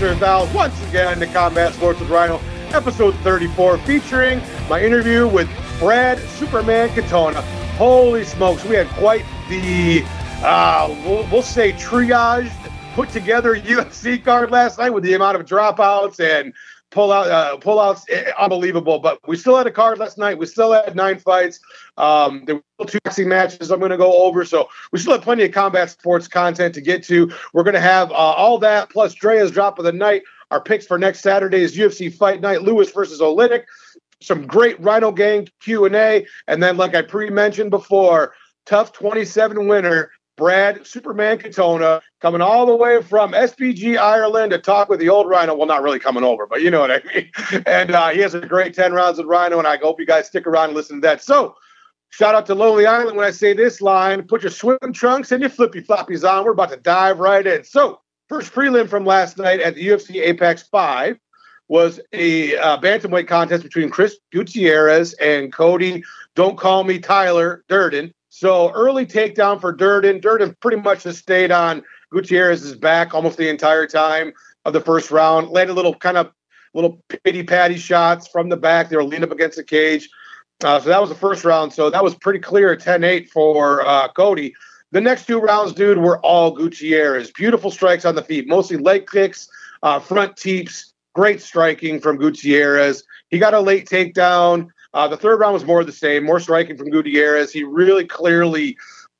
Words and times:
land, 0.00 0.12
and 0.12 0.20
dials 0.20 0.52
once 0.54 0.88
again 0.88 1.18
to 1.18 1.26
Combat 1.26 1.74
Sports 1.74 1.98
with 1.98 2.08
Rhino, 2.08 2.40
episode 2.68 3.14
34, 3.16 3.78
featuring 3.78 4.40
my 4.68 4.82
interview 4.82 5.26
with 5.26 5.48
Brad 5.78 6.18
Superman 6.18 6.88
Katona. 6.90 7.42
Holy 7.76 8.24
smokes, 8.24 8.64
we 8.64 8.76
had 8.76 8.86
quite 8.90 9.24
the, 9.48 10.04
uh, 10.44 10.94
we'll, 11.04 11.26
we'll 11.32 11.42
say, 11.42 11.72
triaged, 11.72 12.52
put 12.94 13.08
together 13.10 13.56
UFC 13.60 14.22
card 14.22 14.50
last 14.50 14.78
night 14.78 14.90
with 14.90 15.02
the 15.02 15.14
amount 15.14 15.36
of 15.36 15.44
dropouts 15.46 16.20
and 16.20 16.54
pull 16.90 17.12
out 17.12 17.28
uh, 17.28 17.56
pull 17.58 17.78
outs 17.80 18.04
eh, 18.08 18.30
unbelievable 18.38 18.98
but 18.98 19.18
we 19.28 19.36
still 19.36 19.56
had 19.56 19.66
a 19.66 19.70
card 19.70 19.98
last 19.98 20.18
night. 20.18 20.38
We 20.38 20.46
still 20.46 20.72
had 20.72 20.94
nine 20.96 21.18
fights. 21.18 21.60
Um 21.96 22.44
there 22.46 22.56
were 22.78 22.86
two 22.86 22.98
boxing 23.04 23.28
matches 23.28 23.70
i'm 23.70 23.78
going 23.78 23.90
to 23.90 23.96
go 23.96 24.22
over 24.24 24.44
so 24.44 24.68
we 24.92 24.98
still 24.98 25.12
have 25.12 25.22
plenty 25.22 25.44
of 25.44 25.52
combat 25.52 25.90
sports 25.90 26.28
content 26.28 26.74
to 26.74 26.80
get 26.80 27.02
to. 27.04 27.30
We're 27.52 27.64
going 27.64 27.74
to 27.74 27.80
have 27.80 28.10
uh, 28.10 28.14
all 28.14 28.58
that 28.58 28.90
plus 28.90 29.14
drea's 29.14 29.50
drop 29.50 29.78
of 29.78 29.84
the 29.84 29.92
night. 29.92 30.22
Our 30.50 30.62
picks 30.62 30.86
for 30.86 30.98
next 30.98 31.20
saturday's 31.20 31.76
ufc 31.76 32.14
fight 32.14 32.40
night 32.40 32.62
lewis 32.62 32.90
versus 32.90 33.20
Oleinik. 33.20 33.64
some 34.20 34.46
great 34.46 34.80
rhino 34.80 35.12
gang 35.12 35.48
q&a 35.60 36.26
and 36.46 36.62
then 36.62 36.76
like 36.76 36.94
i 36.94 37.02
pre-mentioned 37.02 37.70
before 37.70 38.32
TUF 38.68 38.92
27 38.92 39.66
winner 39.66 40.10
Brad 40.38 40.86
Superman 40.86 41.36
Katona 41.36 42.00
coming 42.22 42.40
all 42.40 42.64
the 42.64 42.74
way 42.74 43.02
from 43.02 43.32
SBG 43.32 43.98
Ireland 43.98 44.52
to 44.52 44.58
talk 44.58 44.88
with 44.88 45.00
the 45.00 45.08
old 45.08 45.28
Rhino. 45.28 45.54
Well, 45.54 45.66
not 45.66 45.82
really 45.82 45.98
coming 45.98 46.24
over, 46.24 46.46
but 46.46 46.62
you 46.62 46.70
know 46.70 46.80
what 46.80 46.92
I 46.92 47.02
mean. 47.14 47.62
And 47.66 47.90
uh, 47.90 48.08
he 48.10 48.20
has 48.20 48.34
a 48.34 48.40
great 48.40 48.72
10 48.72 48.92
rounds 48.92 49.18
with 49.18 49.26
Rhino, 49.26 49.58
and 49.58 49.66
I 49.66 49.76
hope 49.76 50.00
you 50.00 50.06
guys 50.06 50.28
stick 50.28 50.46
around 50.46 50.66
and 50.66 50.74
listen 50.74 50.98
to 50.98 51.00
that. 51.02 51.22
So, 51.22 51.56
shout 52.10 52.34
out 52.34 52.46
to 52.46 52.54
Lonely 52.54 52.86
Island 52.86 53.16
when 53.16 53.26
I 53.26 53.32
say 53.32 53.52
this 53.52 53.82
line 53.82 54.22
put 54.22 54.42
your 54.42 54.52
swim 54.52 54.78
trunks 54.94 55.32
and 55.32 55.42
your 55.42 55.50
flippy 55.50 55.82
floppies 55.82 56.26
on. 56.26 56.44
We're 56.44 56.52
about 56.52 56.70
to 56.70 56.76
dive 56.76 57.18
right 57.18 57.46
in. 57.46 57.64
So, 57.64 58.00
first 58.28 58.54
prelim 58.54 58.88
from 58.88 59.04
last 59.04 59.36
night 59.36 59.60
at 59.60 59.74
the 59.74 59.88
UFC 59.88 60.22
Apex 60.22 60.62
5 60.62 61.18
was 61.66 62.00
a 62.12 62.56
uh, 62.56 62.78
bantamweight 62.78 63.28
contest 63.28 63.62
between 63.62 63.90
Chris 63.90 64.18
Gutierrez 64.32 65.12
and 65.14 65.52
Cody, 65.52 66.02
don't 66.34 66.56
call 66.56 66.84
me 66.84 66.98
Tyler 66.98 67.64
Durden. 67.68 68.14
So 68.38 68.70
early 68.70 69.04
takedown 69.04 69.60
for 69.60 69.72
Durden. 69.72 70.20
Durden 70.20 70.54
pretty 70.60 70.80
much 70.80 71.02
just 71.02 71.18
stayed 71.18 71.50
on 71.50 71.82
Gutierrez's 72.12 72.76
back 72.76 73.12
almost 73.12 73.36
the 73.36 73.48
entire 73.48 73.84
time 73.84 74.32
of 74.64 74.72
the 74.72 74.80
first 74.80 75.10
round. 75.10 75.48
Landed 75.48 75.74
little 75.74 75.96
kind 75.96 76.16
of 76.16 76.30
little 76.72 77.02
pity 77.24 77.42
patty 77.42 77.76
shots 77.76 78.28
from 78.28 78.48
the 78.48 78.56
back. 78.56 78.90
They 78.90 78.96
were 78.96 79.02
leaned 79.02 79.24
up 79.24 79.32
against 79.32 79.56
the 79.56 79.64
cage. 79.64 80.08
Uh, 80.62 80.78
so 80.78 80.88
that 80.88 81.00
was 81.00 81.10
the 81.10 81.16
first 81.16 81.44
round. 81.44 81.72
So 81.72 81.90
that 81.90 82.04
was 82.04 82.14
pretty 82.14 82.38
clear 82.38 82.76
10 82.76 83.02
8 83.02 83.28
for 83.28 83.84
uh, 83.84 84.06
Cody. 84.12 84.54
The 84.92 85.00
next 85.00 85.26
two 85.26 85.40
rounds, 85.40 85.72
dude, 85.72 85.98
were 85.98 86.20
all 86.20 86.52
Gutierrez. 86.52 87.32
Beautiful 87.32 87.72
strikes 87.72 88.04
on 88.04 88.14
the 88.14 88.22
feet, 88.22 88.46
mostly 88.46 88.76
leg 88.76 89.08
kicks, 89.08 89.48
uh, 89.82 89.98
front 89.98 90.36
teeps. 90.36 90.94
Great 91.12 91.42
striking 91.42 91.98
from 91.98 92.16
Gutierrez. 92.16 93.02
He 93.30 93.40
got 93.40 93.52
a 93.52 93.60
late 93.60 93.88
takedown. 93.88 94.68
Uh, 94.94 95.08
the 95.08 95.16
third 95.16 95.38
round 95.40 95.54
was 95.54 95.64
more 95.64 95.80
of 95.80 95.86
the 95.86 95.92
same, 95.92 96.24
more 96.24 96.40
striking 96.40 96.76
from 96.76 96.90
Gutierrez. 96.90 97.52
He 97.52 97.64
really 97.64 98.06
clearly, 98.06 98.76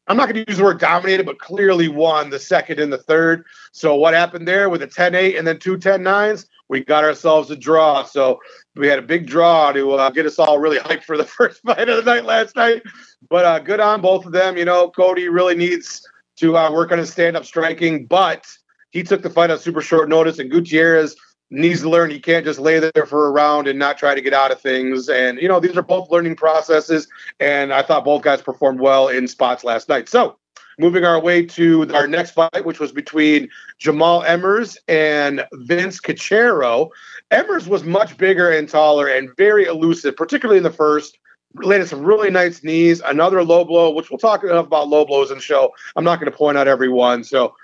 I'm 0.07 0.17
not 0.17 0.29
going 0.29 0.45
to 0.45 0.51
use 0.51 0.59
the 0.59 0.65
word 0.65 0.81
dominated, 0.81 1.27
but 1.27 1.39
clearly 1.39 1.89
won 1.89 2.31
the 2.31 2.39
second 2.39 2.81
and 2.81 2.93
the 2.93 2.99
third. 2.99 3.45
So 3.73 3.95
what 3.95 4.15
happened 4.15 4.49
there 4.49 4.71
with 4.71 4.83
a 4.83 4.87
10 4.87 5.15
8 5.15 5.37
and 5.37 5.47
then 5.47 5.59
two 5.59 5.77
10 5.77 6.01
9s? 6.03 6.47
We 6.69 6.85
got 6.85 7.05
ourselves 7.05 7.51
a 7.51 7.57
draw. 7.57 8.05
So 8.05 8.41
we 8.77 8.89
had 8.89 8.99
a 8.99 9.03
big 9.03 9.27
draw 9.27 9.73
to 9.73 9.93
uh, 9.93 10.11
get 10.11 10.27
us 10.27 10.39
all 10.39 10.59
really 10.59 10.79
hyped 10.79 11.05
for 11.05 11.17
the 11.17 11.25
first 11.39 11.63
fight 11.63 11.89
of 11.89 12.05
the 12.05 12.11
night 12.11 12.25
last 12.25 12.57
night. 12.57 12.83
But 13.29 13.45
uh, 13.45 13.59
good 13.59 13.81
on 13.81 14.01
both 14.01 14.27
of 14.27 14.33
them. 14.33 14.57
You 14.57 14.65
know, 14.65 14.91
Cody 14.91 15.29
really 15.29 15.57
needs 15.57 16.07
to 16.37 16.57
uh, 16.57 16.73
work 16.73 16.93
on 16.93 16.99
his 16.99 17.11
stand 17.11 17.37
up 17.37 17.45
striking, 17.45 18.07
but 18.07 18.47
he 18.91 19.03
took 19.03 19.23
the 19.23 19.31
fight 19.31 19.51
on 19.51 19.59
super 19.59 19.83
short 19.83 20.09
notice, 20.09 20.39
and 20.39 20.51
Gutierrez 20.51 21.17
needs 21.51 21.81
to 21.81 21.89
learn 21.89 22.11
he 22.11 22.21
can't 22.21 22.45
just 22.45 22.59
lay 22.59 22.79
there 22.79 23.07
for 23.07 23.27
a 23.27 23.31
round 23.31 23.69
and 23.69 23.79
not 23.79 23.99
try 23.99 24.15
to 24.15 24.21
get 24.21 24.35
out 24.35 24.51
of 24.51 24.61
things. 24.61 25.09
And, 25.09 25.41
you 25.41 25.49
know, 25.49 25.61
these 25.61 25.77
are 25.77 25.83
both 25.83 26.11
learning 26.11 26.37
processes. 26.37 27.09
And 27.41 27.73
I 27.73 27.83
thought 27.83 28.05
both 28.05 28.23
guys 28.23 28.43
performed 28.43 28.81
well 28.81 29.09
in 29.09 29.27
spots 29.29 29.65
last 29.65 29.89
night. 29.89 30.09
So 30.09 30.37
moving 30.79 31.05
our 31.05 31.21
way 31.21 31.45
to 31.45 31.93
our 31.95 32.07
next 32.07 32.33
fight, 32.33 32.65
which 32.65 32.81
was 32.81 32.93
between 32.93 33.49
Jamal 33.79 34.23
Emmers 34.23 34.77
and 34.87 35.45
Vince 35.53 36.01
Cachero. 36.01 36.91
Emmers 37.31 37.67
was 37.67 37.83
much 37.83 38.17
bigger 38.17 38.51
and 38.51 38.69
taller 38.69 39.09
and 39.09 39.37
very 39.37 39.65
elusive, 39.65 40.17
particularly 40.17 40.59
in 40.59 40.65
the 40.65 40.71
first. 40.71 41.19
Landed 41.55 41.89
some 41.89 42.05
really 42.05 42.31
nice 42.31 42.63
knees, 42.63 43.01
another 43.01 43.43
low 43.43 43.65
blow, 43.65 43.91
which 43.91 44.11
we'll 44.11 44.19
talk 44.19 44.45
enough 44.45 44.67
about 44.67 44.89
low 44.89 45.05
blows 45.05 45.31
in 45.31 45.39
the 45.39 45.43
show. 45.43 45.73
I'm 45.97 46.05
not 46.05 46.21
going 46.21 46.31
to 46.31 46.37
point 46.37 46.59
out 46.59 46.69
every 46.69 46.91
one. 46.91 47.25
So 47.25 47.55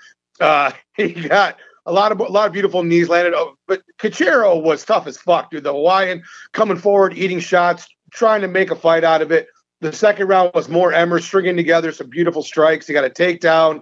uh, 0.41 0.71
he 0.95 1.13
got 1.13 1.57
a 1.85 1.91
lot 1.91 2.11
of 2.11 2.19
a 2.19 2.23
lot 2.23 2.47
of 2.47 2.53
beautiful 2.53 2.83
knees 2.83 3.09
landed. 3.09 3.33
Oh, 3.35 3.55
but 3.67 3.81
Cachero 3.99 4.61
was 4.61 4.83
tough 4.83 5.07
as 5.07 5.17
fuck, 5.17 5.51
dude. 5.51 5.63
The 5.63 5.73
Hawaiian 5.73 6.23
coming 6.51 6.77
forward, 6.77 7.17
eating 7.17 7.39
shots, 7.39 7.87
trying 8.11 8.41
to 8.41 8.47
make 8.47 8.71
a 8.71 8.75
fight 8.75 9.03
out 9.03 9.21
of 9.21 9.31
it. 9.31 9.47
The 9.81 9.93
second 9.93 10.27
round 10.27 10.51
was 10.53 10.69
more 10.69 10.93
Emmer 10.93 11.19
stringing 11.19 11.57
together 11.57 11.91
some 11.91 12.09
beautiful 12.09 12.41
strikes. 12.41 12.87
He 12.87 12.93
got 12.93 13.05
a 13.05 13.09
takedown. 13.09 13.81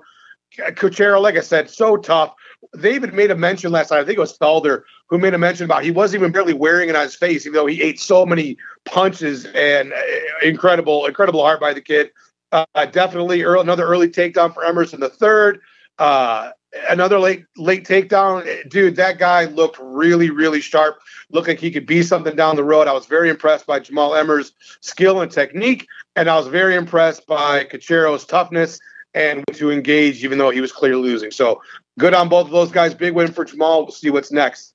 Cachero, 0.58 1.20
like 1.22 1.36
I 1.36 1.42
said, 1.42 1.70
so 1.70 1.98
tough. 1.98 2.34
They 2.76 2.94
even 2.96 3.16
made 3.16 3.32
a 3.32 3.36
mention 3.36 3.72
last 3.72 3.92
night. 3.92 4.00
I 4.00 4.06
think 4.06 4.18
it 4.18 4.22
was 4.22 4.38
Felder 4.38 4.84
who 5.10 5.18
made 5.18 5.34
a 5.34 5.38
mention 5.38 5.66
about 5.66 5.84
he 5.84 5.92
wasn't 5.92 6.22
even 6.22 6.32
barely 6.32 6.54
wearing 6.54 6.90
it 6.90 6.96
on 6.96 7.04
his 7.04 7.16
face, 7.16 7.46
even 7.46 7.56
though 7.56 7.66
he 7.66 7.82
ate 7.82 8.00
so 8.00 8.26
many 8.26 8.58
punches 8.86 9.46
and 9.46 9.94
uh, 9.94 9.98
incredible, 10.44 11.06
incredible 11.06 11.42
heart 11.42 11.60
by 11.60 11.74
the 11.74 11.82
kid. 11.82 12.12
Uh, 12.52 12.86
definitely 12.92 13.42
early, 13.42 13.62
another 13.62 13.86
early 13.86 14.08
takedown 14.08 14.54
for 14.54 14.64
Emerson 14.64 15.00
the 15.00 15.10
third. 15.10 15.60
Uh, 15.98 16.52
another 16.90 17.20
late 17.20 17.46
late 17.58 17.86
takedown. 17.86 18.70
Dude 18.70 18.96
that 18.96 19.18
guy 19.18 19.46
looked 19.46 19.78
really 19.80 20.30
really 20.30 20.62
sharp. 20.62 21.00
Looked 21.30 21.48
like 21.48 21.60
he 21.60 21.72
could 21.72 21.86
be 21.86 22.04
something 22.04 22.36
down 22.36 22.56
the 22.56 22.64
road. 22.64 22.88
I 22.88 22.94
was 22.94 23.06
very 23.06 23.30
impressed 23.30 23.66
by 23.66 23.80
Jamal 23.80 24.12
emmers 24.12 24.52
skill 24.82 25.22
and 25.22 25.32
technique 25.32 25.88
and 26.16 26.30
i 26.30 26.36
was 26.36 26.48
very 26.48 26.76
impressed 26.76 27.26
by 27.28 27.64
cachero's 27.66 28.26
toughness 28.26 28.80
and 29.14 29.44
to 29.54 29.72
engage 29.72 30.24
even 30.24 30.38
though 30.38 30.50
he 30.50 30.62
was 30.62 30.72
clearly 30.72 31.02
losing. 31.02 31.32
So 31.32 31.62
good 32.00 32.16
on 32.16 32.30
both 32.30 32.48
of 32.48 32.52
those 32.52 32.72
guys. 32.72 32.94
Big 32.94 33.14
win 33.14 33.32
for 33.32 33.46
jamall 33.46 33.84
we'll 33.84 33.92
see 33.92 34.10
what's 34.10 34.32
next. 34.32 34.74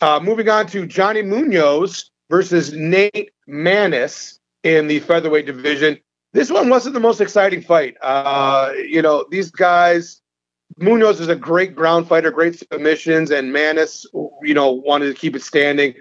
Uh, 0.00 0.20
moving 0.22 0.48
on 0.48 0.66
to 0.68 0.86
johnny 0.86 1.22
munoz 1.22 2.10
versus 2.30 2.72
nate 2.72 3.30
maness 3.48 4.38
in 4.62 4.86
the 4.88 5.00
featherweight 5.00 5.46
division. 5.46 5.98
This 6.34 6.50
one 6.50 6.68
wasn't 6.68 6.94
the 6.94 7.00
most 7.00 7.20
exciting 7.20 7.62
fight. 7.62 7.96
Uh, 8.02 8.72
you 8.76 9.02
know 9.02 9.24
these 9.30 9.50
guys 9.50 10.20
Munoz 10.78 11.20
is 11.20 11.28
a 11.28 11.36
great 11.36 11.74
ground 11.74 12.08
fighter, 12.08 12.30
great 12.30 12.58
submissions, 12.58 13.30
and 13.30 13.54
Maness, 13.54 14.06
you 14.42 14.54
know, 14.54 14.72
wanted 14.72 15.06
to 15.06 15.14
keep 15.14 15.34
it 15.34 15.42
standing. 15.42 15.94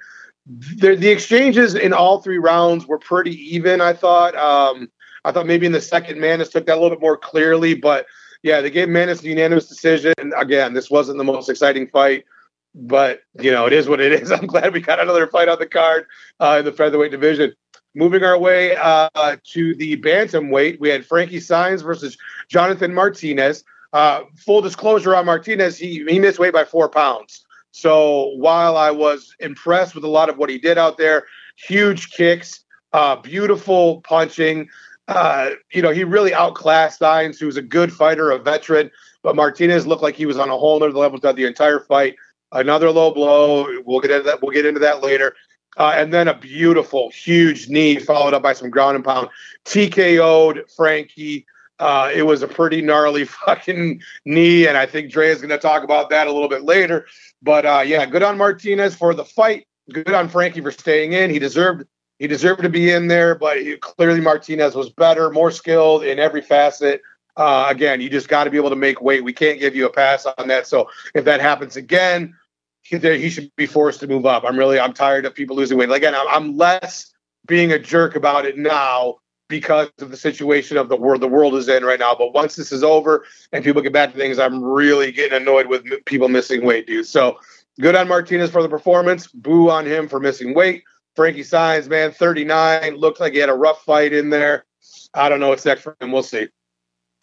The, 0.45 0.95
the 0.95 1.09
exchanges 1.09 1.75
in 1.75 1.93
all 1.93 2.21
three 2.21 2.37
rounds 2.37 2.85
were 2.85 2.99
pretty 2.99 3.35
even. 3.53 3.81
I 3.81 3.93
thought. 3.93 4.35
Um, 4.35 4.89
I 5.25 5.31
thought 5.33 5.45
maybe 5.45 5.65
in 5.65 5.73
the 5.73 5.81
second, 5.81 6.19
Maness 6.19 6.49
took 6.49 6.65
that 6.67 6.77
a 6.77 6.79
little 6.79 6.89
bit 6.89 7.01
more 7.01 7.17
clearly, 7.17 7.73
but 7.73 8.05
yeah, 8.43 8.61
they 8.61 8.69
gave 8.69 8.87
Maness 8.87 9.23
a 9.23 9.27
unanimous 9.27 9.67
decision. 9.67 10.13
And 10.17 10.33
again, 10.37 10.73
this 10.73 10.89
wasn't 10.89 11.17
the 11.17 11.25
most 11.25 11.49
exciting 11.49 11.87
fight, 11.87 12.23
but 12.73 13.21
you 13.41 13.51
know, 13.51 13.65
it 13.65 13.73
is 13.73 13.89
what 13.89 13.99
it 13.99 14.13
is. 14.13 14.31
I'm 14.31 14.47
glad 14.47 14.73
we 14.73 14.79
got 14.79 15.01
another 15.01 15.27
fight 15.27 15.49
on 15.49 15.59
the 15.59 15.67
card 15.67 16.05
uh, 16.39 16.57
in 16.59 16.65
the 16.65 16.71
featherweight 16.71 17.11
division. 17.11 17.53
Moving 17.93 18.23
our 18.23 18.37
way 18.37 18.75
uh, 18.77 19.37
to 19.43 19.75
the 19.75 19.97
bantamweight, 19.97 20.79
we 20.79 20.89
had 20.89 21.05
Frankie 21.05 21.39
Saenz 21.39 21.83
versus 21.83 22.17
Jonathan 22.47 22.93
Martinez. 22.93 23.63
Uh, 23.93 24.23
full 24.35 24.61
disclosure 24.61 25.15
on 25.15 25.25
Martinez, 25.25 25.77
he, 25.77 26.03
he 26.07 26.19
missed 26.19 26.39
weight 26.39 26.53
by 26.53 26.65
four 26.65 26.89
pounds. 26.89 27.45
So 27.71 28.33
while 28.37 28.75
I 28.77 28.91
was 28.91 29.35
impressed 29.39 29.95
with 29.95 30.03
a 30.03 30.09
lot 30.09 30.29
of 30.29 30.37
what 30.37 30.49
he 30.49 30.57
did 30.57 30.77
out 30.77 30.97
there, 30.97 31.25
huge 31.55 32.11
kicks, 32.11 32.65
uh, 32.93 33.15
beautiful 33.17 34.01
punching, 34.01 34.69
uh, 35.07 35.51
you 35.71 35.81
know, 35.81 35.91
he 35.91 36.03
really 36.03 36.33
outclassed 36.33 36.99
Saenz, 36.99 37.39
who's 37.39 37.57
a 37.57 37.61
good 37.61 37.93
fighter, 37.93 38.31
a 38.31 38.39
veteran. 38.39 38.91
But 39.23 39.35
Martinez 39.35 39.87
looked 39.87 40.03
like 40.03 40.15
he 40.15 40.25
was 40.25 40.37
on 40.37 40.49
a 40.49 40.57
whole 40.57 40.75
other 40.77 40.91
level 40.91 41.19
throughout 41.19 41.35
the 41.35 41.45
entire 41.45 41.79
fight. 41.79 42.15
Another 42.51 42.91
low 42.91 43.13
blow. 43.13 43.67
We'll 43.85 43.99
get 43.99 44.11
into 44.11 44.23
that. 44.23 44.41
We'll 44.41 44.51
get 44.51 44.65
into 44.65 44.79
that 44.79 45.01
later. 45.01 45.35
Uh, 45.77 45.93
and 45.95 46.13
then 46.13 46.27
a 46.27 46.33
beautiful, 46.33 47.09
huge 47.11 47.69
knee 47.69 47.99
followed 47.99 48.33
up 48.33 48.41
by 48.41 48.53
some 48.53 48.69
ground 48.69 48.95
and 48.95 49.05
pound. 49.05 49.29
TKO'd 49.65 50.71
Frankie. 50.75 51.45
Uh, 51.79 52.11
it 52.13 52.23
was 52.23 52.41
a 52.41 52.47
pretty 52.47 52.81
gnarly 52.81 53.25
fucking 53.45 54.01
knee, 54.25 54.67
and 54.67 54.77
I 54.77 54.85
think 54.85 55.11
Dre 55.11 55.29
is 55.29 55.39
going 55.39 55.49
to 55.49 55.57
talk 55.57 55.83
about 55.83 56.09
that 56.09 56.27
a 56.27 56.31
little 56.31 56.49
bit 56.49 56.63
later. 56.63 57.07
But 57.41 57.65
uh, 57.65 57.83
yeah, 57.85 58.05
good 58.05 58.23
on 58.23 58.37
Martinez 58.37 58.95
for 58.95 59.13
the 59.13 59.25
fight. 59.25 59.67
Good 59.91 60.13
on 60.13 60.27
Frankie 60.27 60.61
for 60.61 60.71
staying 60.71 61.13
in. 61.13 61.29
He 61.29 61.39
deserved 61.39 61.87
he 62.19 62.27
deserved 62.27 62.63
to 62.63 62.69
be 62.69 62.91
in 62.91 63.07
there, 63.07 63.35
but 63.35 63.61
he, 63.61 63.77
clearly 63.77 64.19
Martinez 64.19 64.75
was 64.75 64.89
better, 64.89 65.29
more 65.29 65.51
skilled 65.51 66.03
in 66.03 66.17
every 66.19 66.41
facet. 66.41 67.01
Uh, 67.35 67.67
again, 67.69 68.01
you 68.01 68.09
just 68.09 68.27
got 68.27 68.45
to 68.45 68.49
be 68.49 68.57
able 68.57 68.71
to 68.71 68.75
make 68.75 68.99
weight. 69.01 69.23
We 69.23 69.33
can't 69.33 69.59
give 69.59 69.75
you 69.75 69.85
a 69.85 69.91
pass 69.91 70.25
on 70.25 70.47
that. 70.47 70.65
So 70.65 70.89
if 71.13 71.25
that 71.25 71.39
happens 71.39 71.77
again, 71.77 72.33
he, 72.81 72.97
he 72.97 73.29
should 73.29 73.55
be 73.55 73.67
forced 73.67 73.99
to 73.99 74.07
move 74.07 74.25
up. 74.25 74.43
I'm 74.45 74.57
really 74.57 74.79
I'm 74.79 74.93
tired 74.93 75.25
of 75.25 75.35
people 75.35 75.55
losing 75.55 75.77
weight. 75.77 75.91
Again, 75.91 76.15
I'm, 76.15 76.27
I'm 76.27 76.57
less 76.57 77.13
being 77.45 77.71
a 77.71 77.79
jerk 77.79 78.15
about 78.15 78.45
it 78.45 78.57
now 78.57 79.17
because 79.47 79.89
of 79.99 80.11
the 80.11 80.17
situation 80.17 80.77
of 80.77 80.89
the 80.89 80.95
world 80.95 81.21
the 81.21 81.27
world 81.27 81.55
is 81.55 81.67
in 81.67 81.83
right 81.83 81.99
now. 81.99 82.15
But 82.15 82.33
once 82.33 82.55
this 82.55 82.71
is 82.71 82.83
over 82.83 83.25
and 83.51 83.63
people 83.63 83.81
get 83.81 83.93
back 83.93 84.11
to 84.11 84.17
things, 84.17 84.39
I'm 84.39 84.63
really 84.63 85.11
getting 85.11 85.41
annoyed 85.41 85.67
with 85.67 85.85
people 86.05 86.27
missing 86.27 86.65
weight, 86.65 86.87
dude. 86.87 87.05
So 87.05 87.39
good 87.79 87.95
on 87.95 88.07
Martinez 88.07 88.51
for 88.51 88.61
the 88.61 88.69
performance. 88.69 89.27
Boo 89.27 89.69
on 89.69 89.85
him 89.85 90.07
for 90.07 90.19
missing 90.19 90.53
weight. 90.53 90.83
Frankie 91.15 91.41
Saenz, 91.41 91.87
man, 91.89 92.11
39. 92.11 92.95
Looked 92.95 93.19
like 93.19 93.33
he 93.33 93.39
had 93.39 93.49
a 93.49 93.53
rough 93.53 93.83
fight 93.83 94.13
in 94.13 94.29
there. 94.29 94.65
I 95.13 95.29
don't 95.29 95.39
know 95.39 95.49
what's 95.49 95.65
next 95.65 95.81
for 95.81 95.95
him. 95.99 96.11
We'll 96.11 96.23
see. 96.23 96.47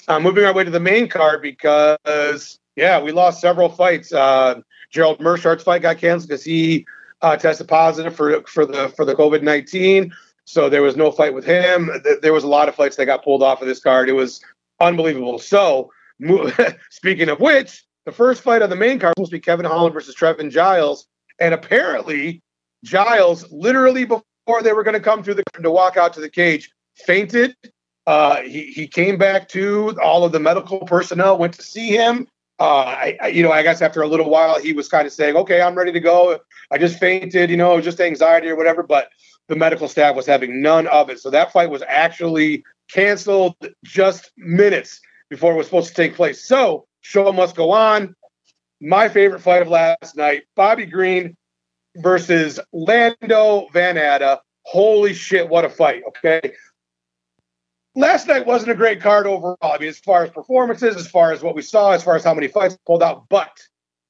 Uh, 0.08 0.20
moving 0.20 0.44
our 0.44 0.52
way 0.52 0.64
to 0.64 0.70
the 0.70 0.80
main 0.80 1.08
card 1.08 1.40
because, 1.40 2.58
yeah, 2.76 3.00
we 3.00 3.12
lost 3.12 3.40
several 3.40 3.68
fights. 3.68 4.12
Uh, 4.12 4.60
Gerald 4.90 5.20
Meerschaert's 5.20 5.62
fight 5.62 5.82
got 5.82 5.98
canceled 5.98 6.28
because 6.28 6.44
he 6.44 6.86
uh, 7.22 7.36
tested 7.36 7.68
positive 7.68 8.14
for 8.14 8.42
for 8.42 8.66
the 8.66 8.90
for 8.90 9.04
the 9.04 9.14
COVID 9.14 9.42
nineteen. 9.42 10.12
So 10.44 10.68
there 10.68 10.82
was 10.82 10.96
no 10.96 11.10
fight 11.10 11.34
with 11.34 11.44
him. 11.44 11.90
There 12.22 12.32
was 12.32 12.44
a 12.44 12.48
lot 12.48 12.68
of 12.68 12.74
fights 12.74 12.96
that 12.96 13.06
got 13.06 13.24
pulled 13.24 13.42
off 13.42 13.62
of 13.62 13.68
this 13.68 13.80
card. 13.80 14.08
It 14.08 14.12
was 14.12 14.42
unbelievable. 14.80 15.38
So 15.38 15.90
speaking 16.90 17.28
of 17.28 17.40
which, 17.40 17.84
the 18.06 18.12
first 18.12 18.42
fight 18.42 18.62
on 18.62 18.70
the 18.70 18.76
main 18.76 18.98
card 18.98 19.14
was 19.16 19.28
supposed 19.28 19.30
to 19.30 19.36
be 19.36 19.40
Kevin 19.40 19.66
Holland 19.66 19.94
versus 19.94 20.14
Trevin 20.14 20.50
Giles, 20.50 21.06
and 21.40 21.54
apparently 21.54 22.42
Giles, 22.84 23.50
literally 23.50 24.04
before 24.04 24.62
they 24.62 24.72
were 24.72 24.82
going 24.82 24.94
to 24.94 25.00
come 25.00 25.22
through 25.22 25.34
the 25.34 25.44
to 25.62 25.70
walk 25.70 25.96
out 25.96 26.12
to 26.14 26.20
the 26.20 26.28
cage, 26.28 26.70
fainted. 26.94 27.56
Uh, 28.06 28.42
he 28.42 28.64
he 28.64 28.86
came 28.86 29.16
back 29.16 29.48
to. 29.48 29.98
All 30.02 30.24
of 30.24 30.32
the 30.32 30.40
medical 30.40 30.80
personnel 30.80 31.38
went 31.38 31.54
to 31.54 31.62
see 31.62 31.88
him. 31.88 32.28
Uh, 32.60 32.84
I, 32.84 33.18
I, 33.20 33.26
you 33.28 33.42
know, 33.42 33.50
I 33.50 33.62
guess 33.62 33.82
after 33.82 34.02
a 34.02 34.06
little 34.06 34.28
while, 34.28 34.60
he 34.60 34.74
was 34.74 34.88
kind 34.88 35.06
of 35.06 35.12
saying, 35.12 35.36
"Okay, 35.36 35.62
I'm 35.62 35.74
ready 35.74 35.92
to 35.92 36.00
go. 36.00 36.38
I 36.70 36.76
just 36.76 37.00
fainted, 37.00 37.48
you 37.48 37.56
know, 37.56 37.80
just 37.80 38.00
anxiety 38.00 38.48
or 38.48 38.56
whatever." 38.56 38.82
But 38.82 39.08
the 39.48 39.56
medical 39.56 39.88
staff 39.88 40.16
was 40.16 40.26
having 40.26 40.62
none 40.62 40.86
of 40.86 41.10
it. 41.10 41.20
So 41.20 41.30
that 41.30 41.52
fight 41.52 41.70
was 41.70 41.82
actually 41.86 42.64
canceled 42.90 43.56
just 43.84 44.30
minutes 44.36 45.00
before 45.30 45.52
it 45.52 45.56
was 45.56 45.66
supposed 45.66 45.88
to 45.88 45.94
take 45.94 46.14
place. 46.14 46.46
So 46.46 46.86
show 47.00 47.32
must 47.32 47.56
go 47.56 47.70
on. 47.70 48.14
My 48.80 49.08
favorite 49.08 49.40
fight 49.40 49.62
of 49.62 49.68
last 49.68 50.16
night: 50.16 50.44
Bobby 50.56 50.86
Green 50.86 51.36
versus 51.96 52.60
Lando 52.72 53.68
Vannata. 53.72 54.40
Holy 54.62 55.14
shit, 55.14 55.48
what 55.48 55.64
a 55.64 55.68
fight! 55.68 56.02
Okay. 56.08 56.54
Last 57.96 58.26
night 58.26 58.46
wasn't 58.46 58.72
a 58.72 58.74
great 58.74 59.00
card 59.00 59.26
overall. 59.26 59.56
I 59.62 59.78
mean, 59.78 59.88
as 59.88 60.00
far 60.00 60.24
as 60.24 60.30
performances, 60.30 60.96
as 60.96 61.06
far 61.06 61.32
as 61.32 61.42
what 61.42 61.54
we 61.54 61.62
saw, 61.62 61.92
as 61.92 62.02
far 62.02 62.16
as 62.16 62.24
how 62.24 62.34
many 62.34 62.48
fights 62.48 62.76
pulled 62.86 63.02
out. 63.02 63.28
But 63.28 63.56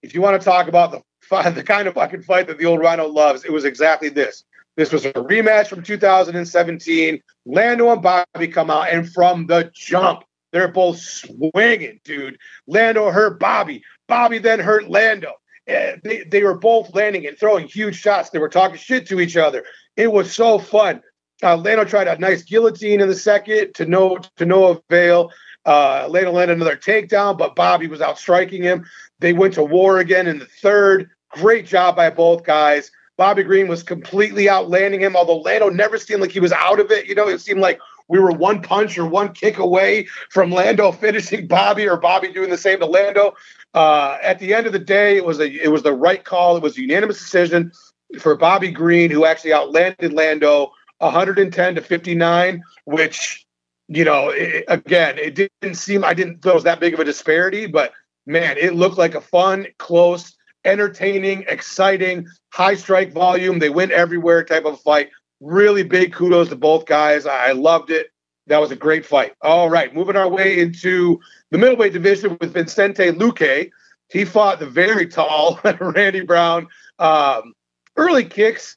if 0.03 0.15
you 0.15 0.23
want 0.23 0.41
to 0.41 0.45
talk 0.45 0.69
about 0.69 0.91
the 0.93 1.03
the 1.53 1.63
kind 1.63 1.89
of 1.89 1.95
fucking 1.95 2.23
fight 2.23 2.47
that 2.47 2.59
the 2.59 2.67
old 2.67 2.81
Rhino 2.81 3.07
loves, 3.07 3.45
it 3.45 3.53
was 3.53 3.65
exactly 3.65 4.09
this. 4.09 4.45
This 4.77 4.93
was 4.93 5.07
a 5.07 5.13
rematch 5.13 5.69
from 5.69 5.83
2017. 5.83 7.23
Lando 7.47 7.93
and 7.93 8.03
Bobby 8.03 8.49
come 8.49 8.71
out, 8.71 8.89
and 8.91 9.11
from 9.13 9.47
the 9.47 9.71
jump, 9.73 10.25
they're 10.53 10.69
both 10.69 10.99
swinging, 10.99 12.01
dude. 12.05 12.39
Lando 12.67 13.11
hurt 13.11 13.39
Bobby. 13.39 13.83
Bobby 14.09 14.39
then 14.39 14.61
hurt 14.61 14.89
Lando. 14.89 15.33
Eh, 15.67 15.97
they, 16.03 16.25
they 16.25 16.43
were 16.43 16.59
both 16.59 16.95
landing 16.95 17.27
and 17.27 17.39
throwing 17.39 17.67
huge 17.67 17.97
shots. 17.97 18.31
They 18.31 18.39
were 18.39 18.49
talking 18.49 18.77
shit 18.77 19.07
to 19.09 19.21
each 19.21 19.37
other. 19.37 19.65
It 19.97 20.13
was 20.13 20.33
so 20.33 20.59
fun. 20.59 21.03
Uh, 21.43 21.57
Lando 21.57 21.85
tried 21.85 22.09
a 22.09 22.19
nice 22.19 22.43
guillotine 22.43 23.01
in 23.01 23.09
the 23.09 23.15
second 23.15 23.75
to 23.75 23.87
no 23.87 24.19
to 24.37 24.47
no 24.47 24.83
avail. 24.89 25.31
Uh, 25.65 26.07
Lando 26.09 26.33
landed 26.33 26.57
another 26.57 26.77
takedown, 26.77 27.39
but 27.39 27.57
Bobby 27.57 27.87
was 27.87 28.01
out 28.01 28.19
striking 28.19 28.63
him. 28.63 28.85
They 29.21 29.33
went 29.33 29.55
to 29.55 29.65
war 29.65 29.99
again 29.99 30.27
in 30.27 30.39
the 30.39 30.47
third. 30.47 31.11
Great 31.31 31.67
job 31.67 31.97
by 31.97 32.11
both 32.11 32.45
guys. 32.45 32.91
Bobby 33.17 33.43
Green 33.43 33.69
was 33.69 33.83
completely 33.83 34.49
outlanding 34.49 35.01
him, 35.01 35.17
although 35.17 35.39
Lando 35.39 35.69
never 35.69 35.99
seemed 35.99 36.21
like 36.21 36.33
he 36.33 36.41
was 36.41 36.53
out 36.53 36.81
of 36.81 36.91
it. 36.91 37.07
You 37.07 37.15
know, 37.15 37.29
it 37.29 37.41
seemed 37.41 37.61
like 37.61 37.79
we 38.09 38.19
were 38.19 38.33
one 38.33 38.61
punch 38.61 38.99
or 38.99 39.07
one 39.07 39.33
kick 39.33 39.59
away 39.59 40.09
from 40.31 40.51
Lando 40.51 40.93
finishing 41.07 41.47
Bobby 41.47 41.89
or 41.89 41.97
Bobby 41.97 42.33
doing 42.33 42.51
the 42.51 42.59
same 42.59 42.81
to 42.81 42.87
Lando. 42.87 43.35
Uh, 43.73 44.19
at 44.23 44.39
the 44.39 44.55
end 44.55 44.67
of 44.67 44.73
the 44.73 44.79
day, 44.79 45.17
it 45.17 45.25
was 45.25 45.41
a 45.41 45.51
it 45.51 45.71
was 45.71 45.83
the 45.83 45.93
right 45.93 46.25
call. 46.25 46.57
It 46.57 46.63
was 46.63 46.77
a 46.77 46.81
unanimous 46.81 47.19
decision 47.19 47.73
for 48.19 48.37
Bobby 48.37 48.71
Green, 48.71 49.11
who 49.11 49.25
actually 49.25 49.53
outlanded 49.53 50.13
Lando 50.13 50.73
110 50.99 51.75
to 51.75 51.81
59, 51.81 52.63
which 52.85 53.45
you 53.89 54.05
know, 54.05 54.31
it, 54.31 54.65
again, 54.69 55.19
it 55.19 55.35
didn't 55.35 55.75
seem 55.75 56.05
I 56.05 56.15
didn't 56.15 56.43
feel 56.43 56.53
it 56.53 56.57
was 56.57 56.65
that 56.65 56.81
big 56.81 56.95
of 56.95 57.01
a 57.01 57.05
disparity, 57.05 57.67
but 57.67 57.93
man, 58.27 58.57
it 58.59 58.75
looked 58.75 58.99
like 58.99 59.15
a 59.15 59.21
fun, 59.21 59.67
close 59.79 60.35
entertaining, 60.65 61.45
exciting, 61.49 62.27
high 62.53 62.75
strike 62.75 63.13
volume. 63.13 63.59
They 63.59 63.71
went 63.71 63.93
everywhere 63.93 64.45
type 64.45 64.65
of 64.65 64.81
fight. 64.81 65.11
Really 65.41 65.83
big 65.83 66.13
kudos 66.13 66.49
to 66.49 66.57
both 66.57 66.87
guys. 66.87 67.27
I 67.27 67.53
loved 67.53 67.91
it. 67.91 68.09
That 68.47 68.61
was 68.61 68.71
a 68.71 68.77
great 68.77 69.07
fight. 69.07 69.33
All 69.43 69.71
right, 69.71 69.95
moving 69.95 70.17
our 70.17 70.29
way 70.29 70.61
into 70.61 71.21
the 71.51 71.59
middleweight 71.59 71.93
division 71.93 72.37
with 72.41 72.53
Vicente 72.53 73.11
Luque. 73.11 73.71
He 74.09 74.25
fought 74.25 74.59
the 74.59 74.67
very 74.67 75.07
tall 75.07 75.61
Randy 75.81 76.21
Brown. 76.21 76.69
Um, 76.99 77.55
early 77.97 78.25
kicks, 78.25 78.77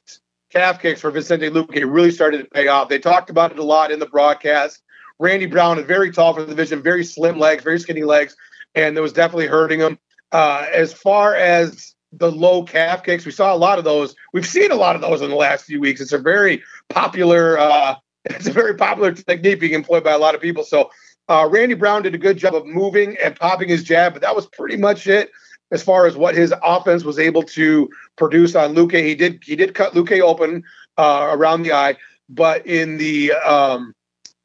calf 0.50 0.80
kicks 0.80 1.00
for 1.00 1.10
Vicente 1.10 1.50
Luque 1.50 1.84
really 1.86 2.10
started 2.10 2.38
to 2.38 2.50
pay 2.50 2.68
off. 2.68 2.88
They 2.88 2.98
talked 2.98 3.30
about 3.30 3.52
it 3.52 3.58
a 3.58 3.64
lot 3.64 3.90
in 3.90 3.98
the 3.98 4.06
broadcast. 4.06 4.82
Randy 5.18 5.46
Brown 5.46 5.78
is 5.78 5.84
very 5.84 6.10
tall 6.10 6.32
for 6.32 6.40
the 6.40 6.46
division, 6.46 6.82
very 6.82 7.04
slim 7.04 7.38
legs, 7.38 7.64
very 7.64 7.78
skinny 7.78 8.04
legs, 8.04 8.36
and 8.74 8.96
it 8.96 9.00
was 9.00 9.12
definitely 9.12 9.48
hurting 9.48 9.80
him. 9.80 9.98
Uh, 10.32 10.66
as 10.72 10.92
far 10.92 11.34
as 11.34 11.94
the 12.12 12.30
low 12.30 12.62
calf 12.62 13.02
kicks, 13.02 13.24
we 13.24 13.32
saw 13.32 13.54
a 13.54 13.56
lot 13.56 13.78
of 13.78 13.84
those. 13.84 14.14
We've 14.32 14.46
seen 14.46 14.70
a 14.70 14.76
lot 14.76 14.94
of 14.94 15.02
those 15.02 15.22
in 15.22 15.30
the 15.30 15.36
last 15.36 15.64
few 15.64 15.80
weeks. 15.80 16.00
It's 16.00 16.12
a 16.12 16.18
very 16.18 16.62
popular. 16.88 17.58
Uh, 17.58 17.94
it's 18.24 18.46
a 18.46 18.52
very 18.52 18.74
popular 18.74 19.12
technique 19.12 19.60
being 19.60 19.72
employed 19.72 20.04
by 20.04 20.12
a 20.12 20.18
lot 20.18 20.34
of 20.34 20.40
people. 20.40 20.64
So 20.64 20.90
uh, 21.28 21.48
Randy 21.50 21.74
Brown 21.74 22.02
did 22.02 22.14
a 22.14 22.18
good 22.18 22.36
job 22.36 22.54
of 22.54 22.66
moving 22.66 23.16
and 23.22 23.36
popping 23.36 23.68
his 23.68 23.82
jab, 23.82 24.12
but 24.12 24.22
that 24.22 24.34
was 24.34 24.46
pretty 24.46 24.76
much 24.76 25.06
it 25.06 25.30
as 25.70 25.82
far 25.82 26.06
as 26.06 26.16
what 26.16 26.34
his 26.34 26.52
offense 26.62 27.04
was 27.04 27.18
able 27.18 27.42
to 27.42 27.88
produce 28.16 28.54
on 28.54 28.74
Luque. 28.74 29.02
He 29.02 29.14
did 29.14 29.42
he 29.44 29.56
did 29.56 29.74
cut 29.74 29.92
Luque 29.92 30.20
open 30.20 30.64
uh, 30.96 31.28
around 31.30 31.62
the 31.62 31.72
eye, 31.72 31.96
but 32.28 32.66
in 32.66 32.96
the 32.96 33.32
um, 33.32 33.94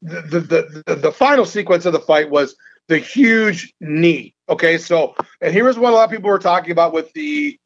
the, 0.02 0.40
the, 0.40 0.82
the 0.86 0.94
the 0.96 1.12
final 1.12 1.46
sequence 1.46 1.86
of 1.86 1.92
the 1.92 2.00
fight 2.00 2.30
was 2.30 2.54
the 2.88 2.98
huge 2.98 3.72
knee. 3.80 4.34
Okay, 4.48 4.78
so 4.78 5.14
and 5.40 5.52
here 5.52 5.68
is 5.68 5.78
what 5.78 5.92
a 5.92 5.96
lot 5.96 6.04
of 6.04 6.10
people 6.10 6.30
were 6.30 6.38
talking 6.38 6.70
about 6.70 6.92
with 6.92 7.12
the 7.14 7.58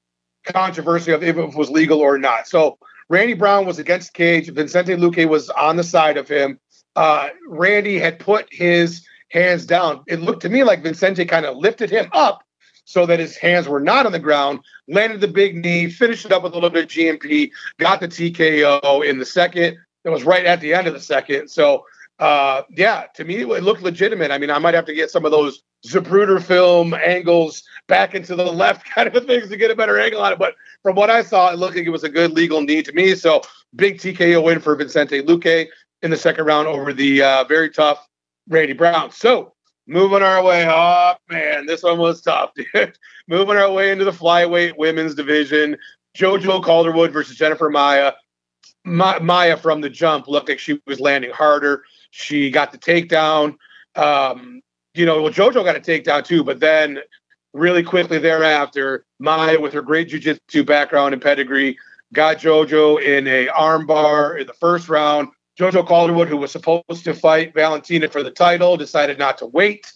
controversy 0.45 1.13
of 1.13 1.23
if 1.23 1.37
it 1.37 1.55
was 1.55 1.71
legal 1.71 2.01
or 2.01 2.19
not. 2.19 2.47
So 2.47 2.79
Randy 3.09 3.35
Brown 3.35 3.67
was 3.67 3.79
against 3.79 4.15
Cage. 4.15 4.51
Vincente 4.51 4.95
Luque 4.97 5.29
was 5.29 5.51
on 5.51 5.77
the 5.77 5.85
side 5.85 6.17
of 6.17 6.29
him. 6.29 6.59
Uh, 6.95 7.29
Randy 7.47 7.99
had 7.99 8.19
put 8.19 8.47
his 8.51 9.07
hands 9.31 9.67
down. 9.67 10.03
It 10.07 10.21
looked 10.21 10.43
to 10.43 10.49
me 10.49 10.65
like 10.65 10.83
Vincente 10.83 11.25
kind 11.25 11.47
of 11.47 11.57
lifted 11.57 11.91
him 11.91 12.09
up 12.13 12.43
so 12.85 13.05
that 13.07 13.19
his 13.19 13.37
hands 13.37 13.69
were 13.69 13.81
not 13.81 14.07
on 14.07 14.13
the 14.13 14.19
ground, 14.19 14.61
landed 14.89 15.21
the 15.21 15.29
big 15.29 15.57
knee, 15.57 15.91
finished 15.91 16.25
it 16.25 16.33
up 16.33 16.43
with 16.43 16.53
a 16.53 16.55
little 16.55 16.71
bit 16.71 16.85
of 16.85 16.91
GMP, 16.91 17.51
got 17.79 18.01
the 18.01 18.09
TKO 18.09 19.07
in 19.07 19.19
the 19.19 19.27
second. 19.27 19.77
It 20.05 20.09
was 20.11 20.25
right 20.25 20.47
at 20.47 20.61
the 20.61 20.73
end 20.73 20.87
of 20.87 20.95
the 20.95 21.01
second. 21.01 21.49
So 21.49 21.85
uh, 22.19 22.63
yeah, 22.71 23.05
to 23.15 23.25
me, 23.25 23.43
it 23.43 23.63
looked 23.63 23.83
legitimate. 23.83 24.31
I 24.31 24.39
mean, 24.39 24.51
I 24.51 24.59
might 24.59 24.75
have 24.75 24.87
to 24.87 24.95
get 24.95 25.11
some 25.11 25.25
of 25.25 25.31
those 25.31 25.63
Zapruder 25.87 26.43
film 26.43 26.95
angles 26.95 27.63
back 27.87 28.15
into 28.15 28.35
the 28.35 28.45
left 28.45 28.85
kind 28.95 29.09
of 29.15 29.27
things 29.27 29.49
to 29.49 29.57
get 29.57 29.71
a 29.71 29.77
better 29.77 29.99
angle 29.99 30.21
on 30.21 30.33
it. 30.33 30.39
But 30.39 30.55
from 30.83 30.97
what 30.97 31.11
I 31.11 31.23
saw, 31.23 31.53
it 31.53 31.59
looked 31.59 31.77
like 31.77 31.87
it 31.87 31.91
was 31.91 32.05
a 32.05 32.09
good 32.09 32.33
legal 32.33 32.61
need 32.61 32.85
to 32.87 32.93
me. 32.93 33.15
So 33.15 33.43
big 33.77 33.99
TKO 33.99 34.43
win 34.43 34.61
for 34.61 34.75
Vicente 34.75 35.23
Luque 35.23 35.69
in 36.03 36.11
the 36.11 36.17
second 36.17 36.45
round 36.45 36.67
over 36.67 36.93
the 36.93 37.23
uh, 37.23 37.45
very 37.45 37.71
tough 37.71 38.09
Randy 38.49 38.73
Brown. 38.73 39.11
So 39.13 39.55
moving 39.87 40.23
our 40.23 40.43
way 40.43 40.65
up, 40.65 41.21
man, 41.31 41.67
this 41.67 41.83
one 41.83 41.99
was 41.99 42.21
tough, 42.21 42.51
dude. 42.75 42.99
moving 43.29 43.57
our 43.57 43.71
way 43.71 43.93
into 43.93 44.05
the 44.05 44.11
flyweight 44.11 44.77
women's 44.77 45.15
division. 45.15 45.77
JoJo 46.17 46.65
Calderwood 46.65 47.13
versus 47.13 47.37
Jennifer 47.37 47.71
Maia. 47.71 48.13
Ma- 48.85 49.21
Maia 49.21 49.57
from 49.57 49.81
the 49.81 49.91
jump 49.91 50.27
looked 50.27 50.49
like 50.49 50.59
she 50.59 50.81
was 50.87 50.99
landing 50.99 51.31
harder. 51.31 51.85
She 52.11 52.51
got 52.51 52.73
the 52.73 52.79
takedown. 52.79 53.57
Um, 53.95 54.61
you 54.95 55.07
know, 55.07 55.23
well, 55.23 55.33
JoJo 55.33 55.65
got 55.65 55.77
a 55.77 55.81
takedown 55.81 56.25
too, 56.25 56.43
but 56.43 56.61
then 56.61 56.99
really 57.53 57.83
quickly 57.83 58.19
thereafter, 58.19 59.05
Maia, 59.19 59.61
with 59.61 59.73
her 59.73 59.83
great 59.83 60.09
jiu-jitsu 60.09 60.65
background 60.65 61.13
and 61.13 61.23
pedigree, 61.23 61.77
got 62.13 62.39
JoJo 62.39 63.03
in 63.03 63.27
a 63.27 63.47
armbar 63.49 64.41
in 64.41 64.47
the 64.47 64.55
first 64.55 64.89
round. 64.89 65.29
JoJo 65.59 65.87
Calderwood, 65.87 66.29
who 66.29 66.37
was 66.37 66.53
supposed 66.53 67.05
to 67.05 67.15
fight 67.15 67.53
Valentina 67.55 68.09
for 68.09 68.23
the 68.23 68.31
title, 68.31 68.77
decided 68.77 69.19
not 69.19 69.39
to 69.39 69.47
wait. 69.47 69.93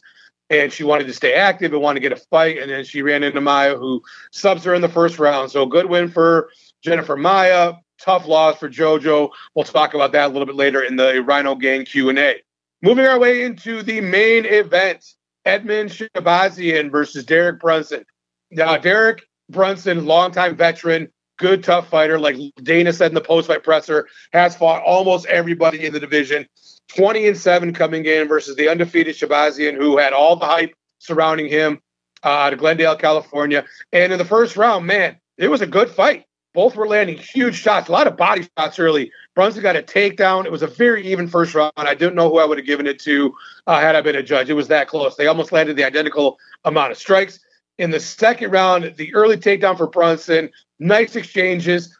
And 0.50 0.72
she 0.72 0.84
wanted 0.84 1.06
to 1.06 1.14
stay 1.14 1.34
active 1.34 1.72
and 1.72 1.80
wanted 1.80 2.00
to 2.00 2.08
get 2.08 2.18
a 2.18 2.20
fight. 2.30 2.58
And 2.58 2.70
then 2.70 2.84
she 2.84 3.00
ran 3.00 3.22
into 3.22 3.40
Maia, 3.40 3.76
who 3.76 4.02
subs 4.32 4.64
her 4.64 4.74
in 4.74 4.82
the 4.82 4.88
first 4.88 5.18
round. 5.18 5.50
So 5.50 5.64
good 5.64 5.86
win 5.86 6.08
for 6.08 6.50
Jennifer 6.82 7.16
Maia 7.16 7.74
tough 8.02 8.26
loss 8.26 8.58
for 8.58 8.68
JoJo. 8.68 9.30
We'll 9.54 9.64
talk 9.64 9.94
about 9.94 10.12
that 10.12 10.26
a 10.26 10.32
little 10.32 10.46
bit 10.46 10.56
later 10.56 10.82
in 10.82 10.96
the 10.96 11.22
Rhino 11.22 11.54
Gang 11.54 11.84
Q&A. 11.84 12.42
Moving 12.82 13.06
our 13.06 13.18
way 13.18 13.44
into 13.44 13.82
the 13.82 14.00
main 14.00 14.44
event, 14.44 15.04
Edmen 15.46 15.88
Shahbazyan 15.88 16.90
versus 16.90 17.24
Derek 17.24 17.60
Brunson. 17.60 18.04
Now, 18.50 18.76
Derek 18.76 19.22
Brunson, 19.48 20.04
longtime 20.04 20.56
veteran, 20.56 21.08
good, 21.38 21.62
tough 21.62 21.88
fighter. 21.88 22.18
Like 22.18 22.36
Dana 22.62 22.92
said 22.92 23.12
in 23.12 23.14
the 23.14 23.20
post-fight 23.20 23.62
presser, 23.62 24.08
has 24.32 24.56
fought 24.56 24.82
almost 24.82 25.26
everybody 25.26 25.84
in 25.86 25.92
the 25.92 26.00
division. 26.00 26.46
20 26.96 27.28
and 27.28 27.38
7 27.38 27.72
coming 27.72 28.04
in 28.04 28.28
versus 28.28 28.56
the 28.56 28.68
undefeated 28.68 29.14
Shahbazyan, 29.14 29.76
who 29.76 29.96
had 29.96 30.12
all 30.12 30.36
the 30.36 30.46
hype 30.46 30.74
surrounding 30.98 31.48
him 31.48 31.80
uh, 32.22 32.50
Glendale, 32.50 32.96
California. 32.96 33.64
And 33.92 34.12
in 34.12 34.18
the 34.18 34.24
first 34.24 34.56
round, 34.56 34.86
man, 34.86 35.16
it 35.38 35.48
was 35.48 35.60
a 35.60 35.66
good 35.66 35.88
fight. 35.88 36.24
Both 36.54 36.76
were 36.76 36.86
landing 36.86 37.16
huge 37.16 37.54
shots, 37.54 37.88
a 37.88 37.92
lot 37.92 38.06
of 38.06 38.16
body 38.16 38.46
shots 38.58 38.78
early. 38.78 39.10
Brunson 39.34 39.62
got 39.62 39.76
a 39.76 39.82
takedown. 39.82 40.44
It 40.44 40.52
was 40.52 40.62
a 40.62 40.66
very 40.66 41.02
even 41.06 41.26
first 41.26 41.54
round. 41.54 41.72
I 41.76 41.94
didn't 41.94 42.14
know 42.14 42.28
who 42.28 42.38
I 42.38 42.44
would 42.44 42.58
have 42.58 42.66
given 42.66 42.86
it 42.86 42.98
to 43.00 43.34
uh, 43.66 43.80
had 43.80 43.96
I 43.96 44.02
been 44.02 44.16
a 44.16 44.22
judge. 44.22 44.50
It 44.50 44.54
was 44.54 44.68
that 44.68 44.88
close. 44.88 45.16
They 45.16 45.26
almost 45.26 45.52
landed 45.52 45.76
the 45.76 45.84
identical 45.84 46.38
amount 46.64 46.92
of 46.92 46.98
strikes. 46.98 47.40
In 47.78 47.90
the 47.90 48.00
second 48.00 48.50
round, 48.50 48.94
the 48.96 49.14
early 49.14 49.36
takedown 49.36 49.78
for 49.78 49.86
Brunson, 49.86 50.50
nice 50.78 51.16
exchanges. 51.16 51.96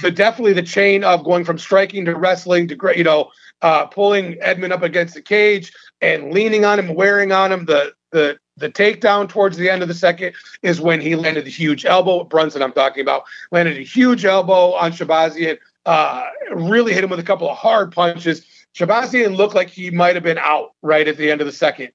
The 0.00 0.12
definitely 0.12 0.52
the 0.52 0.62
chain 0.62 1.02
of 1.02 1.24
going 1.24 1.44
from 1.44 1.58
striking 1.58 2.04
to 2.04 2.14
wrestling 2.14 2.68
to 2.68 2.92
you 2.96 3.04
know 3.04 3.30
uh, 3.62 3.86
pulling 3.86 4.34
Edmen 4.34 4.70
up 4.70 4.82
against 4.82 5.14
the 5.14 5.22
cage 5.22 5.72
and 6.00 6.32
leaning 6.32 6.64
on 6.64 6.78
him, 6.78 6.94
wearing 6.94 7.32
on 7.32 7.50
him. 7.50 7.64
The 7.64 7.92
the 8.12 8.38
the 8.56 8.70
takedown 8.70 9.28
towards 9.28 9.56
the 9.56 9.68
end 9.68 9.82
of 9.82 9.88
the 9.88 9.94
second 9.94 10.34
is 10.62 10.80
when 10.80 11.00
he 11.00 11.14
landed 11.14 11.44
the 11.44 11.50
huge 11.50 11.84
elbow. 11.84 12.24
Brunson, 12.24 12.62
I'm 12.62 12.72
talking 12.72 13.02
about, 13.02 13.24
landed 13.50 13.76
a 13.76 13.82
huge 13.82 14.24
elbow 14.24 14.72
on 14.72 14.92
Shahbazyan. 14.92 15.58
Uh, 15.84 16.24
really 16.52 16.94
hit 16.94 17.04
him 17.04 17.10
with 17.10 17.18
a 17.18 17.24
couple 17.24 17.48
of 17.48 17.56
hard 17.56 17.92
punches. 17.92 18.46
Shahbazyan 18.74 19.36
looked 19.36 19.54
like 19.54 19.68
he 19.68 19.90
might 19.90 20.14
have 20.14 20.24
been 20.24 20.38
out 20.38 20.72
right 20.82 21.06
at 21.06 21.16
the 21.16 21.30
end 21.30 21.40
of 21.40 21.46
the 21.46 21.52
second. 21.52 21.90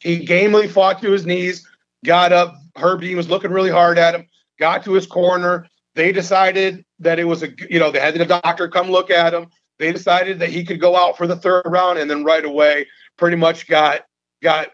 He 0.00 0.24
gamely 0.24 0.66
fought 0.66 1.00
to 1.02 1.10
his 1.12 1.24
knees, 1.24 1.66
got 2.04 2.32
up. 2.32 2.56
Herb 2.76 3.00
Dean 3.00 3.16
was 3.16 3.28
looking 3.30 3.52
really 3.52 3.70
hard 3.70 3.98
at 3.98 4.14
him, 4.14 4.26
got 4.58 4.84
to 4.84 4.92
his 4.94 5.06
corner. 5.06 5.68
They 5.94 6.10
decided 6.10 6.84
that 6.98 7.18
it 7.18 7.24
was 7.24 7.42
a, 7.42 7.50
you 7.70 7.78
know, 7.78 7.90
they 7.90 8.00
had 8.00 8.14
the 8.14 8.24
doctor 8.24 8.68
come 8.68 8.90
look 8.90 9.10
at 9.10 9.34
him. 9.34 9.48
They 9.78 9.92
decided 9.92 10.38
that 10.40 10.50
he 10.50 10.64
could 10.64 10.80
go 10.80 10.96
out 10.96 11.16
for 11.16 11.26
the 11.26 11.36
third 11.36 11.62
round, 11.66 11.98
and 11.98 12.10
then 12.10 12.24
right 12.24 12.44
away, 12.44 12.86
pretty 13.16 13.36
much 13.36 13.66
got 13.66 14.02
got 14.42 14.68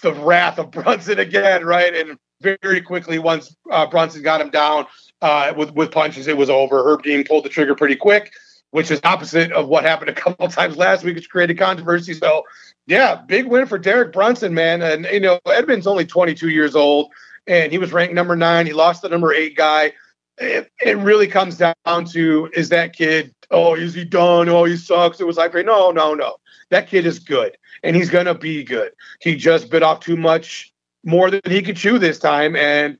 the 0.00 0.12
wrath 0.12 0.58
of 0.58 0.70
Brunson 0.70 1.18
again, 1.18 1.64
right? 1.64 1.94
And 1.94 2.18
very 2.40 2.80
quickly, 2.80 3.18
once 3.18 3.54
uh, 3.70 3.86
Brunson 3.86 4.22
got 4.22 4.40
him 4.40 4.50
down 4.50 4.86
uh, 5.20 5.52
with 5.56 5.72
with 5.72 5.90
punches, 5.90 6.26
it 6.26 6.36
was 6.36 6.50
over. 6.50 6.82
Herb 6.84 7.02
Dean 7.02 7.24
pulled 7.24 7.44
the 7.44 7.48
trigger 7.48 7.74
pretty 7.74 7.96
quick, 7.96 8.32
which 8.70 8.90
is 8.90 9.00
opposite 9.04 9.52
of 9.52 9.68
what 9.68 9.84
happened 9.84 10.10
a 10.10 10.14
couple 10.20 10.48
times 10.48 10.76
last 10.76 11.04
week, 11.04 11.16
which 11.16 11.30
created 11.30 11.58
controversy. 11.58 12.14
So, 12.14 12.44
yeah, 12.86 13.16
big 13.16 13.46
win 13.46 13.66
for 13.66 13.78
Derek 13.78 14.12
Brunson, 14.12 14.54
man. 14.54 14.82
And 14.82 15.06
you 15.06 15.20
know, 15.20 15.38
Edmen's 15.46 15.86
only 15.86 16.06
22 16.06 16.48
years 16.48 16.74
old, 16.74 17.10
and 17.46 17.70
he 17.70 17.78
was 17.78 17.92
ranked 17.92 18.14
number 18.14 18.36
nine. 18.36 18.66
He 18.66 18.72
lost 18.72 19.02
the 19.02 19.08
number 19.08 19.32
eight 19.32 19.56
guy. 19.56 19.92
It, 20.38 20.70
it 20.80 20.96
really 20.96 21.26
comes 21.26 21.58
down 21.58 22.04
to 22.12 22.50
is 22.54 22.70
that 22.70 22.94
kid? 22.94 23.34
Oh, 23.50 23.74
is 23.74 23.92
he 23.92 24.04
done? 24.04 24.48
Oh, 24.48 24.64
he 24.64 24.76
sucks. 24.76 25.20
It 25.20 25.26
was 25.26 25.36
like, 25.36 25.52
no, 25.52 25.90
no, 25.90 26.14
no. 26.14 26.36
That 26.70 26.86
kid 26.88 27.04
is 27.04 27.18
good 27.18 27.56
and 27.82 27.96
he's 27.96 28.10
going 28.10 28.26
to 28.26 28.34
be 28.34 28.64
good. 28.64 28.92
He 29.20 29.36
just 29.36 29.70
bit 29.70 29.82
off 29.82 30.00
too 30.00 30.16
much 30.16 30.72
more 31.04 31.30
than 31.30 31.40
he 31.44 31.62
could 31.62 31.76
chew 31.76 31.98
this 31.98 32.18
time, 32.18 32.56
and 32.56 32.98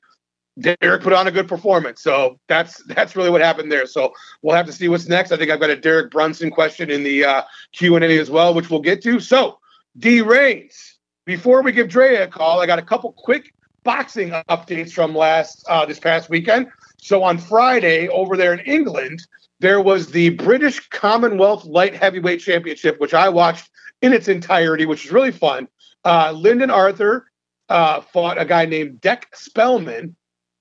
Derek 0.58 1.02
put 1.02 1.12
on 1.12 1.26
a 1.26 1.30
good 1.30 1.48
performance. 1.48 2.02
So 2.02 2.38
that's 2.48 2.82
that's 2.84 3.16
really 3.16 3.30
what 3.30 3.40
happened 3.40 3.70
there. 3.70 3.86
So 3.86 4.12
we'll 4.42 4.56
have 4.56 4.66
to 4.66 4.72
see 4.72 4.88
what's 4.88 5.08
next. 5.08 5.32
I 5.32 5.36
think 5.36 5.50
I've 5.50 5.60
got 5.60 5.70
a 5.70 5.76
Derek 5.76 6.10
Brunson 6.10 6.50
question 6.50 6.90
in 6.90 7.02
the 7.02 7.24
uh, 7.24 7.42
Q 7.72 7.96
and 7.96 8.04
A 8.04 8.18
as 8.18 8.30
well, 8.30 8.54
which 8.54 8.70
we'll 8.70 8.80
get 8.80 9.02
to. 9.02 9.20
So 9.20 9.58
D 9.98 10.20
Reigns, 10.20 10.98
before 11.24 11.62
we 11.62 11.72
give 11.72 11.88
Drea 11.88 12.24
a 12.24 12.28
call, 12.28 12.60
I 12.60 12.66
got 12.66 12.78
a 12.78 12.82
couple 12.82 13.12
quick 13.12 13.54
boxing 13.84 14.30
updates 14.48 14.92
from 14.92 15.14
last 15.14 15.64
uh, 15.68 15.86
this 15.86 15.98
past 15.98 16.28
weekend. 16.28 16.68
So 16.98 17.22
on 17.22 17.38
Friday 17.38 18.08
over 18.08 18.36
there 18.36 18.52
in 18.52 18.60
England, 18.60 19.26
there 19.60 19.80
was 19.80 20.10
the 20.10 20.30
British 20.30 20.88
Commonwealth 20.88 21.64
Light 21.64 21.94
Heavyweight 21.94 22.40
Championship, 22.40 23.00
which 23.00 23.14
I 23.14 23.28
watched 23.28 23.70
in 24.02 24.12
its 24.12 24.28
entirety, 24.28 24.86
which 24.86 25.04
is 25.04 25.12
really 25.12 25.32
fun. 25.32 25.68
Uh, 26.04 26.32
Lyndon 26.32 26.70
Arthur 26.70 27.30
uh, 27.68 28.00
fought 28.00 28.40
a 28.40 28.44
guy 28.44 28.64
named 28.64 29.00
Dec 29.00 29.24
Spelman, 29.34 30.16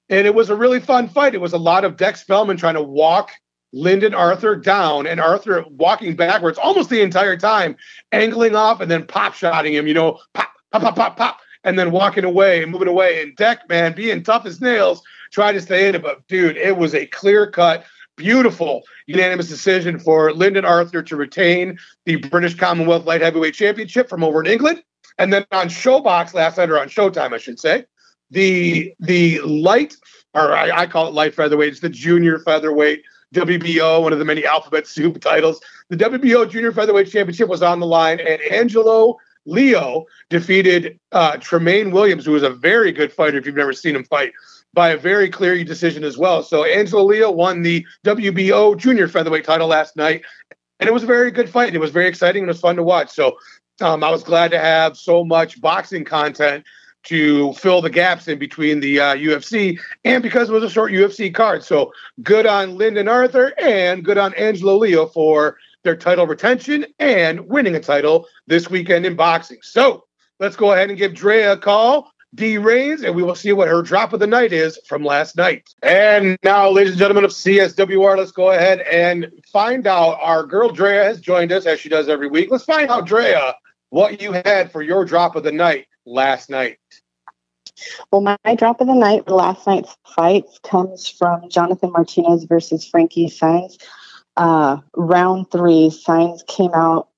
and 0.10 0.28
it 0.28 0.36
was 0.36 0.50
a 0.50 0.56
really 0.56 0.80
fun 0.80 1.08
fight. 1.08 1.36
It 1.36 1.42
was 1.42 1.54
a 1.54 1.58
lot 1.58 1.86
of 1.86 1.96
Dec 1.96 2.18
Spelman 2.18 2.58
trying 2.58 2.76
to 2.76 2.84
walk 2.84 3.32
Lyndon 3.72 4.14
Arthur 4.14 4.56
down, 4.56 5.08
and 5.08 5.20
Arthur 5.20 5.64
walking 5.70 6.16
backwards 6.16 6.58
almost 6.58 6.90
the 6.90 7.02
entire 7.02 7.38
time, 7.38 7.76
angling 8.12 8.56
off 8.56 8.82
and 8.82 8.90
then 8.90 9.06
pop 9.06 9.34
shotting 9.34 9.74
him, 9.74 9.88
you 9.88 9.94
know, 9.94 10.20
pop, 10.34 10.50
pop, 10.72 10.82
pop, 10.82 10.96
pop, 10.96 11.18
pop, 11.18 11.40
and 11.64 11.78
then 11.78 11.92
walking 11.92 12.24
away 12.24 12.64
and 12.64 12.72
moving 12.72 12.88
away. 12.88 13.22
And 13.22 13.36
Deck, 13.36 13.70
man, 13.70 13.94
being 13.94 14.24
tough 14.24 14.46
as 14.46 14.60
nails, 14.60 15.02
tried 15.32 15.54
to 15.54 15.62
stay 15.62 15.88
in 15.88 15.96
it. 15.96 16.02
But 16.02 16.28
dude, 16.28 16.58
it 16.58 16.76
was 16.76 16.96
a 16.96 17.06
clear 17.06 17.50
cut 17.50 17.86
beautiful 18.20 18.84
unanimous 19.08 19.48
decision 19.48 19.98
for 19.98 20.34
Lyndon 20.34 20.66
Arthur 20.66 21.02
to 21.02 21.16
retain 21.16 21.80
the 22.06 22.18
British 22.18 22.56
Commonwealth 22.56 23.06
Light 23.06 23.22
Heavyweight 23.22 23.54
Championship 23.56 24.10
from 24.10 24.24
over 24.24 24.44
in 24.44 24.52
England. 24.52 24.84
And 25.18 25.34
then 25.34 25.46
on 25.52 25.70
Showbox 25.70 26.34
last 26.34 26.58
night, 26.58 26.70
or 26.70 26.80
on 26.80 26.90
Showtime, 26.90 27.34
I 27.34 27.38
should 27.38 27.60
say, 27.60 27.86
the 28.30 28.94
the 29.00 29.40
light, 29.42 29.96
or 30.34 30.54
I, 30.54 30.82
I 30.82 30.86
call 30.86 31.08
it 31.08 31.14
light 31.14 31.34
featherweight, 31.34 31.70
it's 31.70 31.80
the 31.80 31.90
junior 31.90 32.40
featherweight 32.40 33.04
WBO, 33.34 34.02
one 34.02 34.14
of 34.14 34.20
the 34.20 34.26
many 34.26 34.46
alphabet 34.46 34.88
soup 34.88 35.22
titles. 35.22 35.62
The 35.90 35.98
WBO 35.98 36.50
Junior 36.50 36.72
Featherweight 36.72 37.10
Championship 37.10 37.48
was 37.50 37.62
on 37.62 37.80
the 37.80 37.86
line, 37.86 38.20
and 38.20 38.42
Angelo 38.52 39.18
Leo 39.46 40.06
defeated 40.30 41.00
uh, 41.12 41.38
Tremaine 41.38 41.92
Williams, 41.92 42.26
who 42.26 42.32
was 42.32 42.44
a 42.44 42.50
very 42.50 42.92
good 42.92 43.12
fighter 43.12 43.38
if 43.38 43.46
you've 43.46 43.56
never 43.56 43.74
seen 43.74 43.96
him 43.96 44.04
fight 44.04 44.34
by 44.74 44.90
a 44.90 44.98
very 44.98 45.30
clear 45.30 45.64
decision 45.64 46.04
as 46.04 46.18
well. 46.18 46.44
So 46.44 46.64
Angelo 46.64 47.04
Leo 47.04 47.32
won 47.32 47.62
the 47.62 47.86
WBO 48.06 48.78
junior 48.78 49.08
featherweight 49.08 49.46
title 49.46 49.68
last 49.68 49.96
night, 49.96 50.24
and 50.80 50.88
it 50.88 50.94
was 50.94 51.04
a 51.04 51.08
very 51.08 51.32
good 51.32 51.50
fight. 51.50 51.74
It 51.74 51.80
was 51.80 51.92
very 51.92 52.08
exciting 52.08 52.44
and 52.44 52.50
it 52.50 52.54
was 52.54 52.62
fun 52.62 52.76
to 52.76 52.84
watch. 52.84 53.10
So 53.10 53.38
um, 53.82 54.04
I 54.04 54.12
was 54.12 54.24
glad 54.24 54.52
to 54.52 54.60
have 54.60 54.98
so 54.98 55.24
much 55.24 55.60
boxing 55.62 56.06
content 56.06 56.66
to 57.04 57.54
fill 57.54 57.82
the 57.82 57.90
gaps 57.90 58.28
in 58.28 58.38
between 58.38 58.82
the 58.82 59.00
uh, 59.00 59.16
UFC 59.16 59.80
and 60.04 60.22
because 60.22 60.50
it 60.50 60.54
was 60.54 60.64
a 60.64 60.70
short 60.70 60.92
UFC 60.92 61.34
card. 61.34 61.64
So 61.64 61.94
good 62.22 62.46
on 62.46 62.78
Lyndon 62.78 63.08
Arthur 63.08 63.54
and 63.58 64.04
good 64.04 64.18
on 64.18 64.34
Angelo 64.36 64.76
Leo 64.78 65.08
for 65.08 65.58
their 65.84 65.96
title 65.96 66.28
retention 66.28 66.86
and 67.00 67.48
winning 67.48 67.76
a 67.76 67.80
title 67.80 68.28
this 68.48 68.70
weekend 68.70 69.06
in 69.06 69.16
boxing. 69.16 69.60
So 69.62 70.06
let's 70.40 70.58
go 70.58 70.74
ahead 70.74 70.90
and 70.90 70.98
give 70.98 71.14
Drea 71.14 71.54
a 71.54 71.58
call. 71.58 72.12
D 72.36 72.58
Reigns, 72.58 73.04
and 73.04 73.16
we 73.16 73.24
will 73.24 73.36
see 73.36 73.52
what 73.54 73.68
her 73.68 73.82
drop 73.82 74.14
of 74.14 74.20
the 74.20 74.28
night 74.28 74.54
is 74.54 74.80
from 74.88 75.04
last 75.04 75.36
night. 75.36 75.68
And 75.82 76.38
now, 76.44 76.70
ladies 76.70 76.92
and 76.92 77.00
gentlemen 77.00 77.24
of 77.24 77.32
CSWR, 77.32 78.18
let's 78.18 78.32
go 78.32 78.52
ahead 78.52 78.82
and 78.82 79.32
find 79.52 79.88
out. 79.88 80.20
Our 80.22 80.46
girl 80.46 80.70
Drea 80.70 81.04
has 81.06 81.20
joined 81.20 81.52
us 81.52 81.66
as 81.66 81.80
she 81.80 81.90
does 81.90 82.08
every 82.08 82.28
week. 82.28 82.50
Let's 82.52 82.66
find 82.66 82.90
out, 82.90 83.08
Drea, 83.08 83.56
what 83.90 84.22
you 84.22 84.32
had 84.32 84.72
for 84.72 84.84
your 84.84 85.06
drop 85.06 85.36
of 85.36 85.44
the 85.44 85.52
night 85.52 85.88
last 86.06 86.50
night. 86.50 86.78
Well, 88.12 88.22
my, 88.22 88.38
drop 88.56 88.82
of 88.82 88.88
the 88.88 88.94
night 88.94 89.28
last 89.28 89.66
night's 89.66 89.96
fights 90.16 90.60
comes 90.64 91.08
from 91.08 91.50
Jonathan 91.50 91.92
Martinez 91.92 92.44
versus 92.44 92.86
Frankie 92.86 93.28
Saenz. 93.28 93.82
Uh, 94.36 94.78
round 94.96 95.50
three, 95.52 95.90
Saenz 95.90 96.46
came 96.46 96.74
out 96.74 97.10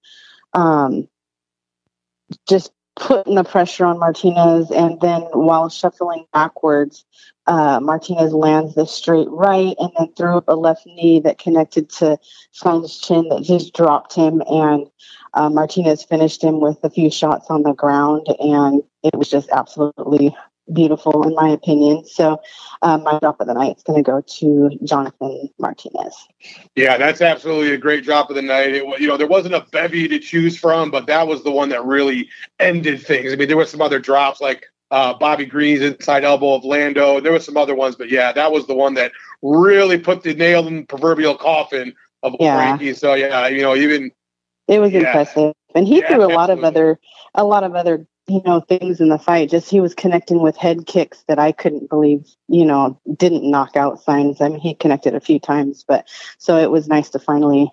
um, 0.53 1.07
just 2.47 2.71
putting 2.95 3.36
the 3.36 3.43
pressure 3.43 3.86
on 3.86 4.00
Martinez, 4.00 4.71
and 4.71 5.00
then 5.01 5.21
while 5.33 5.69
shuffling 5.69 6.25
backwards, 6.33 7.05
uh, 7.48 7.79
Martinez 7.79 8.33
lands 8.33 8.75
the 8.75 8.86
straight 8.86 9.27
right 9.29 9.75
and 9.79 9.91
then 9.98 10.13
threw 10.13 10.43
a 10.48 10.55
left 10.55 10.86
knee 10.86 11.19
that 11.19 11.39
connected 11.39 11.89
to 11.89 12.17
Saenz's 12.51 13.00
chin 13.00 13.29
that 13.29 13.43
just 13.43 13.74
dropped 13.74 14.13
him. 14.13 14.41
And 14.48 14.88
uh, 15.33 15.50
Martinez 15.50 16.03
finished 16.03 16.43
him 16.43 16.60
with 16.60 16.77
a 16.83 16.89
few 16.89 17.10
shots 17.10 17.48
on 17.50 17.63
the 17.63 17.74
ground, 17.74 18.27
and 18.39 18.83
it 19.03 19.15
was 19.15 19.29
just 19.29 19.50
absolutely 19.50 20.36
beautiful 20.73 21.27
in 21.27 21.35
my 21.35 21.49
opinion. 21.49 22.05
So 22.05 22.41
um, 22.81 23.03
my 23.03 23.19
drop 23.19 23.39
of 23.39 23.47
the 23.47 23.53
night 23.53 23.77
is 23.77 23.83
going 23.83 24.03
to 24.03 24.09
go 24.09 24.21
to 24.21 24.69
Jonathan 24.83 25.49
Martinez. 25.59 26.15
Yeah, 26.75 26.97
that's 26.97 27.21
absolutely 27.21 27.73
a 27.73 27.77
great 27.77 28.03
drop 28.03 28.29
of 28.29 28.35
the 28.35 28.41
night. 28.41 28.73
It, 28.75 28.99
you 28.99 29.07
know, 29.07 29.17
there 29.17 29.27
wasn't 29.27 29.55
a 29.55 29.65
bevy 29.71 30.07
to 30.07 30.19
choose 30.19 30.57
from, 30.57 30.91
but 30.91 31.07
that 31.07 31.27
was 31.27 31.43
the 31.43 31.51
one 31.51 31.69
that 31.69 31.83
really 31.85 32.29
ended 32.59 33.01
things. 33.01 33.33
I 33.33 33.35
mean, 33.35 33.47
there 33.47 33.57
were 33.57 33.65
some 33.65 33.81
other 33.81 33.99
drops 33.99 34.41
like 34.41 34.67
uh, 34.91 35.13
Bobby 35.13 35.45
Green's 35.45 35.81
inside 35.81 36.23
elbow 36.23 36.53
of 36.53 36.65
Lando. 36.65 37.19
There 37.19 37.31
were 37.31 37.39
some 37.39 37.57
other 37.57 37.75
ones, 37.75 37.95
but 37.95 38.09
yeah, 38.09 38.31
that 38.33 38.51
was 38.51 38.67
the 38.67 38.75
one 38.75 38.93
that 38.95 39.13
really 39.41 39.97
put 39.97 40.21
the 40.23 40.33
nail 40.33 40.67
in 40.67 40.77
the 40.77 40.83
proverbial 40.83 41.37
coffin 41.37 41.93
of 42.23 42.35
yeah. 42.39 42.55
Frankie. 42.55 42.93
So 42.93 43.13
yeah, 43.13 43.47
you 43.47 43.61
know, 43.61 43.75
even 43.75 44.11
it 44.67 44.79
was 44.79 44.91
yeah. 44.91 44.99
impressive, 44.99 45.53
and 45.75 45.87
he 45.87 45.99
yeah, 45.99 46.07
threw 46.07 46.21
a 46.21 46.25
absolutely. 46.25 46.35
lot 46.35 46.49
of 46.49 46.63
other 46.63 46.99
a 47.35 47.43
lot 47.43 47.63
of 47.63 47.75
other 47.75 48.05
you 48.31 48.41
know 48.45 48.61
things 48.61 49.01
in 49.01 49.09
the 49.09 49.19
fight 49.19 49.50
just 49.50 49.69
he 49.69 49.79
was 49.79 49.93
connecting 49.93 50.41
with 50.41 50.55
head 50.55 50.85
kicks 50.85 51.23
that 51.27 51.38
i 51.38 51.51
couldn't 51.51 51.89
believe 51.89 52.25
you 52.47 52.65
know 52.65 53.00
didn't 53.17 53.50
knock 53.50 53.75
out 53.75 54.03
Saenz 54.03 54.41
i 54.41 54.47
mean 54.47 54.59
he 54.59 54.73
connected 54.73 55.13
a 55.15 55.19
few 55.19 55.39
times 55.39 55.83
but 55.88 56.07
so 56.38 56.57
it 56.57 56.71
was 56.71 56.88
nice 56.88 57.09
to 57.09 57.19
finally 57.19 57.71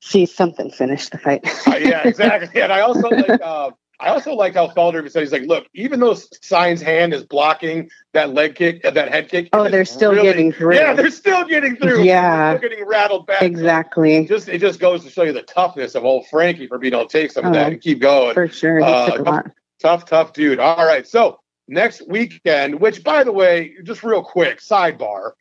see 0.00 0.26
something 0.26 0.70
finish 0.70 1.08
the 1.10 1.18
fight 1.18 1.46
uh, 1.66 1.76
yeah 1.76 2.06
exactly 2.06 2.62
and 2.62 2.72
i 2.72 2.80
also 2.80 3.08
like 3.08 3.40
uh, 3.42 3.70
I 4.00 4.08
also 4.08 4.34
like 4.34 4.54
how 4.54 4.66
Felder 4.66 5.08
said 5.08 5.20
he's 5.20 5.30
like, 5.30 5.42
look, 5.42 5.66
even 5.74 6.00
though 6.00 6.14
Saenz's 6.14 6.82
hand 6.82 7.14
is 7.14 7.22
blocking 7.22 7.88
that 8.14 8.34
leg 8.34 8.56
kick, 8.56 8.84
uh, 8.84 8.90
that 8.90 9.12
head 9.12 9.28
kick. 9.28 9.50
Oh, 9.52 9.68
they're 9.68 9.84
still 9.84 10.10
really, 10.10 10.24
getting 10.24 10.50
through. 10.50 10.74
Yeah, 10.74 10.94
they're 10.94 11.10
still 11.10 11.44
getting 11.44 11.76
through. 11.76 12.02
Yeah, 12.02 12.50
they're 12.50 12.68
getting 12.68 12.84
rattled 12.84 13.28
back. 13.28 13.42
Exactly. 13.42 14.26
Just 14.26 14.48
it 14.48 14.60
just 14.60 14.80
goes 14.80 15.04
to 15.04 15.10
show 15.10 15.22
you 15.22 15.32
the 15.32 15.42
toughness 15.42 15.94
of 15.94 16.04
old 16.04 16.26
Frankie 16.26 16.66
for 16.66 16.78
being 16.78 16.94
able 16.94 17.06
to 17.06 17.12
take 17.12 17.30
some 17.30 17.44
of 17.44 17.52
that 17.52 17.70
and 17.70 17.80
keep 17.80 18.00
going. 18.00 18.34
For 18.34 18.48
sure, 18.48 18.82
uh, 18.82 19.42
tough, 19.82 20.06
tough, 20.06 20.32
dude. 20.32 20.60
All 20.60 20.86
right, 20.86 21.06
so 21.06 21.40
next 21.68 22.08
weekend, 22.08 22.80
which 22.80 23.04
by 23.04 23.24
the 23.24 23.32
way, 23.32 23.74
just 23.82 24.02
real 24.02 24.22
quick 24.22 24.60
sidebar, 24.60 25.32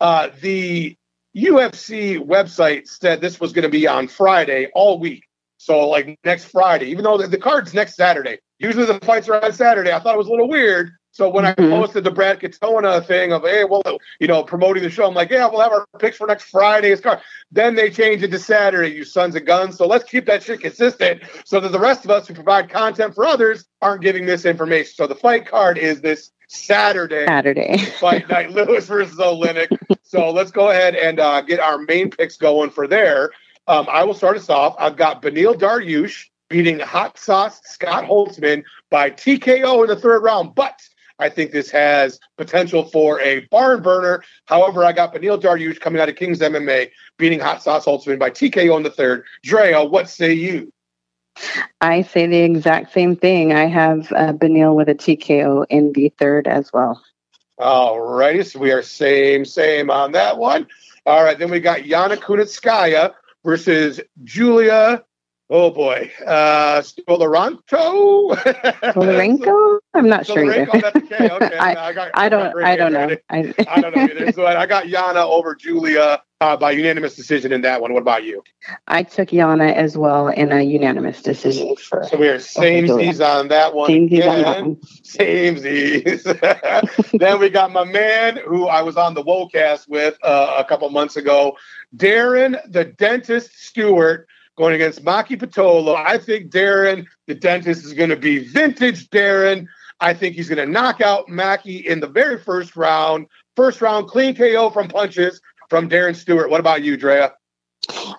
uh, 0.00 0.30
the 0.40 0.96
UFC 1.36 2.18
website 2.18 2.88
said 2.88 3.20
this 3.20 3.40
was 3.40 3.52
going 3.52 3.64
to 3.64 3.68
be 3.68 3.86
on 3.86 4.08
Friday 4.08 4.68
all 4.74 4.98
week. 4.98 5.24
So 5.58 5.88
like 5.88 6.18
next 6.24 6.46
Friday, 6.46 6.86
even 6.86 7.04
though 7.04 7.18
the, 7.18 7.26
the 7.26 7.38
card's 7.38 7.74
next 7.74 7.96
Saturday. 7.96 8.38
Usually 8.58 8.86
the 8.86 8.98
fights 9.00 9.28
are 9.28 9.44
on 9.44 9.52
Saturday. 9.52 9.92
I 9.92 10.00
thought 10.00 10.14
it 10.14 10.18
was 10.18 10.26
a 10.26 10.30
little 10.30 10.48
weird. 10.48 10.90
So 11.18 11.28
when 11.28 11.44
mm-hmm. 11.44 11.74
I 11.74 11.76
posted 11.80 12.04
the 12.04 12.12
Brad 12.12 12.38
Katona 12.38 13.04
thing 13.04 13.32
of 13.32 13.42
hey, 13.42 13.64
well, 13.64 13.82
you 14.20 14.28
know, 14.28 14.44
promoting 14.44 14.84
the 14.84 14.88
show, 14.88 15.04
I'm 15.04 15.14
like, 15.14 15.30
yeah, 15.30 15.48
we'll 15.48 15.62
have 15.62 15.72
our 15.72 15.84
picks 15.98 16.16
for 16.16 16.28
next 16.28 16.44
Friday's 16.44 17.00
card. 17.00 17.18
Then 17.50 17.74
they 17.74 17.90
changed 17.90 18.22
it 18.22 18.30
to 18.30 18.38
Saturday, 18.38 18.94
you 18.94 19.02
sons 19.02 19.34
of 19.34 19.44
guns. 19.44 19.76
So 19.76 19.88
let's 19.88 20.08
keep 20.08 20.26
that 20.26 20.44
shit 20.44 20.60
consistent 20.60 21.22
so 21.44 21.58
that 21.58 21.72
the 21.72 21.78
rest 21.80 22.04
of 22.04 22.12
us 22.12 22.28
who 22.28 22.34
provide 22.34 22.70
content 22.70 23.16
for 23.16 23.26
others 23.26 23.66
aren't 23.82 24.00
giving 24.00 24.26
this 24.26 24.44
information. 24.44 24.92
So 24.94 25.08
the 25.08 25.16
fight 25.16 25.44
card 25.44 25.76
is 25.76 26.00
this 26.00 26.30
Saturday. 26.46 27.26
Saturday. 27.26 27.78
fight 27.98 28.28
night, 28.28 28.52
Lewis 28.52 28.86
versus 28.86 29.18
Oleinik. 29.18 29.76
so 30.04 30.30
let's 30.30 30.52
go 30.52 30.70
ahead 30.70 30.94
and 30.94 31.18
uh, 31.18 31.40
get 31.40 31.58
our 31.58 31.78
main 31.78 32.10
picks 32.10 32.36
going 32.36 32.70
for 32.70 32.86
there. 32.86 33.32
Um, 33.66 33.88
I 33.90 34.04
will 34.04 34.14
start 34.14 34.36
us 34.36 34.48
off. 34.48 34.76
I've 34.78 34.96
got 34.96 35.20
Beneil 35.20 35.56
Dariush 35.56 36.26
beating 36.48 36.78
Hot 36.78 37.18
Sauce 37.18 37.60
Scott 37.64 38.04
Holtzman 38.04 38.62
by 38.88 39.10
TKO 39.10 39.82
in 39.82 39.88
the 39.88 39.96
third 39.96 40.22
round, 40.22 40.54
but 40.54 40.80
I 41.18 41.28
think 41.28 41.50
this 41.50 41.70
has 41.70 42.20
potential 42.36 42.84
for 42.84 43.20
a 43.20 43.40
barn 43.50 43.82
burner. 43.82 44.22
However, 44.46 44.84
I 44.84 44.92
got 44.92 45.14
Beneil 45.14 45.40
Dariush 45.40 45.80
coming 45.80 46.00
out 46.00 46.08
of 46.08 46.16
King's 46.16 46.38
MMA 46.38 46.90
beating 47.16 47.40
Hot 47.40 47.62
Sauce 47.62 47.84
Holtzman 47.84 48.18
by 48.18 48.30
TKO 48.30 48.76
in 48.76 48.82
the 48.82 48.90
third. 48.90 49.24
Drea, 49.42 49.84
what 49.84 50.08
say 50.08 50.32
you? 50.32 50.72
I 51.80 52.02
say 52.02 52.26
the 52.26 52.38
exact 52.38 52.92
same 52.92 53.16
thing. 53.16 53.52
I 53.52 53.66
have 53.66 54.12
uh, 54.12 54.32
Beneil 54.32 54.74
with 54.74 54.88
a 54.88 54.94
TKO 54.94 55.66
in 55.68 55.92
the 55.92 56.12
third 56.18 56.46
as 56.46 56.72
well. 56.72 57.02
All 57.58 58.00
righty, 58.00 58.44
so 58.44 58.60
we 58.60 58.70
are 58.70 58.82
same, 58.82 59.44
same 59.44 59.90
on 59.90 60.12
that 60.12 60.38
one. 60.38 60.68
All 61.06 61.24
right, 61.24 61.38
then 61.38 61.50
we 61.50 61.58
got 61.58 61.80
Yana 61.80 62.16
Kunitskaya 62.16 63.14
versus 63.44 64.00
Julia. 64.24 65.04
Oh 65.50 65.70
boy, 65.70 66.12
uh, 66.26 66.82
Stolarenko. 66.82 68.36
Stolarenko? 68.36 69.78
I'm 69.94 70.06
not 70.06 70.26
sure 70.26 70.44
either. 70.44 70.68
Okay, 70.68 70.90
okay. 71.30 71.56
I, 71.56 71.88
I, 71.88 71.92
got, 71.94 72.10
I 72.12 72.28
don't. 72.28 72.62
I 72.62 72.76
don't 72.76 72.92
know. 72.92 73.16
I, 73.30 73.54
I, 73.66 73.80
don't 73.80 73.96
know 73.96 74.02
either. 74.02 74.30
So 74.32 74.46
I 74.46 74.66
got 74.66 74.84
Yana 74.84 75.24
over 75.24 75.54
Julia 75.54 76.22
uh, 76.42 76.58
by 76.58 76.72
unanimous 76.72 77.16
decision 77.16 77.52
in 77.52 77.62
that 77.62 77.80
one. 77.80 77.94
What 77.94 78.02
about 78.02 78.24
you? 78.24 78.44
I 78.88 79.02
took 79.02 79.30
Yana 79.30 79.72
as 79.72 79.96
well 79.96 80.28
in 80.28 80.52
a 80.52 80.60
unanimous 80.60 81.22
decision 81.22 81.74
for. 81.76 82.06
So 82.06 82.18
we 82.18 82.28
are 82.28 82.36
samesies 82.36 83.26
on 83.26 83.48
that 83.48 83.74
one. 83.74 83.88
Samesies 83.88 84.28
on 84.28 84.42
that 84.42 84.66
one. 84.66 84.76
Samesies. 84.76 87.18
then 87.18 87.40
we 87.40 87.48
got 87.48 87.72
my 87.72 87.84
man 87.84 88.38
who 88.46 88.66
I 88.66 88.82
was 88.82 88.98
on 88.98 89.14
the 89.14 89.24
WOCast 89.24 89.88
with 89.88 90.18
uh, 90.22 90.56
a 90.58 90.64
couple 90.64 90.90
months 90.90 91.16
ago, 91.16 91.56
Darren 91.96 92.60
the 92.70 92.84
Dentist 92.84 93.58
Stewart 93.58 94.28
going 94.58 94.74
against 94.74 95.04
Maki 95.04 95.38
Pitolo. 95.38 95.94
I 95.94 96.18
think 96.18 96.50
Darren, 96.50 97.06
the 97.28 97.34
dentist, 97.34 97.84
is 97.84 97.94
going 97.94 98.10
to 98.10 98.16
be 98.16 98.40
vintage 98.40 99.08
Darren. 99.08 99.66
I 100.00 100.12
think 100.12 100.34
he's 100.34 100.48
going 100.48 100.58
to 100.58 100.70
knock 100.70 101.00
out 101.00 101.28
Maki 101.28 101.84
in 101.84 102.00
the 102.00 102.08
very 102.08 102.38
first 102.38 102.76
round. 102.76 103.26
First 103.56 103.80
round, 103.80 104.08
clean 104.08 104.34
KO 104.34 104.70
from 104.70 104.88
punches 104.88 105.40
from 105.70 105.88
Darren 105.88 106.14
Stewart. 106.14 106.50
What 106.50 106.60
about 106.60 106.82
you, 106.82 106.96
Drea? 106.96 107.32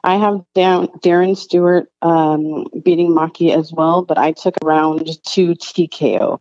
I 0.03 0.15
have 0.15 0.41
down 0.55 0.87
Darren 0.99 1.37
Stewart 1.37 1.91
um, 2.01 2.65
beating 2.83 3.11
Maki 3.11 3.55
as 3.55 3.71
well, 3.73 4.03
but 4.03 4.17
I 4.17 4.31
took 4.31 4.55
round 4.63 5.09
two 5.25 5.49
TKO. 5.55 6.37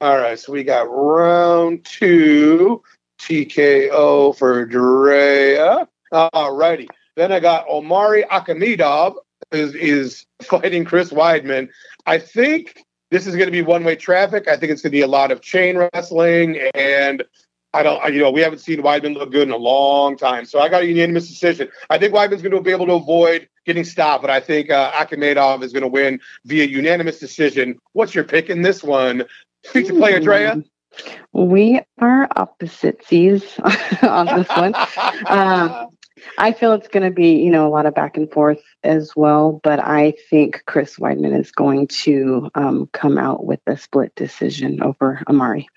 All 0.00 0.16
right, 0.16 0.38
so 0.38 0.52
we 0.52 0.64
got 0.64 0.88
round 0.90 1.84
two 1.84 2.82
TKO 3.20 4.36
for 4.36 4.64
Drea. 4.64 5.86
All 6.10 6.56
righty. 6.56 6.88
Then 7.16 7.32
I 7.32 7.40
got 7.40 7.66
Omari 7.68 8.24
Akhmedov 8.24 9.16
is, 9.52 9.74
is 9.74 10.26
fighting 10.42 10.84
Chris 10.84 11.10
Weidman. 11.10 11.68
I 12.06 12.18
think 12.18 12.84
this 13.10 13.26
is 13.26 13.34
going 13.34 13.46
to 13.46 13.52
be 13.52 13.62
one 13.62 13.84
way 13.84 13.96
traffic. 13.96 14.48
I 14.48 14.56
think 14.56 14.72
it's 14.72 14.82
going 14.82 14.90
to 14.90 14.96
be 14.96 15.02
a 15.02 15.06
lot 15.06 15.30
of 15.30 15.40
chain 15.40 15.76
wrestling, 15.76 16.58
and 16.74 17.22
I 17.72 17.82
don't, 17.82 18.12
you 18.12 18.20
know, 18.20 18.30
we 18.30 18.40
haven't 18.40 18.60
seen 18.60 18.82
Weidman 18.82 19.14
look 19.14 19.32
good 19.32 19.48
in 19.48 19.52
a 19.52 19.56
long 19.56 20.16
time. 20.16 20.44
So 20.44 20.60
I 20.60 20.68
got 20.68 20.82
a 20.82 20.86
unanimous 20.86 21.28
decision. 21.28 21.68
I 21.90 21.98
think 21.98 22.14
Weidman's 22.14 22.42
going 22.42 22.54
to 22.54 22.60
be 22.60 22.70
able 22.70 22.86
to 22.86 22.94
avoid 22.94 23.48
getting 23.66 23.84
stopped, 23.84 24.22
but 24.22 24.30
I 24.30 24.40
think 24.40 24.70
uh, 24.70 24.92
Akhmedov 24.92 25.62
is 25.62 25.72
going 25.72 25.82
to 25.82 25.88
win 25.88 26.20
via 26.44 26.64
unanimous 26.64 27.18
decision. 27.18 27.78
What's 27.92 28.14
your 28.14 28.24
pick 28.24 28.48
in 28.48 28.62
this 28.62 28.82
one? 28.82 29.24
Feature 29.64 29.94
player, 29.94 30.20
Drea? 30.20 30.62
We 31.32 31.80
are 31.98 32.28
opposite 32.34 33.00
opposites 33.00 33.58
on 34.02 34.26
this 34.26 34.48
one. 34.48 34.74
Um, 35.26 35.88
I 36.38 36.52
feel 36.52 36.72
it's 36.72 36.88
going 36.88 37.04
to 37.04 37.10
be, 37.10 37.42
you 37.42 37.50
know, 37.50 37.66
a 37.66 37.70
lot 37.70 37.86
of 37.86 37.94
back 37.94 38.16
and 38.16 38.30
forth 38.30 38.62
as 38.82 39.14
well, 39.14 39.60
but 39.62 39.80
I 39.80 40.14
think 40.30 40.62
Chris 40.66 40.96
Weidman 40.96 41.38
is 41.38 41.50
going 41.50 41.88
to 41.88 42.50
um, 42.54 42.88
come 42.92 43.18
out 43.18 43.44
with 43.44 43.60
a 43.66 43.76
split 43.76 44.14
decision 44.14 44.82
over 44.82 45.22
Omari. 45.28 45.68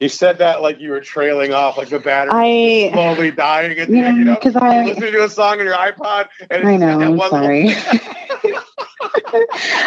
You 0.00 0.08
said 0.08 0.38
that 0.38 0.62
like 0.62 0.78
you 0.78 0.90
were 0.90 1.00
trailing 1.00 1.52
off, 1.52 1.78
like 1.78 1.88
the 1.88 1.98
battery 1.98 2.88
I, 2.88 2.92
slowly 2.92 3.30
dying. 3.30 3.78
And, 3.78 3.94
yeah, 3.94 4.12
you 4.12 4.24
know, 4.24 4.34
because 4.34 4.56
I 4.56 4.84
listening 4.84 5.12
to 5.12 5.24
a 5.24 5.28
song 5.28 5.60
on 5.60 5.64
your 5.64 5.74
iPod. 5.74 6.28
And 6.50 6.68
I 6.68 6.76
know. 6.76 7.00
I'm 7.00 7.18
sorry. 7.30 7.70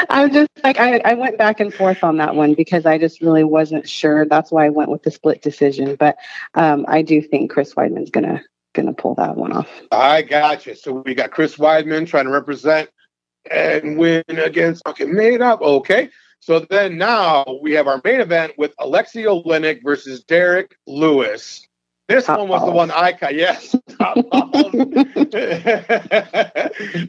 I'm 0.09 0.31
just 0.31 0.49
like 0.63 0.79
I, 0.79 0.99
I 1.05 1.13
went 1.13 1.37
back 1.37 1.59
and 1.59 1.73
forth 1.73 2.03
on 2.03 2.17
that 2.17 2.35
one 2.35 2.53
because 2.53 2.85
I 2.85 2.97
just 2.97 3.21
really 3.21 3.43
wasn't 3.43 3.87
sure. 3.87 4.25
That's 4.25 4.51
why 4.51 4.65
I 4.65 4.69
went 4.69 4.89
with 4.89 5.03
the 5.03 5.11
split 5.11 5.41
decision. 5.41 5.95
But 5.95 6.17
um, 6.55 6.85
I 6.87 7.01
do 7.01 7.21
think 7.21 7.51
Chris 7.51 7.73
Weidman's 7.73 8.09
gonna 8.09 8.41
going 8.73 8.87
to 8.87 8.93
pull 8.93 9.15
that 9.15 9.35
one 9.35 9.53
off. 9.53 9.69
I 9.91 10.21
got 10.21 10.65
you. 10.65 10.75
So 10.75 11.03
we 11.05 11.15
got 11.15 11.31
Chris 11.31 11.55
Weidman 11.55 12.07
trying 12.07 12.25
to 12.25 12.31
represent 12.31 12.89
and 13.49 13.97
win 13.97 14.23
against 14.27 14.85
okay, 14.87 15.05
made 15.05 15.41
up. 15.41 15.61
Okay. 15.61 16.09
So 16.39 16.59
then 16.59 16.97
now 16.97 17.45
we 17.61 17.73
have 17.73 17.87
our 17.87 18.01
main 18.03 18.19
event 18.19 18.53
with 18.57 18.73
Alexei 18.79 19.23
Oleinik 19.23 19.81
versus 19.83 20.23
Derrick 20.23 20.75
Lewis. 20.85 21.65
This 22.09 22.27
one 22.27 22.49
was 22.49 22.59
balls. 22.59 22.69
the 22.69 22.75
one 22.75 22.91
I 22.91 23.13
cut. 23.13 23.33
Yes. 23.33 23.73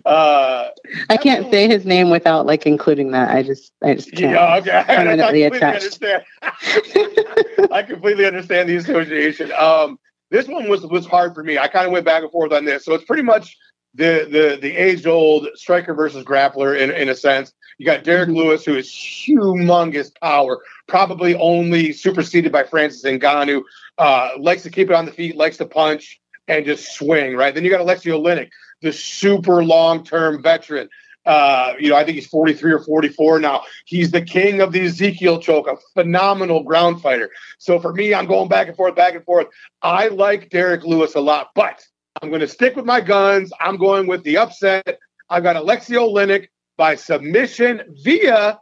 uh, 0.04 0.68
I 1.10 1.16
can't 1.16 1.50
say 1.50 1.66
his 1.66 1.84
name 1.84 2.10
without 2.10 2.46
like 2.46 2.64
including 2.64 3.10
that. 3.10 3.30
I 3.30 3.42
just, 3.42 3.72
I 3.82 3.94
just 3.94 4.12
can't. 4.12 4.32
Yeah, 4.32 4.56
okay. 4.58 4.70
I 4.70 5.12
attached. 5.12 5.64
Understand. 5.64 6.22
I 7.72 7.82
completely 7.82 8.24
understand 8.24 8.68
the 8.68 8.76
association. 8.76 9.50
Um, 9.52 9.98
this 10.34 10.48
one 10.48 10.68
was 10.68 10.84
was 10.84 11.06
hard 11.06 11.32
for 11.32 11.44
me. 11.44 11.58
I 11.58 11.68
kind 11.68 11.86
of 11.86 11.92
went 11.92 12.04
back 12.04 12.24
and 12.24 12.32
forth 12.32 12.52
on 12.52 12.64
this. 12.64 12.84
So 12.84 12.92
it's 12.94 13.04
pretty 13.04 13.22
much 13.22 13.56
the 13.94 14.26
the 14.28 14.58
the 14.60 14.76
age 14.76 15.06
old 15.06 15.46
striker 15.54 15.94
versus 15.94 16.24
grappler 16.24 16.76
in 16.76 16.90
in 16.90 17.08
a 17.08 17.14
sense. 17.14 17.52
You 17.78 17.86
got 17.86 18.02
Derrick 18.02 18.28
mm-hmm. 18.28 18.38
Lewis, 18.38 18.64
who 18.64 18.74
is 18.74 18.90
humongous 18.90 20.10
power, 20.20 20.60
probably 20.88 21.36
only 21.36 21.92
superseded 21.92 22.50
by 22.50 22.64
Francis 22.64 23.04
Ngannou. 23.04 23.62
Uh, 23.96 24.30
likes 24.38 24.64
to 24.64 24.70
keep 24.70 24.90
it 24.90 24.94
on 24.94 25.06
the 25.06 25.12
feet, 25.12 25.36
likes 25.36 25.58
to 25.58 25.66
punch 25.66 26.20
and 26.48 26.64
just 26.66 26.92
swing. 26.94 27.36
Right. 27.36 27.54
Then 27.54 27.64
you 27.64 27.70
got 27.70 27.80
Alexei 27.80 28.10
Oleinik, 28.10 28.50
the 28.82 28.92
super 28.92 29.64
long 29.64 30.02
term 30.02 30.42
veteran. 30.42 30.88
Uh, 31.26 31.74
you 31.78 31.88
know, 31.88 31.96
I 31.96 32.04
think 32.04 32.16
he's 32.16 32.26
43 32.26 32.72
or 32.72 32.80
44 32.80 33.40
now. 33.40 33.62
He's 33.86 34.10
the 34.10 34.20
king 34.20 34.60
of 34.60 34.72
the 34.72 34.84
Ezekiel 34.84 35.38
choke, 35.38 35.66
a 35.66 35.76
phenomenal 35.94 36.62
ground 36.62 37.00
fighter. 37.00 37.30
So 37.58 37.80
for 37.80 37.92
me, 37.92 38.14
I'm 38.14 38.26
going 38.26 38.48
back 38.48 38.68
and 38.68 38.76
forth, 38.76 38.94
back 38.94 39.14
and 39.14 39.24
forth. 39.24 39.46
I 39.82 40.08
like 40.08 40.50
Derrick 40.50 40.84
Lewis 40.84 41.14
a 41.14 41.20
lot, 41.20 41.50
but 41.54 41.84
I'm 42.22 42.28
going 42.28 42.40
to 42.40 42.48
stick 42.48 42.76
with 42.76 42.84
my 42.84 43.00
guns. 43.00 43.52
I'm 43.60 43.76
going 43.76 44.06
with 44.06 44.22
the 44.22 44.36
upset. 44.36 44.98
I've 45.30 45.42
got 45.42 45.56
Alexei 45.56 45.94
Oleinik 45.94 46.48
by 46.76 46.94
submission 46.96 47.82
via 48.02 48.60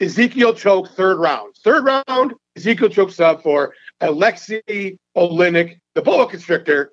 Ezekiel 0.00 0.54
choke 0.54 0.90
third 0.90 1.18
round. 1.18 1.54
Third 1.62 1.84
round, 1.84 2.34
Ezekiel 2.56 2.88
choke 2.88 3.10
sub 3.10 3.42
for 3.42 3.74
Alexei 4.00 4.98
Oleinik, 5.16 5.80
the 5.94 6.02
boa 6.02 6.28
constrictor, 6.28 6.92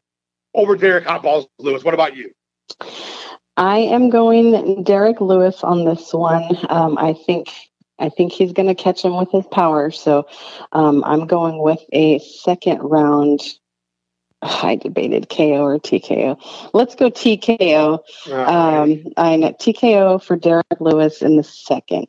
over 0.53 0.75
Derrick 0.75 1.05
Hotballs 1.05 1.47
Lewis. 1.59 1.83
What 1.83 1.93
about 1.93 2.15
you? 2.15 2.31
I 3.57 3.79
am 3.79 4.09
going 4.09 4.83
Derrick 4.83 5.21
Lewis 5.21 5.63
on 5.63 5.85
this 5.85 6.13
one. 6.13 6.57
Um, 6.69 6.97
I 6.97 7.13
think 7.13 7.49
I 7.97 8.09
think 8.09 8.33
he's 8.33 8.51
going 8.51 8.67
to 8.67 8.75
catch 8.75 9.03
him 9.03 9.15
with 9.15 9.31
his 9.31 9.45
power. 9.47 9.89
So 9.91 10.27
um, 10.73 11.03
I'm 11.05 11.27
going 11.27 11.61
with 11.61 11.79
a 11.93 12.19
second 12.19 12.79
round. 12.79 13.41
I 14.41 14.75
debated 14.75 15.29
KO 15.29 15.63
or 15.63 15.79
TKO. 15.79 16.37
Let's 16.73 16.95
go 16.95 17.09
TKO. 17.09 17.99
Um, 18.29 19.13
I 19.17 19.37
know 19.37 19.53
TKO 19.53 20.21
for 20.21 20.35
Derrick 20.35 20.65
Lewis 20.79 21.21
in 21.21 21.37
the 21.37 21.43
second. 21.43 22.07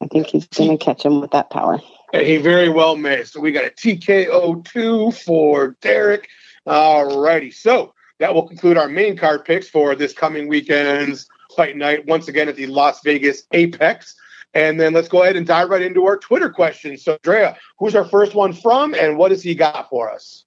I 0.00 0.06
think 0.06 0.28
he's 0.28 0.46
going 0.46 0.76
to 0.76 0.82
catch 0.82 1.04
him 1.04 1.20
with 1.20 1.32
that 1.32 1.50
power. 1.50 1.80
And 2.12 2.26
he 2.26 2.36
very 2.36 2.68
well 2.68 2.96
may. 2.96 3.24
So 3.24 3.40
we 3.40 3.52
got 3.52 3.64
a 3.64 3.70
TKO 3.70 4.64
two 4.64 5.10
for 5.10 5.76
Derrick. 5.80 6.28
All 6.66 7.20
righty. 7.20 7.50
So 7.50 7.94
that 8.18 8.34
will 8.34 8.46
conclude 8.46 8.76
our 8.76 8.88
main 8.88 9.16
card 9.16 9.44
picks 9.44 9.68
for 9.68 9.94
this 9.94 10.12
coming 10.12 10.48
weekend's 10.48 11.28
fight 11.56 11.76
night. 11.76 12.06
Once 12.06 12.28
again 12.28 12.48
at 12.48 12.56
the 12.56 12.66
Las 12.66 13.00
Vegas 13.02 13.44
Apex. 13.52 14.14
And 14.54 14.80
then 14.80 14.92
let's 14.92 15.08
go 15.08 15.22
ahead 15.22 15.36
and 15.36 15.46
dive 15.46 15.68
right 15.68 15.82
into 15.82 16.06
our 16.06 16.16
Twitter 16.16 16.50
questions. 16.50 17.04
So, 17.04 17.18
Drea, 17.22 17.56
who's 17.78 17.94
our 17.94 18.06
first 18.06 18.34
one 18.34 18.52
from, 18.52 18.94
and 18.94 19.18
what 19.18 19.28
does 19.28 19.42
he 19.42 19.54
got 19.54 19.88
for 19.90 20.10
us? 20.10 20.44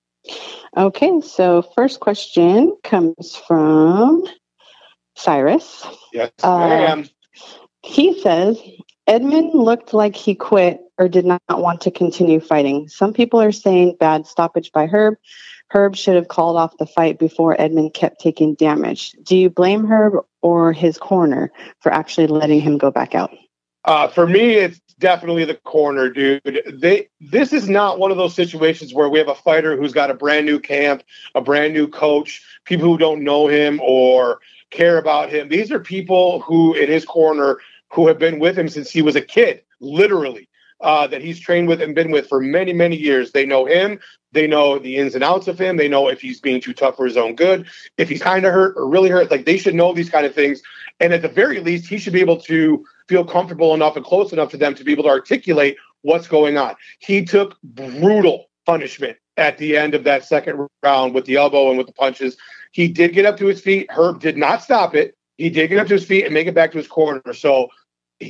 Okay, 0.75 1.21
so 1.21 1.61
first 1.61 1.99
question 1.99 2.75
comes 2.83 3.35
from 3.47 4.25
Cyrus. 5.15 5.85
Yes, 6.13 6.31
uh. 6.43 7.03
He 7.83 8.19
says 8.21 8.59
Edmund 9.07 9.53
looked 9.53 9.93
like 9.93 10.15
he 10.15 10.35
quit 10.35 10.81
or 10.97 11.09
did 11.09 11.25
not 11.25 11.41
want 11.49 11.81
to 11.81 11.91
continue 11.91 12.39
fighting. 12.39 12.87
Some 12.87 13.13
people 13.13 13.41
are 13.41 13.51
saying 13.51 13.97
bad 13.99 14.27
stoppage 14.27 14.71
by 14.71 14.87
Herb. 14.87 15.15
Herb 15.69 15.95
should 15.95 16.15
have 16.15 16.27
called 16.27 16.57
off 16.57 16.77
the 16.77 16.85
fight 16.85 17.17
before 17.17 17.59
Edmund 17.59 17.93
kept 17.93 18.19
taking 18.19 18.55
damage. 18.55 19.13
Do 19.23 19.35
you 19.35 19.49
blame 19.49 19.85
Herb 19.85 20.25
or 20.41 20.73
his 20.73 20.97
corner 20.97 21.51
for 21.79 21.93
actually 21.93 22.27
letting 22.27 22.61
him 22.61 22.77
go 22.77 22.91
back 22.91 23.15
out? 23.15 23.31
Uh, 23.85 24.07
for 24.07 24.27
me, 24.27 24.55
it's 24.55 24.79
definitely 24.99 25.45
the 25.45 25.55
corner, 25.55 26.09
dude. 26.09 26.61
They 26.71 27.09
this 27.19 27.51
is 27.51 27.67
not 27.67 27.97
one 27.97 28.11
of 28.11 28.17
those 28.17 28.35
situations 28.35 28.93
where 28.93 29.09
we 29.09 29.17
have 29.17 29.27
a 29.27 29.35
fighter 29.35 29.75
who's 29.75 29.93
got 29.93 30.11
a 30.11 30.13
brand 30.13 30.45
new 30.45 30.59
camp, 30.59 31.03
a 31.33 31.41
brand 31.41 31.73
new 31.73 31.87
coach, 31.87 32.43
people 32.65 32.87
who 32.87 32.97
don't 32.97 33.23
know 33.23 33.47
him 33.47 33.79
or 33.81 34.39
care 34.69 34.97
about 34.97 35.29
him. 35.29 35.49
These 35.49 35.71
are 35.71 35.79
people 35.79 36.41
who 36.41 36.75
in 36.75 36.89
his 36.89 37.05
corner 37.05 37.57
who 37.91 38.07
have 38.07 38.19
been 38.19 38.39
with 38.39 38.57
him 38.57 38.69
since 38.69 38.89
he 38.89 39.01
was 39.01 39.15
a 39.15 39.21
kid, 39.21 39.63
literally. 39.79 40.47
Uh, 40.79 41.05
that 41.05 41.21
he's 41.21 41.39
trained 41.39 41.67
with 41.67 41.79
and 41.79 41.93
been 41.93 42.09
with 42.09 42.27
for 42.27 42.41
many, 42.41 42.73
many 42.73 42.95
years. 42.95 43.31
They 43.31 43.45
know 43.45 43.65
him. 43.65 43.99
They 44.31 44.47
know 44.47 44.79
the 44.79 44.97
ins 44.97 45.13
and 45.13 45.23
outs 45.23 45.47
of 45.47 45.59
him. 45.59 45.77
They 45.77 45.87
know 45.87 46.07
if 46.07 46.19
he's 46.19 46.41
being 46.41 46.59
too 46.59 46.73
tough 46.73 46.95
for 46.95 47.05
his 47.05 47.17
own 47.17 47.35
good, 47.35 47.67
if 47.99 48.09
he's 48.09 48.23
kind 48.23 48.45
of 48.47 48.51
hurt 48.51 48.73
or 48.75 48.89
really 48.89 49.11
hurt. 49.11 49.29
Like 49.29 49.45
they 49.45 49.57
should 49.57 49.75
know 49.75 49.93
these 49.93 50.09
kind 50.09 50.25
of 50.25 50.33
things. 50.33 50.63
And 50.99 51.13
at 51.13 51.21
the 51.21 51.27
very 51.27 51.59
least, 51.59 51.87
he 51.87 51.99
should 51.99 52.13
be 52.13 52.19
able 52.19 52.37
to 52.41 52.83
feel 53.07 53.23
comfortable 53.23 53.75
enough 53.75 53.95
and 53.95 54.03
close 54.03 54.33
enough 54.33 54.49
to 54.51 54.57
them 54.57 54.73
to 54.73 54.83
be 54.83 54.91
able 54.91 55.03
to 55.03 55.09
articulate 55.09 55.77
what's 56.01 56.27
going 56.27 56.57
on. 56.57 56.75
He 56.97 57.25
took 57.25 57.61
brutal 57.61 58.49
punishment 58.65 59.17
at 59.37 59.59
the 59.59 59.77
end 59.77 59.93
of 59.93 60.03
that 60.05 60.25
second 60.25 60.67
round 60.81 61.13
with 61.13 61.25
the 61.25 61.35
elbow 61.35 61.69
and 61.69 61.77
with 61.77 61.85
the 61.87 61.93
punches. 61.93 62.37
He 62.71 62.87
did 62.87 63.13
get 63.13 63.27
up 63.27 63.37
to 63.37 63.45
his 63.45 63.61
feet. 63.61 63.85
Herb 63.91 64.19
did 64.19 64.37
not 64.37 64.63
stop 64.63 64.95
it. 64.95 65.15
He 65.37 65.49
did 65.49 65.69
get 65.69 65.79
up 65.79 65.87
to 65.87 65.93
his 65.93 66.05
feet 66.05 66.25
and 66.25 66.33
make 66.33 66.47
it 66.47 66.55
back 66.55 66.71
to 66.71 66.77
his 66.77 66.87
corner. 66.87 67.21
So 67.33 67.69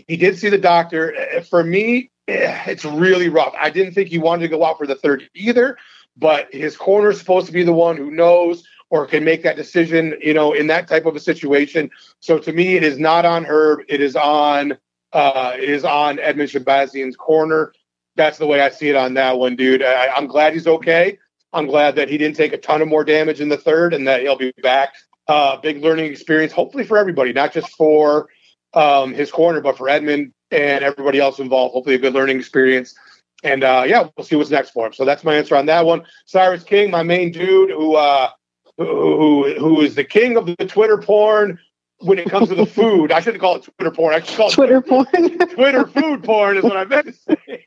he 0.08 0.18
did 0.18 0.38
see 0.38 0.50
the 0.50 0.58
doctor. 0.58 1.16
For 1.50 1.64
me, 1.64 2.12
it's 2.28 2.86
really 2.86 3.30
rough. 3.30 3.54
I 3.58 3.70
didn't 3.70 3.94
think 3.94 4.10
he 4.10 4.18
wanted 4.18 4.44
to 4.44 4.48
go 4.48 4.64
out 4.64 4.78
for 4.78 4.88
the 4.88 4.96
third 4.96 5.30
either, 5.36 5.78
but 6.18 6.54
his 6.54 6.78
corner 6.78 7.12
is 7.12 7.20
supposed 7.20 7.48
to 7.48 7.54
be 7.54 7.64
the 7.64 7.74
one 7.74 7.98
who 7.98 8.12
knows 8.12 8.64
or 8.90 9.06
can 9.06 9.24
make 9.24 9.42
that 9.44 9.56
decision, 9.56 10.16
you 10.22 10.34
know, 10.34 10.54
in 10.54 10.68
that 10.68 10.88
type 10.88 11.06
of 11.06 11.16
a 11.16 11.20
situation. 11.20 11.90
So 12.20 12.38
to 12.40 12.52
me, 12.52 12.76
it 12.76 12.84
is 12.84 13.00
not 13.00 13.26
on 13.26 13.46
Herb. 13.46 13.82
It 13.88 14.02
is 14.02 14.16
on 14.16 14.78
uh, 15.14 15.54
it 15.58 15.70
is 15.70 15.84
on 15.84 16.20
Edmund 16.20 16.50
Shahbazyan's 16.50 17.18
corner. 17.18 17.74
That's 18.16 18.38
the 18.38 18.48
way 18.48 18.62
I 18.62 18.70
see 18.70 18.90
it 18.90 18.96
on 18.96 19.14
that 19.16 19.38
one, 19.38 19.56
dude. 19.56 19.84
I, 19.84 20.08
I'm 20.08 20.28
glad 20.28 20.54
he's 20.54 20.68
okay. 20.68 21.18
I'm 21.54 21.68
glad 21.68 21.96
that 21.96 22.10
he 22.10 22.18
didn't 22.18 22.38
take 22.38 22.54
a 22.54 22.58
ton 22.58 22.82
of 22.82 22.88
more 22.88 23.04
damage 23.04 23.42
in 23.42 23.50
the 23.50 23.58
third 23.58 23.94
and 23.94 24.08
that 24.08 24.22
he'll 24.22 24.38
be 24.38 24.54
back. 24.62 24.94
Uh, 25.28 25.58
big 25.58 25.82
learning 25.82 26.06
experience, 26.06 26.54
hopefully 26.54 26.86
for 26.86 26.98
everybody, 26.98 27.34
not 27.34 27.54
just 27.54 27.70
for 27.72 28.30
um, 28.74 29.14
his 29.14 29.32
corner, 29.32 29.62
but 29.62 29.78
for 29.78 29.90
Edmund 29.90 30.34
and 30.52 30.84
everybody 30.84 31.20
else 31.20 31.40
involved. 31.40 31.74
Hopefully, 31.74 31.96
a 31.96 32.00
good 32.00 32.14
learning 32.14 32.38
experience. 32.38 32.96
And 33.44 33.64
uh, 33.64 33.84
yeah, 33.88 34.08
we'll 34.16 34.26
see 34.26 34.36
what's 34.36 34.52
next 34.52 34.70
for 34.72 34.88
him. 34.88 34.94
So 34.94 35.06
that's 35.06 35.24
my 35.24 35.36
answer 35.36 35.56
on 35.56 35.66
that 35.66 35.86
one. 35.86 36.04
Cyrus 36.26 36.64
King, 36.64 36.92
my 36.92 37.04
main 37.04 37.32
dude, 37.32 37.72
who 37.72 37.96
uh, 37.96 38.30
who 38.78 39.54
who 39.58 39.82
is 39.82 39.96
the 39.96 40.04
king 40.04 40.38
of 40.38 40.46
the 40.46 40.56
Twitter 40.68 40.98
porn 40.98 41.60
when 42.02 42.20
it 42.20 42.30
comes 42.30 42.50
to 42.50 42.56
the 42.56 42.66
food. 42.66 43.12
I 43.12 43.20
shouldn't 43.20 43.42
call 43.42 43.58
it 43.58 43.64
Twitter 43.64 43.92
porn. 43.92 44.14
I 44.14 44.22
should 44.22 44.38
call 44.38 44.50
it 44.50 44.54
Twitter 44.54 44.82
porn. 44.82 45.06
Twitter 45.50 45.86
food 45.88 46.24
porn 46.24 46.58
is 46.58 46.64
what 46.64 46.78
I 46.78 46.86
meant 46.86 47.08
to 47.08 47.14
say. 47.14 47.66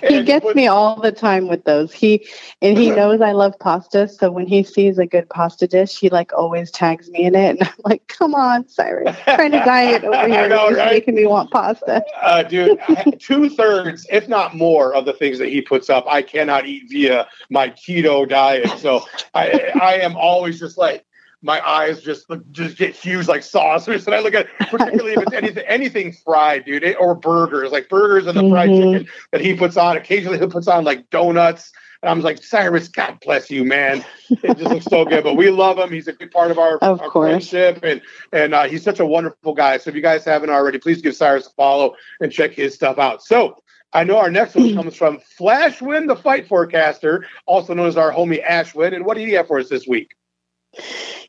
he 0.08 0.22
gets 0.22 0.54
me 0.54 0.66
all 0.66 1.00
the 1.00 1.12
time 1.12 1.48
with 1.48 1.64
those. 1.64 1.92
He 1.92 2.26
and 2.62 2.76
he 2.76 2.90
knows 2.98 3.20
I 3.20 3.32
love 3.32 3.58
pasta, 3.58 4.08
so 4.08 4.30
when 4.30 4.46
he 4.46 4.62
sees 4.62 4.98
a 4.98 5.06
good 5.06 5.28
pasta 5.30 5.66
dish, 5.66 5.98
he 5.98 6.08
like 6.08 6.32
always 6.32 6.70
tags 6.70 7.10
me 7.10 7.24
in 7.24 7.34
it, 7.34 7.58
and 7.58 7.62
I'm 7.62 7.74
like, 7.84 8.06
"Come 8.08 8.34
on, 8.34 8.68
Cyrus, 8.68 9.16
trying 9.24 9.52
to 9.52 9.58
diet 9.58 10.04
over 10.04 10.28
here, 10.28 10.48
know, 10.48 10.70
right? 10.70 10.92
making 10.92 11.14
me 11.14 11.26
want 11.26 11.50
pasta." 11.50 12.04
Uh, 12.20 12.42
dude, 12.42 12.78
two 13.18 13.48
thirds, 13.48 14.06
if 14.10 14.28
not 14.28 14.54
more, 14.54 14.94
of 14.94 15.04
the 15.04 15.12
things 15.12 15.38
that 15.38 15.48
he 15.48 15.60
puts 15.60 15.90
up, 15.90 16.04
I 16.08 16.22
cannot 16.22 16.66
eat 16.66 16.84
via 16.88 17.26
my 17.50 17.70
keto 17.70 18.28
diet. 18.28 18.70
So 18.78 19.04
I, 19.34 19.72
I 19.80 19.94
am 19.94 20.16
always 20.16 20.58
just 20.58 20.78
like, 20.78 21.04
my 21.42 21.66
eyes 21.66 22.02
just 22.02 22.26
just 22.50 22.76
get 22.76 22.94
huge 22.94 23.28
like 23.28 23.42
saucers, 23.42 24.06
and 24.06 24.14
I 24.14 24.20
look 24.20 24.34
at 24.34 24.48
particularly 24.58 25.12
if 25.12 25.22
it's 25.22 25.32
anything 25.34 25.64
anything 25.66 26.12
fried, 26.12 26.64
dude, 26.64 26.82
it, 26.82 26.96
or 26.98 27.14
burgers, 27.14 27.70
like 27.70 27.88
burgers 27.88 28.26
and 28.26 28.36
the 28.36 28.42
mm-hmm. 28.42 28.52
fried 28.52 28.70
chicken 28.70 29.08
that 29.32 29.40
he 29.40 29.54
puts 29.54 29.76
on. 29.76 29.96
Occasionally, 29.96 30.38
he 30.38 30.46
puts 30.46 30.68
on 30.68 30.84
like 30.84 31.08
donuts. 31.10 31.72
And 32.02 32.10
I'm 32.10 32.20
like, 32.20 32.44
Cyrus, 32.44 32.86
God 32.86 33.18
bless 33.24 33.50
you, 33.50 33.64
man. 33.64 34.04
It 34.30 34.56
just 34.56 34.70
looks 34.70 34.84
so 34.84 35.04
good. 35.04 35.24
But 35.24 35.34
we 35.34 35.50
love 35.50 35.78
him. 35.78 35.90
He's 35.90 36.06
a 36.06 36.12
big 36.12 36.30
part 36.30 36.52
of 36.52 36.58
our, 36.58 36.76
of 36.76 37.00
our 37.00 37.10
friendship, 37.10 37.80
and 37.82 38.00
and 38.32 38.54
uh, 38.54 38.68
he's 38.68 38.84
such 38.84 39.00
a 39.00 39.06
wonderful 39.06 39.52
guy. 39.52 39.78
So 39.78 39.90
if 39.90 39.96
you 39.96 40.02
guys 40.02 40.24
haven't 40.24 40.50
already, 40.50 40.78
please 40.78 41.02
give 41.02 41.16
Cyrus 41.16 41.48
a 41.48 41.50
follow 41.50 41.96
and 42.20 42.30
check 42.30 42.52
his 42.52 42.74
stuff 42.74 42.98
out. 42.98 43.24
So 43.24 43.60
I 43.92 44.04
know 44.04 44.18
our 44.18 44.30
next 44.30 44.54
one 44.54 44.74
comes 44.76 44.94
from 44.94 45.18
Flashwin, 45.38 46.06
the 46.06 46.16
fight 46.16 46.46
forecaster, 46.46 47.26
also 47.46 47.74
known 47.74 47.88
as 47.88 47.96
our 47.96 48.12
homie 48.12 48.44
Ashwin. 48.44 48.94
And 48.94 49.04
what 49.04 49.16
do 49.16 49.22
you 49.22 49.36
have 49.36 49.46
for 49.46 49.58
us 49.58 49.68
this 49.68 49.86
week? 49.86 50.14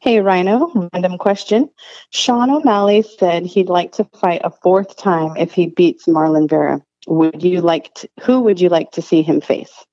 Hey, 0.01 0.21
Rhino, 0.21 0.89
random 0.93 1.17
question. 1.17 1.69
Sean 2.11 2.49
O'Malley 2.49 3.01
said 3.01 3.45
he'd 3.45 3.69
like 3.69 3.91
to 3.93 4.05
fight 4.19 4.41
a 4.43 4.49
fourth 4.49 4.97
time 4.97 5.35
if 5.37 5.51
he 5.51 5.67
beats 5.67 6.07
Marlon 6.07 6.49
Vera. 6.49 6.81
Would 7.07 7.43
you 7.43 7.61
like 7.61 7.93
to, 7.95 8.09
who 8.21 8.41
would 8.41 8.59
you 8.59 8.69
like 8.69 8.91
to 8.91 9.01
see 9.01 9.21
him 9.21 9.41
face? 9.41 9.85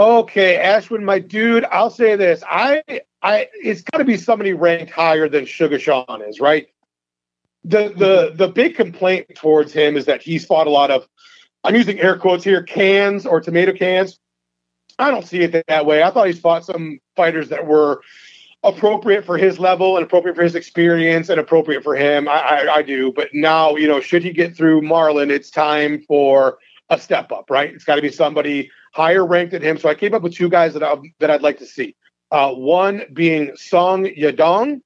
Okay, 0.00 0.56
Ashwin, 0.56 1.02
my 1.02 1.18
dude, 1.18 1.64
I'll 1.66 1.90
say 1.90 2.16
this. 2.16 2.42
I 2.48 2.82
I 3.22 3.48
it's 3.54 3.82
gotta 3.82 4.04
be 4.04 4.16
somebody 4.16 4.52
ranked 4.52 4.90
higher 4.90 5.28
than 5.28 5.46
Sugar 5.46 5.78
Sean 5.78 6.22
is, 6.26 6.40
right? 6.40 6.66
The 7.64 7.92
the 7.96 8.28
mm-hmm. 8.28 8.36
the 8.36 8.48
big 8.48 8.74
complaint 8.74 9.28
towards 9.36 9.72
him 9.72 9.96
is 9.96 10.06
that 10.06 10.20
he's 10.20 10.44
fought 10.44 10.66
a 10.66 10.70
lot 10.70 10.90
of 10.90 11.06
I'm 11.64 11.76
using 11.76 12.00
air 12.00 12.18
quotes 12.18 12.42
here, 12.42 12.62
cans 12.62 13.24
or 13.24 13.40
tomato 13.40 13.72
cans. 13.72 14.18
I 14.98 15.10
don't 15.10 15.26
see 15.26 15.40
it 15.40 15.64
that 15.68 15.86
way. 15.86 16.02
I 16.02 16.10
thought 16.10 16.26
he's 16.26 16.40
fought 16.40 16.64
some 16.64 16.98
fighters 17.14 17.48
that 17.50 17.66
were 17.66 18.02
appropriate 18.64 19.24
for 19.24 19.36
his 19.36 19.58
level 19.58 19.96
and 19.96 20.04
appropriate 20.04 20.36
for 20.36 20.42
his 20.42 20.54
experience 20.54 21.28
and 21.28 21.40
appropriate 21.40 21.82
for 21.82 21.96
him. 21.96 22.28
I, 22.28 22.32
I, 22.32 22.74
I 22.76 22.82
do. 22.82 23.12
But 23.12 23.28
now, 23.32 23.76
you 23.76 23.88
know, 23.88 24.00
should 24.00 24.22
he 24.22 24.32
get 24.32 24.56
through 24.56 24.82
Marlon, 24.82 25.30
it's 25.30 25.50
time 25.50 26.02
for 26.02 26.58
a 26.90 26.98
step 26.98 27.32
up, 27.32 27.50
right? 27.50 27.72
It's 27.74 27.84
got 27.84 27.96
to 27.96 28.02
be 28.02 28.10
somebody 28.10 28.70
higher 28.92 29.26
ranked 29.26 29.52
than 29.52 29.62
him. 29.62 29.78
So 29.78 29.88
I 29.88 29.94
came 29.94 30.14
up 30.14 30.22
with 30.22 30.34
two 30.34 30.48
guys 30.48 30.74
that 30.74 30.82
I, 30.82 30.96
that 31.18 31.30
I'd 31.30 31.42
like 31.42 31.58
to 31.58 31.66
see. 31.66 31.96
Uh, 32.30 32.52
one 32.52 33.02
being 33.12 33.54
Song 33.56 34.04
Yadong, 34.04 34.80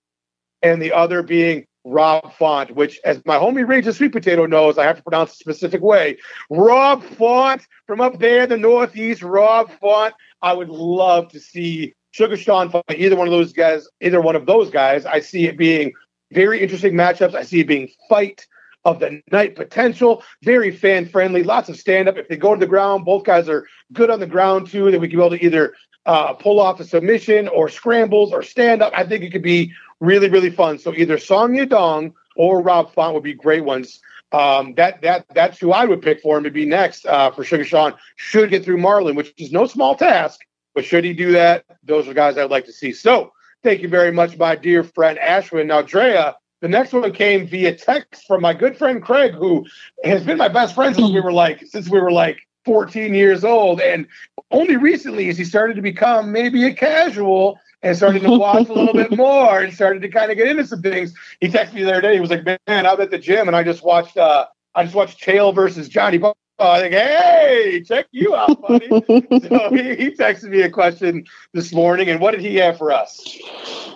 and 0.63 0.81
the 0.81 0.93
other 0.93 1.23
being 1.23 1.67
Rob 1.85 2.35
Font, 2.35 2.75
which, 2.75 2.99
as 3.05 3.25
my 3.25 3.37
homie 3.37 3.67
Rage 3.67 3.87
Sweet 3.95 4.11
Potato 4.11 4.47
knows, 4.47 4.79
I 4.79 4.85
have 4.85 4.97
to 4.97 5.03
pronounce 5.03 5.35
a 5.35 5.37
specific 5.37 5.81
way. 5.81 6.19
Rob 6.51 7.05
Font 7.05 7.63
from 7.87 8.01
up 8.01 8.19
there 8.19 8.43
in 8.43 8.49
the 8.49 8.57
Northeast. 8.57 9.23
Rob 9.23 9.71
Font. 9.81 10.15
I 10.43 10.53
would 10.53 10.69
love 10.69 11.29
to 11.31 11.41
see 11.41 11.95
Sugar 12.17 12.39
Sean 12.39 12.71
fight 12.71 12.85
either 12.97 13.15
one 13.15 13.29
of 13.29 13.33
those 13.33 13.53
guys, 13.53 13.87
either 14.01 14.23
one 14.23 14.37
of 14.37 14.47
those 14.47 14.71
guys. 14.71 15.05
I 15.05 15.21
see 15.21 15.49
it 15.49 15.59
being 15.59 15.93
very 16.33 16.63
interesting 16.63 16.95
matchups. 16.95 17.35
I 17.35 17.43
see 17.43 17.61
it 17.61 17.67
being 17.67 17.91
fight 18.09 18.47
of 18.87 19.01
the 19.01 19.21
night 19.31 19.55
potential, 19.55 20.23
very 20.43 20.71
fan 20.71 21.07
friendly, 21.07 21.43
lots 21.43 21.69
of 21.69 21.77
stand 21.77 22.09
up. 22.09 22.17
If 22.17 22.29
they 22.29 22.39
go 22.39 22.55
to 22.55 22.59
the 22.59 22.67
ground, 22.67 23.05
both 23.05 23.25
guys 23.25 23.51
are 23.51 23.67
good 23.93 24.09
on 24.09 24.19
the 24.19 24.27
ground 24.27 24.69
too. 24.69 24.91
That 24.91 24.99
we 24.99 25.09
can 25.09 25.19
be 25.19 25.25
able 25.27 25.37
to 25.37 25.45
either 25.45 25.75
uh, 26.07 26.33
pull 26.33 26.59
off 26.59 26.81
a 26.81 26.85
submission 26.85 27.49
or 27.49 27.69
scrambles 27.69 28.33
or 28.33 28.43
stand 28.43 28.81
up. 28.81 28.95
I 28.97 29.05
think 29.05 29.23
it 29.23 29.31
could 29.31 29.43
be 29.43 29.75
really, 30.01 30.31
really 30.31 30.51
fun. 30.51 30.79
So 30.79 30.95
either 30.95 31.19
Song 31.19 31.53
Yadong 31.53 32.15
or 32.35 32.63
Rob 32.63 32.95
Font 32.95 33.13
would 33.13 33.25
be 33.25 33.35
great 33.35 33.65
ones. 33.65 34.01
Um, 34.33 34.73
that 34.77 35.03
that 35.03 35.27
that's 35.35 35.59
who 35.59 35.73
I 35.73 35.85
would 35.85 36.01
pick 36.01 36.23
for 36.23 36.39
him 36.39 36.45
to 36.45 36.51
be 36.51 36.65
next 36.65 37.05
uh, 37.05 37.31
for 37.31 37.45
Sugar 37.45 37.65
Sean. 37.65 37.93
Should 38.17 38.49
get 38.49 38.65
through 38.65 38.79
Marlon, 38.79 39.17
which 39.17 39.35
is 39.37 39.53
no 39.53 39.67
small 39.67 39.95
task. 39.97 40.41
But 40.77 40.85
should 40.85 41.05
he 41.05 41.15
do 41.15 41.33
that, 41.33 41.65
those 41.83 42.07
are 42.07 42.13
guys 42.13 42.37
I'd 42.37 42.51
like 42.51 42.67
to 42.67 42.73
see. 42.73 42.93
So 42.93 43.33
thank 43.63 43.81
you 43.81 43.89
very 43.89 44.13
much, 44.13 44.37
my 44.37 44.55
dear 44.55 44.85
friend 44.85 45.19
Ashwin. 45.19 45.67
Now, 45.67 45.81
Drea, 45.81 46.37
the 46.61 46.69
next 46.69 46.93
one 46.93 47.11
came 47.13 47.47
via 47.47 47.75
text 47.75 48.27
from 48.27 48.43
my 48.43 48.53
good 48.53 48.77
friend 48.77 49.03
Craig, 49.03 49.33
who 49.33 49.65
has 50.05 50.23
been 50.23 50.37
my 50.37 50.49
best 50.49 50.75
friend 50.75 50.95
since 50.95 51.11
we 51.11 51.21
were 51.21 51.33
like 51.33 51.65
since 51.67 51.89
we 51.89 51.99
were 51.99 52.13
like 52.13 52.47
14 52.67 53.15
years 53.15 53.43
old. 53.43 53.81
And 53.81 54.07
only 54.51 54.77
recently 54.77 55.27
has 55.29 55.39
he 55.39 55.45
started 55.45 55.77
to 55.77 55.83
become 55.83 56.31
maybe 56.31 56.67
a 56.67 56.75
casual 56.75 57.59
and 57.83 57.97
started 57.97 58.21
to 58.25 58.39
watch 58.39 58.69
a 58.69 58.73
little 58.75 58.93
bit 58.93 59.17
more 59.17 59.63
and 59.63 59.73
started 59.73 60.03
to 60.03 60.11
kind 60.11 60.31
of 60.31 60.37
get 60.37 60.47
into 60.47 60.67
some 60.67 60.83
things. 60.83 61.15
He 61.41 61.49
texted 61.49 61.73
me 61.73 61.85
the 61.85 61.93
other 61.93 62.03
day. 62.03 62.15
He 62.15 62.21
was 62.21 62.29
like, 62.29 62.45
"Man, 62.45 62.59
I'm 62.69 63.01
at 63.01 63.11
the 63.11 63.19
gym 63.19 63.49
and 63.49 63.57
I 63.57 63.63
just 63.63 63.83
watched 63.83 64.19
uh, 64.19 64.45
I 64.75 64.85
just 64.85 64.95
watched 64.95 65.25
Chael 65.25 65.55
versus 65.55 65.89
Johnny. 65.89 66.21
I 66.59 66.81
think, 66.81 66.95
hey, 66.95 67.83
check 67.87 68.07
you 68.13 68.35
out, 68.35 68.61
buddy. 68.63 68.89
so 68.89 69.71
he, 69.71 69.95
he 69.95 70.11
texted 70.13 70.51
me 70.51 70.63
a 70.63 70.71
question 70.71 71.27
this 71.53 71.73
morning, 71.73 72.09
and 72.09 72.21
what 72.21 72.31
did 72.31 72.41
he 72.41 72.57
have 72.57 72.79
for 72.79 72.93
us? 72.93 73.21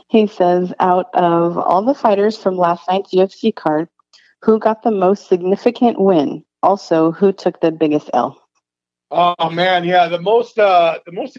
He 0.08 0.26
says, 0.26 0.72
out 0.78 1.06
of 1.14 1.56
all 1.56 1.82
the 1.82 1.94
fighters 1.94 2.36
from 2.36 2.56
last 2.56 2.86
night's 2.88 3.14
UFC 3.14 3.54
card, 3.54 3.88
who 4.42 4.58
got 4.58 4.82
the 4.82 4.90
most 4.90 5.28
significant 5.28 6.00
win? 6.00 6.44
Also, 6.62 7.12
who 7.12 7.32
took 7.32 7.60
the 7.60 7.70
biggest 7.70 8.10
L? 8.12 8.40
Oh 9.10 9.50
man, 9.50 9.84
yeah, 9.84 10.08
the 10.08 10.20
most 10.20 10.58
uh 10.58 10.98
the 11.04 11.12
most 11.12 11.38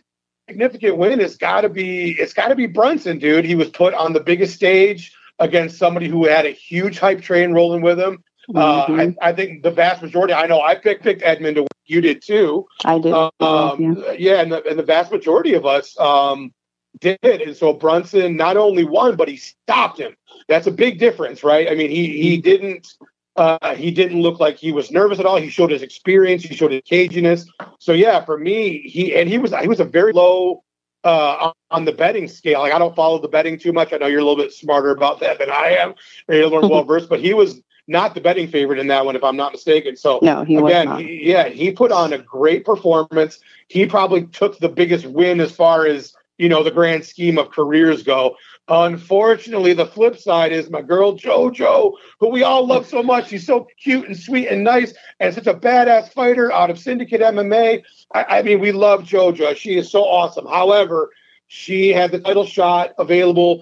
significant 0.50 0.98
win 0.98 1.20
has 1.20 1.38
got 1.38 1.62
to 1.62 1.70
be 1.70 2.12
it's 2.20 2.34
got 2.34 2.50
to 2.50 2.56
be 2.56 2.66
Brunson, 2.66 3.18
dude. 3.18 3.46
He 3.46 3.56
was 3.56 3.70
put 3.70 3.94
on 3.94 4.14
the 4.14 4.20
biggest 4.20 4.56
stage 4.56 5.16
against 5.40 5.78
somebody 5.78 6.08
who 6.08 6.26
had 6.26 6.46
a 6.46 6.52
huge 6.52 7.00
hype 7.00 7.22
train 7.22 7.54
rolling 7.54 7.82
with 7.82 8.00
him. 8.00 8.24
Uh, 8.56 8.86
mm-hmm. 8.88 9.18
I, 9.22 9.30
I, 9.30 9.34
think 9.34 9.64
the 9.64 9.72
vast 9.72 10.02
majority. 10.02 10.34
I 10.34 10.48
know 10.48 10.62
I 10.62 10.76
picked 10.76 11.04
picked 11.04 11.24
Edmund. 11.24 11.60
You 11.86 12.02
did 12.02 12.22
too. 12.22 12.68
I 12.86 13.00
did. 13.00 13.14
Um, 13.14 13.34
yeah. 13.40 14.12
yeah, 14.18 14.42
and 14.42 14.52
the, 14.52 14.64
and 14.66 14.78
the 14.78 14.84
vast 14.84 15.12
majority 15.12 15.54
of 15.54 15.66
us 15.66 15.98
um, 16.00 16.54
did. 17.00 17.20
And 17.24 17.56
so 17.56 17.74
Brunson 17.74 18.36
not 18.36 18.58
only 18.58 18.84
won, 18.84 19.16
but 19.16 19.28
he 19.28 19.38
stopped 19.38 20.00
him. 20.00 20.16
That's 20.48 20.68
a 20.68 20.72
big 20.72 21.00
difference, 21.00 21.44
right? 21.44 21.70
I 21.70 21.76
mean, 21.76 21.90
he 21.90 22.08
he 22.22 22.38
mm-hmm. 22.38 22.42
didn't 22.42 22.94
uh, 23.36 23.76
he 23.76 23.92
didn't 23.92 24.22
look 24.22 24.40
like 24.40 24.58
he 24.58 24.72
was 24.72 24.92
nervous 24.92 25.20
at 25.20 25.26
all. 25.26 25.38
He 25.38 25.50
showed 25.50 25.72
his 25.72 25.82
experience. 25.82 26.44
He 26.44 26.56
showed 26.56 26.72
his 26.72 26.82
caginess. 26.82 27.48
So 27.80 27.94
yeah, 27.94 28.24
for 28.26 28.38
me, 28.38 28.80
he 28.82 29.16
and 29.16 29.30
he 29.30 29.38
was 29.38 29.54
he 29.62 29.68
was 29.68 29.80
a 29.80 29.86
very 29.86 30.14
low 30.14 30.64
uh, 31.04 31.52
on 31.70 31.86
the 31.86 31.92
betting 31.92 32.28
scale. 32.28 32.60
Like 32.60 32.74
I 32.74 32.80
don't 32.80 32.96
follow 32.96 33.20
the 33.20 33.28
betting 33.28 33.58
too 33.58 33.72
much. 33.72 33.94
I 33.94 33.98
know 33.98 34.08
you're 34.08 34.20
a 34.20 34.24
little 34.24 34.42
bit 34.42 34.54
smarter 34.54 34.92
about 34.92 35.20
that 35.22 35.40
than 35.40 35.50
I 35.50 35.78
am. 35.80 35.96
You're 36.28 36.50
more 36.50 36.62
well 36.70 36.84
versed, 36.84 37.10
but 37.10 37.20
he 37.20 37.34
was 37.34 37.62
not 37.88 38.16
the 38.16 38.22
betting 38.22 38.48
favorite 38.48 38.80
in 38.80 38.88
that 38.88 39.06
one, 39.06 39.16
if 39.16 39.24
I'm 39.24 39.38
not 39.38 39.52
mistaken. 39.52 39.96
So 39.96 40.20
no, 40.22 40.44
he 40.44 40.56
again, 40.56 40.98
he, 40.98 41.30
yeah, 41.30 41.48
he 41.50 41.72
put 41.72 41.92
on 41.92 42.14
a 42.14 42.18
great 42.18 42.66
performance. 42.66 43.40
He 43.68 43.86
probably 43.86 44.26
took 44.28 44.60
the 44.60 44.70
biggest 44.70 45.06
win 45.06 45.40
as 45.40 45.52
far 45.52 45.86
as 45.86 46.14
you 46.38 46.50
know 46.50 46.64
the 46.64 46.72
grand 46.72 47.06
scheme 47.06 47.38
of 47.38 47.52
careers 47.52 48.04
go. 48.04 48.36
Unfortunately, 48.68 49.74
the 49.74 49.86
flip 49.86 50.18
side 50.18 50.52
is 50.52 50.70
my 50.70 50.82
girl 50.82 51.18
JoJo, 51.18 51.94
who 52.20 52.30
we 52.30 52.44
all 52.44 52.66
love 52.66 52.88
so 52.88 53.04
much. 53.04 53.28
She's 53.28 53.46
so 53.46 53.68
cute 53.82 54.08
and 54.08 54.18
sweet 54.18 54.48
and 54.48 54.64
nice, 54.64 54.94
and 55.20 55.34
such 55.34 55.48
a 55.48 55.54
badass 55.54 56.14
fighter 56.14 56.52
out 56.52 56.70
of 56.70 56.80
Syndicate 56.80 57.22
MMA. 57.22 57.84
I, 58.14 58.24
I 58.24 58.42
mean, 58.44 58.60
we 58.60 58.72
love 58.72 59.04
JoJo. 59.04 59.56
She 59.58 59.78
is 59.78 59.92
so 59.92 60.04
awesome. 60.04 60.46
However, 60.46 61.10
she 61.48 61.90
had 61.90 62.12
the 62.12 62.20
title 62.20 62.46
shot 62.46 62.94
available, 62.98 63.62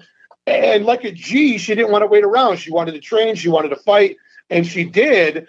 and 0.50 0.84
like 0.84 1.04
a 1.04 1.12
G, 1.12 1.58
she 1.58 1.74
didn't 1.74 1.92
want 1.92 2.02
to 2.02 2.06
wait 2.06 2.24
around. 2.24 2.58
She 2.58 2.70
wanted 2.70 2.92
to 2.92 3.00
train. 3.00 3.34
She 3.34 3.48
wanted 3.48 3.70
to 3.70 3.76
fight, 3.76 4.16
and 4.48 4.66
she 4.66 4.84
did, 4.84 5.48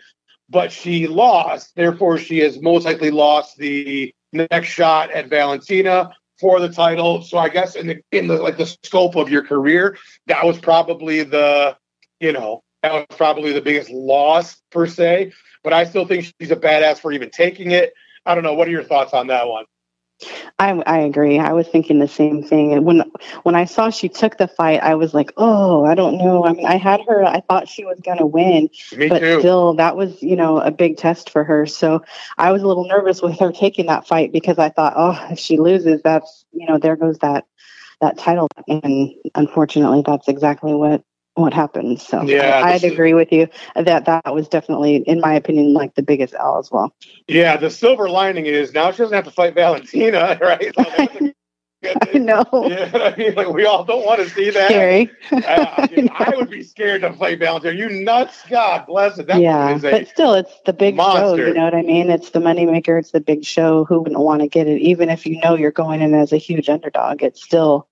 but 0.49 0.71
she 0.71 1.07
lost. 1.07 1.75
Therefore, 1.75 2.17
she 2.17 2.39
has 2.39 2.61
most 2.61 2.85
likely 2.85 3.11
lost 3.11 3.57
the 3.57 4.13
next 4.33 4.69
shot 4.69 5.11
at 5.11 5.29
Valentina 5.29 6.11
for 6.39 6.59
the 6.59 6.69
title. 6.69 7.21
So 7.21 7.37
I 7.37 7.49
guess 7.49 7.75
in 7.75 7.87
the 7.87 8.01
in 8.11 8.27
the 8.27 8.37
like 8.37 8.57
the 8.57 8.65
scope 8.83 9.15
of 9.15 9.29
your 9.29 9.43
career, 9.43 9.97
that 10.27 10.45
was 10.45 10.59
probably 10.59 11.23
the 11.23 11.77
you 12.19 12.33
know 12.33 12.63
that 12.83 12.93
was 12.93 13.05
probably 13.17 13.53
the 13.53 13.61
biggest 13.61 13.89
loss 13.89 14.61
per 14.71 14.87
se. 14.87 15.33
But 15.63 15.73
I 15.73 15.85
still 15.85 16.07
think 16.07 16.33
she's 16.39 16.51
a 16.51 16.55
badass 16.55 16.99
for 16.99 17.11
even 17.11 17.29
taking 17.29 17.71
it. 17.71 17.93
I 18.25 18.35
don't 18.35 18.43
know. 18.43 18.53
What 18.53 18.67
are 18.67 18.71
your 18.71 18.83
thoughts 18.83 19.13
on 19.13 19.27
that 19.27 19.47
one? 19.47 19.65
I, 20.59 20.71
I 20.85 20.99
agree. 20.99 21.39
I 21.39 21.53
was 21.53 21.67
thinking 21.67 21.99
the 21.99 22.07
same 22.07 22.43
thing. 22.43 22.73
And 22.73 22.85
when 22.85 23.03
when 23.43 23.55
I 23.55 23.65
saw 23.65 23.89
she 23.89 24.09
took 24.09 24.37
the 24.37 24.47
fight, 24.47 24.81
I 24.81 24.95
was 24.95 25.13
like, 25.13 25.31
oh, 25.37 25.85
I 25.85 25.95
don't 25.95 26.17
know. 26.17 26.45
I 26.45 26.53
mean, 26.53 26.65
I 26.65 26.77
had 26.77 27.01
her. 27.07 27.23
I 27.23 27.41
thought 27.41 27.67
she 27.67 27.85
was 27.85 27.99
going 27.99 28.19
to 28.19 28.25
win, 28.25 28.69
Me 28.95 29.09
but 29.09 29.19
too. 29.19 29.39
still, 29.39 29.73
that 29.75 29.95
was 29.95 30.21
you 30.21 30.35
know 30.35 30.59
a 30.59 30.71
big 30.71 30.97
test 30.97 31.29
for 31.29 31.43
her. 31.43 31.65
So 31.65 32.03
I 32.37 32.51
was 32.51 32.61
a 32.61 32.67
little 32.67 32.87
nervous 32.87 33.21
with 33.21 33.39
her 33.39 33.51
taking 33.51 33.87
that 33.87 34.07
fight 34.07 34.31
because 34.31 34.59
I 34.59 34.69
thought, 34.69 34.93
oh, 34.95 35.27
if 35.31 35.39
she 35.39 35.57
loses, 35.57 36.01
that's 36.03 36.45
you 36.53 36.67
know 36.67 36.77
there 36.77 36.95
goes 36.95 37.17
that 37.19 37.45
that 38.01 38.17
title. 38.17 38.47
And 38.67 39.11
unfortunately, 39.35 40.03
that's 40.05 40.27
exactly 40.27 40.73
what 40.73 41.03
what 41.35 41.53
happened. 41.53 42.01
So 42.01 42.23
yeah, 42.23 42.61
I'd 42.63 42.83
agree 42.83 43.13
with 43.13 43.31
you 43.31 43.47
that 43.75 44.05
that 44.05 44.33
was 44.33 44.47
definitely, 44.47 44.97
in 44.97 45.21
my 45.21 45.33
opinion, 45.33 45.73
like 45.73 45.95
the 45.95 46.03
biggest 46.03 46.33
L 46.37 46.59
as 46.59 46.71
well. 46.71 46.93
Yeah, 47.27 47.57
the 47.57 47.69
silver 47.69 48.09
lining 48.09 48.45
is 48.45 48.73
now 48.73 48.91
she 48.91 48.99
doesn't 48.99 49.15
have 49.15 49.25
to 49.25 49.31
fight 49.31 49.55
Valentina, 49.55 50.37
right? 50.41 50.75
Like, 50.77 51.35
I 52.13 52.17
know. 52.17 52.45
Yeah, 52.71 52.91
I 52.93 53.15
mean, 53.17 53.33
like 53.33 53.49
we 53.49 53.65
all 53.65 53.83
don't 53.83 54.05
want 54.05 54.21
to 54.21 54.29
see 54.29 54.51
that. 54.51 54.69
Scary. 54.69 55.09
uh, 55.31 55.41
I, 55.77 55.89
mean, 55.93 56.09
I, 56.13 56.31
would 56.35 56.49
be 56.49 56.61
scared 56.61 57.01
to 57.01 57.11
fight 57.13 57.39
Valentina. 57.39 57.73
You 57.73 57.89
nuts? 58.03 58.39
God 58.49 58.85
bless 58.85 59.17
it. 59.17 59.27
That 59.27 59.41
yeah, 59.41 59.77
but 59.79 60.07
still, 60.07 60.35
it's 60.35 60.53
the 60.65 60.73
big 60.73 60.95
monster. 60.95 61.37
show. 61.37 61.47
You 61.47 61.53
know 61.55 61.63
what 61.63 61.73
I 61.73 61.81
mean? 61.81 62.11
It's 62.11 62.29
the 62.29 62.39
moneymaker. 62.39 62.99
It's 62.99 63.11
the 63.11 63.19
big 63.19 63.43
show. 63.43 63.83
Who 63.85 64.01
wouldn't 64.01 64.21
want 64.21 64.41
to 64.41 64.47
get 64.47 64.67
it? 64.67 64.79
Even 64.79 65.09
if 65.09 65.25
you 65.25 65.39
know 65.39 65.55
you're 65.55 65.71
going 65.71 66.01
in 66.01 66.13
as 66.13 66.31
a 66.31 66.37
huge 66.37 66.69
underdog, 66.69 67.23
it's 67.23 67.41
still 67.41 67.87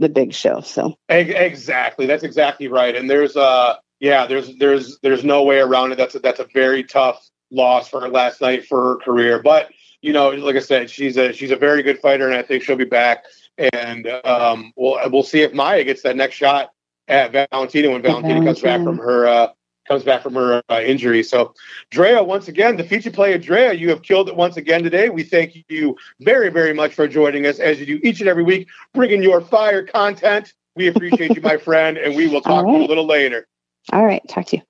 the 0.00 0.08
big 0.08 0.32
show. 0.34 0.60
So 0.60 0.96
exactly, 1.08 2.06
that's 2.06 2.24
exactly 2.24 2.68
right. 2.68 2.96
And 2.96 3.08
there's 3.08 3.36
uh 3.36 3.76
yeah, 4.00 4.26
there's 4.26 4.56
there's 4.56 4.98
there's 5.02 5.24
no 5.24 5.44
way 5.44 5.58
around 5.58 5.92
it. 5.92 5.98
That's 5.98 6.14
a, 6.14 6.18
that's 6.18 6.40
a 6.40 6.48
very 6.52 6.82
tough 6.82 7.28
loss 7.50 7.88
for 7.88 8.00
her 8.00 8.08
last 8.08 8.40
night 8.40 8.66
for 8.66 8.82
her 8.82 8.96
career. 8.96 9.40
But 9.42 9.70
you 10.00 10.12
know, 10.12 10.30
like 10.30 10.56
I 10.56 10.60
said, 10.60 10.90
she's 10.90 11.16
a 11.16 11.32
she's 11.32 11.50
a 11.50 11.56
very 11.56 11.82
good 11.82 11.98
fighter, 11.98 12.26
and 12.26 12.34
I 12.34 12.42
think 12.42 12.62
she'll 12.62 12.76
be 12.76 12.84
back. 12.84 13.24
And 13.58 14.06
um, 14.24 14.72
we'll 14.74 14.98
we'll 15.10 15.22
see 15.22 15.42
if 15.42 15.52
Maia 15.52 15.84
gets 15.84 16.02
that 16.02 16.16
next 16.16 16.36
shot 16.36 16.70
at 17.06 17.32
Valentina 17.32 17.90
when 17.90 18.02
Valentina 18.02 18.42
comes 18.42 18.60
back 18.60 18.82
from 18.82 18.96
her 18.96 19.26
uh, 19.26 19.48
comes 19.90 20.04
back 20.04 20.22
from 20.22 20.34
her 20.34 20.62
uh, 20.68 20.80
injury. 20.80 21.22
So, 21.24 21.52
Drea, 21.90 22.22
once 22.22 22.46
again, 22.46 22.76
the 22.76 22.84
feature 22.84 23.10
player, 23.10 23.36
Drea, 23.38 23.72
you 23.72 23.88
have 23.88 24.02
killed 24.02 24.28
it 24.28 24.36
once 24.36 24.56
again 24.56 24.84
today. 24.84 25.08
We 25.08 25.24
thank 25.24 25.64
you 25.68 25.96
very, 26.20 26.48
very 26.48 26.72
much 26.72 26.94
for 26.94 27.08
joining 27.08 27.44
us 27.44 27.58
as 27.58 27.80
you 27.80 27.86
do 27.86 28.00
each 28.04 28.20
and 28.20 28.28
every 28.28 28.44
week, 28.44 28.68
bringing 28.94 29.20
your 29.20 29.40
fire 29.40 29.84
content. 29.84 30.54
We 30.76 30.86
appreciate 30.86 31.34
you, 31.34 31.42
my 31.42 31.56
friend, 31.66 31.98
and 31.98 32.14
we 32.14 32.28
will 32.28 32.40
talk 32.40 32.64
right. 32.64 32.72
to 32.72 32.78
you 32.78 32.86
a 32.86 32.86
little 32.86 33.06
later. 33.06 33.48
All 33.92 34.04
right. 34.06 34.22
Talk 34.28 34.46
to 34.46 34.58
you 34.58 34.62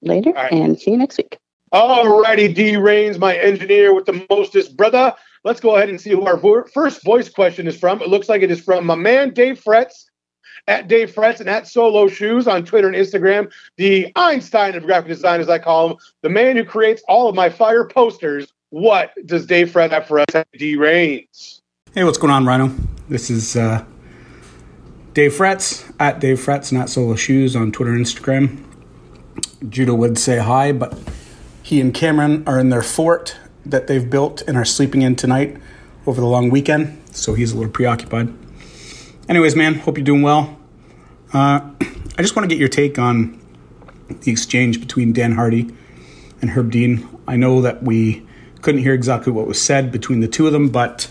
later 0.00 0.30
right. 0.30 0.52
and 0.52 0.78
see 0.78 0.92
you 0.92 0.96
next 0.96 1.18
week. 1.18 1.38
All 1.72 2.22
righty, 2.22 2.46
D 2.46 2.76
Rains, 2.76 3.18
my 3.18 3.36
engineer 3.36 3.92
with 3.92 4.06
the 4.06 4.24
mostest 4.30 4.76
brother. 4.76 5.12
Let's 5.42 5.60
go 5.60 5.74
ahead 5.74 5.88
and 5.88 6.00
see 6.00 6.10
who 6.10 6.24
our 6.24 6.68
first 6.72 7.04
voice 7.04 7.28
question 7.28 7.66
is 7.66 7.76
from. 7.76 8.00
It 8.00 8.08
looks 8.08 8.28
like 8.28 8.42
it 8.42 8.50
is 8.50 8.60
from 8.60 8.86
my 8.86 8.94
man, 8.94 9.34
Dave 9.34 9.60
Fretz 9.62 10.07
at 10.66 10.88
Dave 10.88 11.14
Fretz 11.14 11.40
and 11.40 11.48
at 11.48 11.66
Solo 11.68 12.08
Shoes 12.08 12.46
on 12.48 12.64
Twitter 12.64 12.88
and 12.88 12.96
Instagram. 12.96 13.52
The 13.76 14.12
Einstein 14.16 14.74
of 14.74 14.84
graphic 14.84 15.08
design, 15.08 15.40
as 15.40 15.48
I 15.48 15.58
call 15.58 15.90
him, 15.90 15.96
the 16.22 16.28
man 16.28 16.56
who 16.56 16.64
creates 16.64 17.02
all 17.08 17.28
of 17.28 17.34
my 17.34 17.48
fire 17.48 17.84
posters. 17.84 18.52
What 18.70 19.12
does 19.26 19.46
Dave 19.46 19.70
Fretz 19.70 19.90
have 19.90 20.06
for 20.06 20.20
us 20.20 20.34
at 20.34 20.46
D 20.52 20.76
Rains? 20.76 21.62
Hey, 21.94 22.04
what's 22.04 22.18
going 22.18 22.32
on, 22.32 22.44
Rhino? 22.44 22.74
This 23.08 23.30
is 23.30 23.56
uh, 23.56 23.84
Dave 25.14 25.32
Fretz 25.32 25.90
at 25.98 26.20
Dave 26.20 26.38
Fretz 26.38 26.78
at 26.78 26.90
Solo 26.90 27.16
Shoes 27.16 27.56
on 27.56 27.72
Twitter 27.72 27.92
and 27.92 28.04
Instagram. 28.04 28.62
Judah 29.68 29.94
would 29.94 30.18
say 30.18 30.38
hi, 30.38 30.72
but 30.72 30.98
he 31.62 31.80
and 31.80 31.92
Cameron 31.92 32.46
are 32.46 32.58
in 32.58 32.68
their 32.68 32.82
fort 32.82 33.36
that 33.64 33.86
they've 33.86 34.08
built 34.08 34.42
and 34.46 34.56
are 34.56 34.64
sleeping 34.64 35.02
in 35.02 35.16
tonight 35.16 35.56
over 36.06 36.20
the 36.20 36.26
long 36.26 36.50
weekend, 36.50 37.02
so 37.10 37.34
he's 37.34 37.52
a 37.52 37.56
little 37.56 37.72
preoccupied. 37.72 38.32
Anyways, 39.28 39.54
man, 39.54 39.74
hope 39.74 39.98
you're 39.98 40.04
doing 40.06 40.22
well. 40.22 40.58
Uh, 41.34 41.60
I 42.18 42.22
just 42.22 42.34
want 42.34 42.44
to 42.44 42.48
get 42.48 42.58
your 42.58 42.70
take 42.70 42.98
on 42.98 43.38
the 44.08 44.32
exchange 44.32 44.80
between 44.80 45.12
Dan 45.12 45.32
Hardy 45.32 45.68
and 46.40 46.48
Herb 46.48 46.70
Dean. 46.70 47.06
I 47.28 47.36
know 47.36 47.60
that 47.60 47.82
we 47.82 48.26
couldn't 48.62 48.80
hear 48.80 48.94
exactly 48.94 49.30
what 49.30 49.46
was 49.46 49.60
said 49.60 49.92
between 49.92 50.20
the 50.20 50.28
two 50.28 50.46
of 50.46 50.54
them, 50.54 50.70
but 50.70 51.10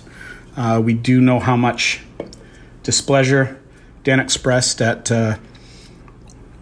uh, 0.56 0.82
we 0.84 0.96
do 0.96 1.22
know 1.22 1.40
how 1.40 1.56
much 1.56 2.02
displeasure 2.82 3.62
Dan 4.04 4.20
expressed 4.20 4.82
at 4.82 5.12
uh, 5.12 5.38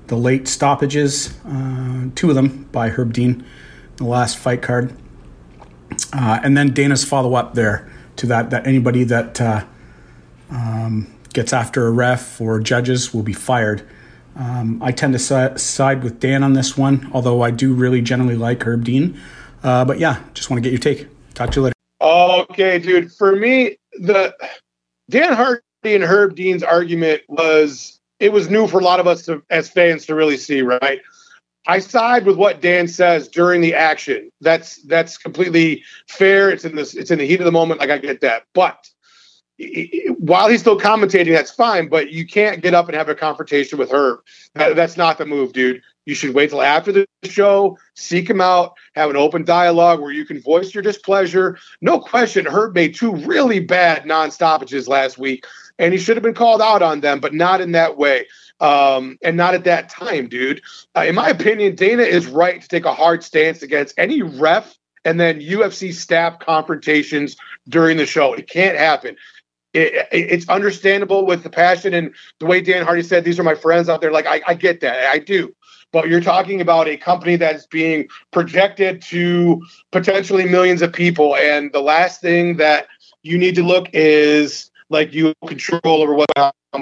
the 0.07 0.17
late 0.17 0.49
stoppages, 0.49 1.39
uh, 1.45 2.07
two 2.15 2.27
of 2.27 2.35
them 2.35 2.65
by 2.73 2.89
Herb 2.89 3.13
Dean, 3.13 3.45
the 3.95 4.03
last 4.03 4.37
fight 4.37 4.61
card. 4.61 4.93
Uh, 6.11 6.37
and 6.43 6.57
then 6.57 6.73
Dana's 6.73 7.05
follow 7.05 7.35
up 7.35 7.53
there 7.53 7.89
to 8.17 8.25
that, 8.27 8.49
that 8.49 8.67
anybody 8.67 9.05
that 9.05 9.39
uh, 9.39 9.63
um, 10.49 11.14
gets 11.35 11.53
after 11.53 11.85
a 11.85 11.91
ref 11.91 12.41
or 12.41 12.59
judges 12.59 13.13
will 13.13 13.23
be 13.23 13.33
fired. 13.33 13.87
Um, 14.35 14.81
I 14.81 14.91
tend 14.91 15.13
to 15.13 15.57
side 15.59 16.03
with 16.03 16.19
Dan 16.19 16.43
on 16.43 16.53
this 16.53 16.77
one, 16.77 17.09
although 17.13 17.41
I 17.41 17.51
do 17.51 17.73
really 17.73 18.01
generally 18.01 18.35
like 18.35 18.65
Herb 18.65 18.83
Dean. 18.83 19.19
Uh, 19.63 19.85
but 19.85 19.99
yeah, 19.99 20.21
just 20.33 20.49
want 20.49 20.61
to 20.61 20.69
get 20.69 20.71
your 20.71 20.79
take. 20.79 21.07
Talk 21.33 21.51
to 21.51 21.59
you 21.59 21.63
later. 21.65 21.75
Okay, 22.01 22.79
dude. 22.79 23.11
For 23.13 23.35
me, 23.35 23.77
the 23.93 24.35
Dan 25.09 25.33
Hardy 25.33 25.61
and 25.85 26.03
Herb 26.03 26.35
Dean's 26.35 26.63
argument 26.63 27.21
was 27.29 27.99
it 28.19 28.31
was 28.31 28.49
new 28.49 28.67
for 28.67 28.79
a 28.79 28.83
lot 28.83 28.99
of 28.99 29.07
us 29.07 29.25
to, 29.25 29.41
as 29.49 29.69
fans 29.69 30.05
to 30.07 30.15
really 30.15 30.37
see. 30.37 30.61
Right. 30.61 31.01
I 31.67 31.79
side 31.79 32.25
with 32.25 32.37
what 32.37 32.61
Dan 32.61 32.87
says 32.87 33.27
during 33.27 33.61
the 33.61 33.73
action. 33.73 34.29
That's 34.41 34.81
that's 34.83 35.17
completely 35.17 35.83
fair. 36.07 36.51
It's 36.51 36.65
in 36.65 36.75
this. 36.75 36.93
It's 36.93 37.09
in 37.09 37.19
the 37.19 37.25
heat 37.25 37.39
of 37.39 37.45
the 37.45 37.51
moment. 37.51 37.79
Like 37.79 37.89
I 37.89 37.97
get 37.97 38.21
that, 38.21 38.43
but 38.53 38.87
while 40.19 40.49
he's 40.49 40.61
still 40.61 40.79
commentating, 40.79 41.31
that's 41.31 41.51
fine, 41.51 41.87
but 41.87 42.11
you 42.11 42.27
can't 42.27 42.61
get 42.61 42.73
up 42.73 42.87
and 42.87 42.95
have 42.95 43.09
a 43.09 43.15
confrontation 43.15 43.79
with 43.79 43.89
her. 43.91 44.19
That, 44.53 44.75
that's 44.75 44.97
not 44.97 45.17
the 45.17 45.25
move, 45.25 45.53
dude. 45.53 45.81
You 46.05 46.13
should 46.13 46.35
wait 46.35 46.51
till 46.51 46.61
after 46.61 46.91
the 46.91 47.07
show, 47.23 47.77
seek 47.95 48.29
him 48.29 48.41
out, 48.41 48.75
have 48.95 49.09
an 49.09 49.15
open 49.15 49.43
dialogue 49.43 50.01
where 50.01 50.11
you 50.11 50.25
can 50.25 50.41
voice 50.41 50.73
your 50.73 50.83
displeasure. 50.83 51.57
No 51.81 51.99
question, 51.99 52.45
Herb 52.45 52.75
made 52.75 52.95
two 52.95 53.15
really 53.15 53.59
bad 53.59 54.05
non 54.05 54.29
stoppages 54.29 54.87
last 54.87 55.17
week, 55.17 55.45
and 55.79 55.93
he 55.93 55.99
should 55.99 56.17
have 56.17 56.23
been 56.23 56.35
called 56.35 56.61
out 56.61 56.81
on 56.81 56.99
them, 56.99 57.19
but 57.19 57.33
not 57.33 57.61
in 57.61 57.71
that 57.71 57.97
way 57.97 58.27
um, 58.59 59.17
and 59.23 59.37
not 59.37 59.53
at 59.53 59.63
that 59.65 59.89
time, 59.89 60.27
dude. 60.27 60.61
Uh, 60.95 61.05
in 61.07 61.15
my 61.15 61.29
opinion, 61.29 61.75
Dana 61.75 62.03
is 62.03 62.27
right 62.27 62.61
to 62.61 62.67
take 62.67 62.85
a 62.85 62.93
hard 62.93 63.23
stance 63.23 63.61
against 63.61 63.95
any 63.97 64.21
ref 64.21 64.77
and 65.03 65.19
then 65.19 65.39
UFC 65.39 65.93
staff 65.93 66.39
confrontations 66.39 67.37
during 67.69 67.97
the 67.97 68.05
show. 68.05 68.33
It 68.33 68.49
can't 68.49 68.77
happen. 68.77 69.15
It, 69.75 69.93
it, 69.93 70.07
it's 70.11 70.49
understandable 70.49 71.25
with 71.25 71.43
the 71.43 71.49
passion 71.49 71.93
and 71.93 72.13
the 72.39 72.45
way 72.45 72.61
Dan 72.61 72.85
Hardy 72.85 73.03
said, 73.03 73.23
these 73.23 73.39
are 73.39 73.43
my 73.43 73.55
friends 73.55 73.89
out 73.89 74.01
there. 74.01 74.11
Like, 74.11 74.25
I, 74.25 74.41
I 74.47 74.53
get 74.53 74.79
that. 74.81 75.07
I 75.13 75.19
do. 75.19 75.53
But 75.91 76.09
you're 76.09 76.21
talking 76.21 76.61
about 76.61 76.87
a 76.87 76.97
company 76.97 77.35
that's 77.35 77.67
being 77.67 78.07
projected 78.31 79.01
to 79.03 79.61
potentially 79.91 80.45
millions 80.45 80.81
of 80.81 80.91
people. 80.91 81.35
And 81.35 81.71
the 81.71 81.81
last 81.81 82.21
thing 82.21 82.57
that 82.57 82.87
you 83.21 83.37
need 83.37 83.55
to 83.55 83.63
look 83.63 83.87
is 83.93 84.71
like 84.89 85.13
you 85.13 85.33
control 85.47 86.01
over 86.01 86.13
what 86.13 86.27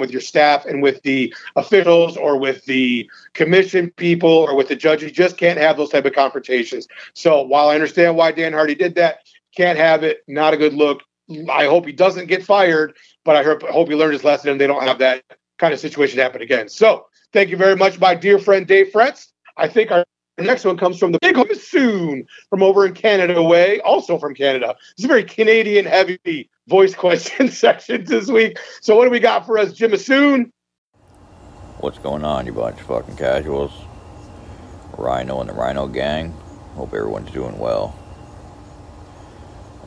with 0.00 0.10
your 0.10 0.20
staff 0.20 0.64
and 0.66 0.82
with 0.82 1.00
the 1.02 1.32
officials 1.56 2.16
or 2.16 2.36
with 2.38 2.64
the 2.64 3.08
commission 3.32 3.90
people 3.96 4.28
or 4.28 4.56
with 4.56 4.68
the 4.68 4.76
judge. 4.76 5.02
You 5.02 5.10
just 5.10 5.36
can't 5.36 5.58
have 5.58 5.76
those 5.76 5.90
type 5.90 6.04
of 6.04 6.12
confrontations. 6.12 6.88
So 7.14 7.42
while 7.42 7.68
I 7.68 7.74
understand 7.74 8.16
why 8.16 8.32
Dan 8.32 8.52
Hardy 8.52 8.74
did 8.74 8.96
that, 8.96 9.20
can't 9.56 9.78
have 9.78 10.02
it. 10.02 10.22
Not 10.26 10.54
a 10.54 10.56
good 10.56 10.74
look. 10.74 11.02
Mm-hmm. 11.30 11.50
I 11.50 11.64
hope 11.64 11.86
he 11.86 11.92
doesn't 11.92 12.26
get 12.26 12.44
fired, 12.44 12.96
but 13.24 13.36
I 13.36 13.42
hope, 13.42 13.62
hope 13.62 13.88
he 13.88 13.94
learned 13.94 14.12
his 14.12 14.24
lesson 14.24 14.50
and 14.50 14.60
they 14.60 14.66
don't 14.66 14.82
have 14.82 14.98
that 14.98 15.22
kind 15.58 15.72
of 15.72 15.80
situation 15.80 16.18
happen 16.18 16.42
again. 16.42 16.68
So 16.68 17.06
thank 17.32 17.50
you 17.50 17.56
very 17.56 17.76
much, 17.76 17.98
my 17.98 18.14
dear 18.14 18.38
friend 18.38 18.66
Dave 18.66 18.92
Fretz. 18.92 19.28
I 19.56 19.68
think 19.68 19.90
our 19.90 20.04
next 20.38 20.64
one 20.64 20.76
comes 20.76 20.98
from 20.98 21.12
the 21.12 21.18
big 21.20 21.36
home 21.36 21.54
soon 21.54 22.26
from 22.50 22.62
over 22.62 22.84
in 22.84 22.94
Canada 22.94 23.42
way, 23.42 23.80
also 23.80 24.18
from 24.18 24.34
Canada. 24.34 24.76
It's 24.92 25.04
a 25.04 25.08
very 25.08 25.24
Canadian 25.24 25.86
heavy 25.86 26.50
voice 26.66 26.94
question 26.94 27.48
section 27.50 28.04
this 28.04 28.28
week. 28.28 28.58
So 28.80 28.96
what 28.96 29.04
do 29.04 29.10
we 29.10 29.20
got 29.20 29.46
for 29.46 29.58
us, 29.58 29.72
Jim 29.72 29.96
Soon? 29.96 30.52
What's 31.78 31.98
going 31.98 32.24
on, 32.24 32.46
you 32.46 32.52
bunch 32.52 32.80
of 32.80 32.86
fucking 32.86 33.16
casuals? 33.16 33.72
Rhino 34.96 35.40
and 35.40 35.50
the 35.50 35.54
Rhino 35.54 35.86
gang. 35.86 36.32
Hope 36.74 36.94
everyone's 36.94 37.30
doing 37.30 37.58
well. 37.58 37.98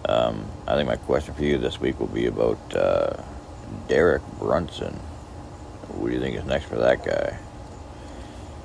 Um, 0.08 0.46
I 0.66 0.76
think 0.76 0.88
my 0.88 0.96
question 0.96 1.34
for 1.34 1.44
you 1.44 1.58
this 1.58 1.82
week 1.82 2.00
will 2.00 2.08
be 2.08 2.28
about 2.28 2.76
uh, 2.76 3.22
Derek 3.90 4.24
Brunson. 4.40 4.94
What 5.90 6.08
do 6.08 6.14
you 6.14 6.22
think 6.22 6.38
is 6.38 6.46
next 6.46 6.66
for 6.66 6.78
that 6.78 7.04
guy? 7.04 7.38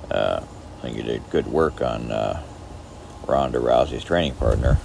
Uh, 0.08 0.44
I 0.78 0.82
think 0.82 0.96
you 0.96 1.02
did 1.02 1.28
good 1.30 1.46
work 1.46 1.80
on 1.80 2.12
uh, 2.12 2.42
Ronda 3.26 3.58
Rousey's 3.58 4.04
training 4.04 4.34
partner. 4.34 4.78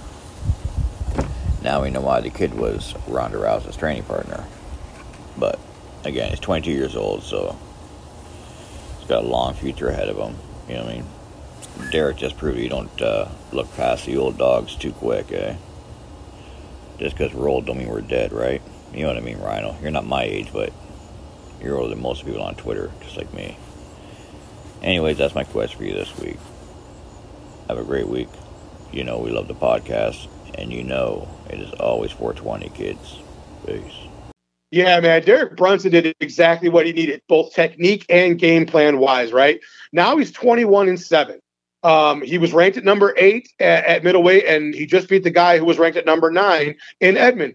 Now 1.62 1.82
we 1.82 1.90
know 1.90 2.00
why 2.00 2.20
the 2.20 2.30
kid 2.30 2.54
was 2.54 2.94
Ronda 3.06 3.38
Rousey's 3.38 3.76
training 3.76 4.04
partner. 4.04 4.44
But 5.36 5.60
again, 6.04 6.30
he's 6.30 6.40
22 6.40 6.72
years 6.72 6.96
old, 6.96 7.22
so 7.22 7.56
he's 8.98 9.08
got 9.08 9.24
a 9.24 9.26
long 9.26 9.54
future 9.54 9.88
ahead 9.88 10.08
of 10.08 10.16
him. 10.16 10.36
You 10.68 10.74
know 10.74 10.84
what 10.84 10.92
I 10.92 10.96
mean? 10.96 11.90
Derek 11.92 12.16
just 12.16 12.36
proved 12.36 12.58
you 12.58 12.68
don't 12.68 13.00
uh, 13.00 13.28
look 13.52 13.72
past 13.76 14.06
the 14.06 14.16
old 14.16 14.38
dogs 14.38 14.74
too 14.74 14.92
quick, 14.92 15.30
eh? 15.30 15.54
Just 16.98 17.16
because 17.16 17.32
we're 17.32 17.48
old 17.48 17.66
don't 17.66 17.78
mean 17.78 17.88
we're 17.88 18.00
dead, 18.00 18.32
right? 18.32 18.60
You 18.92 19.02
know 19.02 19.08
what 19.08 19.16
I 19.16 19.20
mean, 19.20 19.38
Rhino? 19.38 19.76
You're 19.80 19.90
not 19.90 20.06
my 20.06 20.24
age, 20.24 20.48
but 20.52 20.72
you're 21.62 21.76
older 21.76 21.90
than 21.90 22.02
most 22.02 22.24
people 22.24 22.42
on 22.42 22.54
Twitter, 22.54 22.90
just 23.02 23.16
like 23.16 23.32
me. 23.32 23.56
Anyways, 24.82 25.18
that's 25.18 25.34
my 25.34 25.44
quest 25.44 25.74
for 25.74 25.84
you 25.84 25.92
this 25.92 26.16
week. 26.18 26.38
Have 27.68 27.78
a 27.78 27.84
great 27.84 28.08
week. 28.08 28.28
You 28.92 29.04
know 29.04 29.18
we 29.18 29.30
love 29.30 29.48
the 29.48 29.54
podcast, 29.54 30.28
and 30.54 30.72
you 30.72 30.82
know 30.82 31.28
it 31.50 31.60
is 31.60 31.72
always 31.74 32.10
420, 32.12 32.70
kids. 32.70 33.18
Peace. 33.66 33.82
Yeah, 34.70 35.00
man. 35.00 35.22
Derek 35.22 35.56
Brunson 35.56 35.90
did 35.90 36.14
exactly 36.20 36.68
what 36.68 36.86
he 36.86 36.92
needed, 36.92 37.22
both 37.28 37.52
technique 37.54 38.04
and 38.08 38.38
game 38.38 38.66
plan 38.66 38.98
wise, 38.98 39.32
right? 39.32 39.60
Now 39.92 40.16
he's 40.16 40.30
21 40.30 40.88
and 40.88 41.00
7. 41.00 41.40
Um, 41.82 42.22
he 42.22 42.38
was 42.38 42.52
ranked 42.52 42.76
at 42.76 42.84
number 42.84 43.14
eight 43.16 43.52
at, 43.60 43.84
at, 43.84 44.04
middleweight, 44.04 44.44
and 44.46 44.74
he 44.74 44.86
just 44.86 45.08
beat 45.08 45.22
the 45.22 45.30
guy 45.30 45.58
who 45.58 45.64
was 45.64 45.78
ranked 45.78 45.96
at 45.96 46.06
number 46.06 46.30
nine 46.30 46.74
in 47.00 47.14
Edmen. 47.14 47.54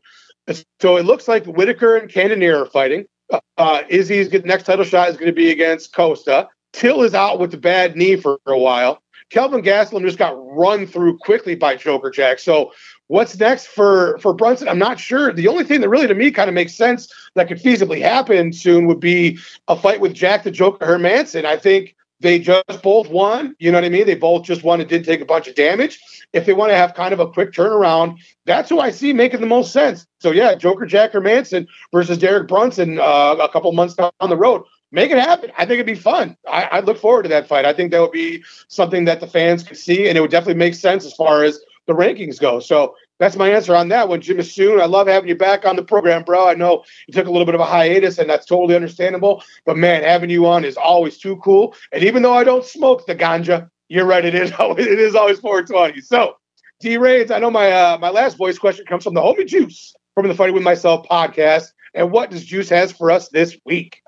So 0.80 0.98
it 0.98 1.06
looks 1.06 1.28
like 1.28 1.46
Whittaker 1.46 1.98
and 1.98 2.10
Cannonier 2.10 2.64
are 2.64 2.66
fighting. 2.66 3.06
Uh, 3.32 3.40
uh 3.58 3.84
Izzy's 3.90 4.32
next 4.46 4.64
title 4.64 4.86
shot 4.86 5.10
is 5.10 5.18
going 5.18 5.28
to 5.28 5.36
be 5.36 5.52
against 5.52 5.94
Costa. 5.94 6.48
Till 6.72 7.04
is 7.04 7.14
out 7.14 7.40
with 7.40 7.52
the 7.52 7.58
bad 7.58 7.96
knee 7.96 8.16
for 8.16 8.40
a 8.48 8.58
while. 8.58 9.04
Kelvin 9.30 9.62
Gastelum 9.62 10.04
just 10.04 10.18
got 10.18 10.36
run 10.38 10.86
through 10.86 11.18
quickly 11.18 11.56
by 11.56 11.76
Joker 11.76 12.10
Jack. 12.10 12.40
So 12.40 12.72
what's 13.08 13.38
next 13.38 13.68
for 13.68 14.18
for 14.20 14.34
Brunson? 14.34 14.68
I'm 14.68 14.80
not 14.80 15.00
sure. 15.00 15.32
The 15.34 15.48
only 15.48 15.64
thing 15.64 15.82
that 15.82 15.90
really 15.90 16.08
to 16.08 16.14
me 16.14 16.32
kind 16.32 16.50
of 16.50 16.54
makes 16.54 16.76
sense 16.76 17.12
that 17.36 17.48
could 17.48 17.62
feasibly 17.62 18.02
happen 18.02 18.54
soon 18.54 18.86
would 18.88 19.00
be 19.00 19.40
a 19.68 19.76
fight 19.76 20.02
with 20.02 20.14
Jack 20.14 20.44
the 20.44 20.52
Joker 20.52 20.86
Hermansson. 20.86 21.46
I 21.46 21.58
think 21.58 21.96
they 22.24 22.40
just 22.40 22.82
both 22.82 23.10
won. 23.10 23.56
You 23.60 23.72
know 23.72 23.78
what 23.78 23.86
I 23.86 23.90
mean? 23.90 24.08
They 24.08 24.16
both 24.16 24.44
just 24.44 24.64
won 24.64 24.80
and 24.80 24.90
didn't 24.90 25.06
take 25.06 25.22
a 25.22 25.26
bunch 25.26 25.48
of 25.48 25.56
damage. 25.56 26.00
If 26.34 26.48
they 26.48 26.54
want 26.54 26.72
to 26.72 26.76
have 26.76 26.96
kind 26.96 27.14
of 27.14 27.20
a 27.20 27.30
quick 27.30 27.52
turnaround, 27.52 28.18
that's 28.46 28.70
who 28.70 28.80
I 28.80 28.90
see 28.90 29.14
making 29.14 29.42
the 29.42 29.48
most 29.48 29.72
sense. 29.72 30.08
So 30.20 30.32
yeah, 30.32 30.56
Joker 30.56 30.88
Jack 30.88 31.14
Manson 31.14 31.68
versus 31.92 32.18
Derek 32.18 32.48
Brunson 32.48 33.00
uh, 33.00 33.36
a 33.40 33.50
couple 33.50 33.72
months 33.74 33.94
down 33.94 34.12
the 34.20 34.38
road 34.38 34.64
make 34.94 35.12
it 35.12 35.18
happen. 35.18 35.52
I 35.58 35.66
think 35.66 35.74
it'd 35.80 35.86
be 35.88 35.96
fun. 35.96 36.38
I, 36.48 36.64
I, 36.66 36.80
look 36.82 37.00
forward 37.00 37.24
to 37.24 37.30
that 37.30 37.48
fight. 37.48 37.66
I 37.66 37.74
think 37.74 37.90
that 37.92 38.00
would 38.00 38.12
be 38.12 38.44
something 38.68 39.06
that 39.06 39.20
the 39.20 39.28
fans 39.28 39.64
could 39.64 39.78
see, 39.78 40.08
and 40.08 40.16
it 40.16 40.22
would 40.22 40.30
definitely 40.30 40.60
make 40.60 40.76
sense 40.76 41.04
as 41.04 41.14
far 41.14 41.44
as 41.44 41.60
the 41.88 41.94
rankings 41.94 42.40
go. 42.40 42.60
So 42.60 42.96
that's 43.24 43.38
my 43.38 43.50
answer 43.50 43.76
on 43.76 43.88
that 43.88 44.10
one, 44.10 44.22
Jim 44.22 44.42
Soon. 44.44 44.82
I 44.82 44.86
love 44.86 45.08
having 45.08 45.30
you 45.30 45.36
back 45.36 45.66
on 45.66 45.76
the 45.76 45.84
program, 45.84 46.24
bro. 46.24 46.48
I 46.48 46.56
know 46.56 46.84
you 47.08 47.14
took 47.14 47.28
a 47.28 47.32
little 47.32 47.46
bit 47.46 47.56
of 47.56 47.62
a 47.62 47.66
hiatus, 47.66 48.18
and 48.18 48.30
that's 48.30 48.46
totally 48.46 48.76
understandable. 48.76 49.44
But 49.66 49.78
man, 49.78 50.04
having 50.04 50.30
you 50.30 50.46
on 50.46 50.66
is 50.66 50.76
always 50.76 51.18
too 51.18 51.38
cool. 51.38 51.74
And 51.92 52.04
even 52.04 52.22
though 52.22 52.34
I 52.34 52.44
don't 52.44 52.66
smoke 52.66 53.06
the 53.06 53.16
ganja, 53.16 53.70
you're 53.88 54.06
right. 54.06 54.26
It 54.26 54.36
is 54.36 54.52
always, 54.60 54.86
it 54.86 55.00
is 55.00 55.16
always 55.16 55.40
420. 55.40 56.02
So 56.02 56.36
D 56.82 56.98
Raids, 56.98 57.32
I 57.32 57.40
know 57.40 57.50
my 57.50 57.72
uh, 57.72 57.98
my 57.98 58.10
last 58.10 58.36
voice 58.36 58.58
question 58.58 58.86
comes 58.86 59.06
from 59.06 59.14
the 59.14 59.22
homie 59.22 59.48
Juice 59.48 59.94
from 60.16 60.28
the 60.28 60.36
Fighting 60.36 60.56
with 60.56 60.64
Myself 60.64 61.08
podcast. 61.10 61.72
And 61.94 62.12
what 62.12 62.30
does 62.30 62.44
Juice 62.44 62.70
has 62.70 62.92
for 62.92 63.10
us 63.10 63.30
this 63.30 63.58
week? 63.66 64.02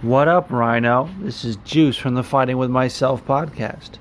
What 0.00 0.28
up, 0.28 0.50
Rhino? 0.50 1.10
This 1.20 1.44
is 1.44 1.56
Juice 1.64 1.96
from 1.96 2.14
the 2.14 2.22
Fighting 2.22 2.56
with 2.56 2.70
Myself 2.70 3.24
podcast. 3.26 3.98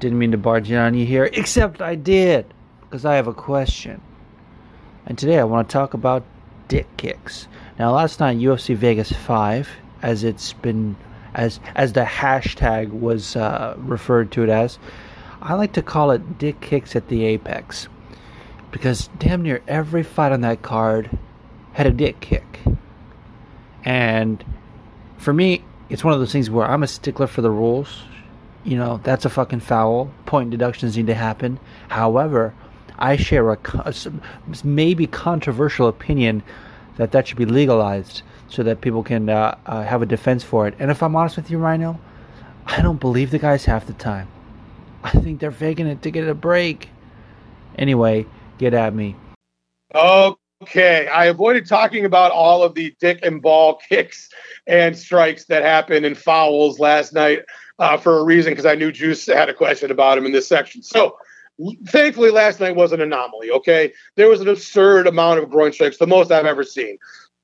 Didn't 0.00 0.18
mean 0.18 0.32
to 0.32 0.38
barge 0.38 0.70
in 0.70 0.76
on 0.76 0.92
you 0.92 1.06
here, 1.06 1.30
except 1.32 1.80
I 1.80 1.94
did, 1.94 2.52
because 2.96 3.04
I 3.04 3.16
have 3.16 3.26
a 3.26 3.34
question. 3.34 4.00
And 5.04 5.18
today 5.18 5.38
I 5.38 5.44
want 5.44 5.68
to 5.68 5.72
talk 5.74 5.92
about 5.92 6.24
dick 6.66 6.86
kicks. 6.96 7.46
Now, 7.78 7.92
last 7.92 8.20
night, 8.20 8.38
UFC 8.38 8.74
Vegas 8.74 9.12
5, 9.12 9.68
as 10.00 10.24
it's 10.24 10.54
been, 10.54 10.96
as 11.34 11.60
as 11.74 11.92
the 11.92 12.04
hashtag 12.04 12.88
was 12.88 13.36
uh, 13.36 13.74
referred 13.76 14.32
to 14.32 14.44
it 14.44 14.48
as, 14.48 14.78
I 15.42 15.52
like 15.56 15.74
to 15.74 15.82
call 15.82 16.10
it 16.10 16.38
dick 16.38 16.62
kicks 16.62 16.96
at 16.96 17.08
the 17.08 17.26
apex. 17.26 17.88
Because 18.70 19.10
damn 19.18 19.42
near 19.42 19.60
every 19.68 20.02
fight 20.02 20.32
on 20.32 20.40
that 20.40 20.62
card 20.62 21.10
had 21.74 21.86
a 21.86 21.92
dick 21.92 22.20
kick. 22.20 22.60
And 23.84 24.42
for 25.18 25.34
me, 25.34 25.62
it's 25.90 26.02
one 26.02 26.14
of 26.14 26.18
those 26.18 26.32
things 26.32 26.48
where 26.48 26.66
I'm 26.66 26.82
a 26.82 26.86
stickler 26.86 27.26
for 27.26 27.42
the 27.42 27.50
rules. 27.50 28.04
You 28.64 28.78
know, 28.78 29.00
that's 29.04 29.26
a 29.26 29.30
fucking 29.30 29.60
foul. 29.60 30.10
Point 30.24 30.48
deductions 30.48 30.96
need 30.96 31.08
to 31.08 31.14
happen. 31.14 31.60
However, 31.88 32.54
I 32.98 33.16
share 33.16 33.50
a 33.50 33.58
maybe 34.64 35.06
controversial 35.06 35.88
opinion 35.88 36.42
that 36.96 37.12
that 37.12 37.28
should 37.28 37.36
be 37.36 37.44
legalized 37.44 38.22
so 38.48 38.62
that 38.62 38.80
people 38.80 39.02
can 39.02 39.28
uh, 39.28 39.56
uh, 39.66 39.82
have 39.82 40.02
a 40.02 40.06
defense 40.06 40.42
for 40.42 40.66
it. 40.66 40.74
And 40.78 40.90
if 40.90 41.02
I'm 41.02 41.14
honest 41.16 41.36
with 41.36 41.50
you, 41.50 41.58
Rhino, 41.58 41.98
I 42.66 42.80
don't 42.80 43.00
believe 43.00 43.30
the 43.30 43.38
guys 43.38 43.64
half 43.64 43.86
the 43.86 43.92
time. 43.92 44.28
I 45.02 45.10
think 45.10 45.40
they're 45.40 45.52
faking 45.52 45.86
it 45.86 46.02
to 46.02 46.10
get 46.10 46.26
a 46.26 46.34
break. 46.34 46.88
Anyway, 47.76 48.26
get 48.58 48.74
at 48.74 48.94
me. 48.94 49.14
Okay, 50.62 51.06
I 51.08 51.26
avoided 51.26 51.66
talking 51.66 52.06
about 52.06 52.32
all 52.32 52.62
of 52.62 52.74
the 52.74 52.94
dick 52.98 53.20
and 53.22 53.42
ball 53.42 53.78
kicks 53.88 54.30
and 54.66 54.96
strikes 54.96 55.44
that 55.44 55.62
happened 55.62 56.06
and 56.06 56.16
fouls 56.16 56.78
last 56.78 57.12
night 57.12 57.42
uh, 57.78 57.98
for 57.98 58.18
a 58.18 58.24
reason 58.24 58.52
because 58.52 58.64
I 58.64 58.74
knew 58.74 58.90
Juice 58.90 59.26
had 59.26 59.50
a 59.50 59.54
question 59.54 59.90
about 59.90 60.16
him 60.16 60.24
in 60.24 60.32
this 60.32 60.48
section. 60.48 60.82
So, 60.82 61.18
thankfully, 61.86 62.30
last 62.30 62.60
night 62.60 62.76
was 62.76 62.92
an 62.92 63.00
anomaly. 63.00 63.50
Okay, 63.50 63.92
there 64.16 64.28
was 64.28 64.40
an 64.40 64.48
absurd 64.48 65.06
amount 65.06 65.40
of 65.40 65.50
groin 65.50 65.72
strikes, 65.72 65.98
the 65.98 66.06
most 66.06 66.30
I've 66.30 66.46
ever 66.46 66.64
seen. 66.64 66.98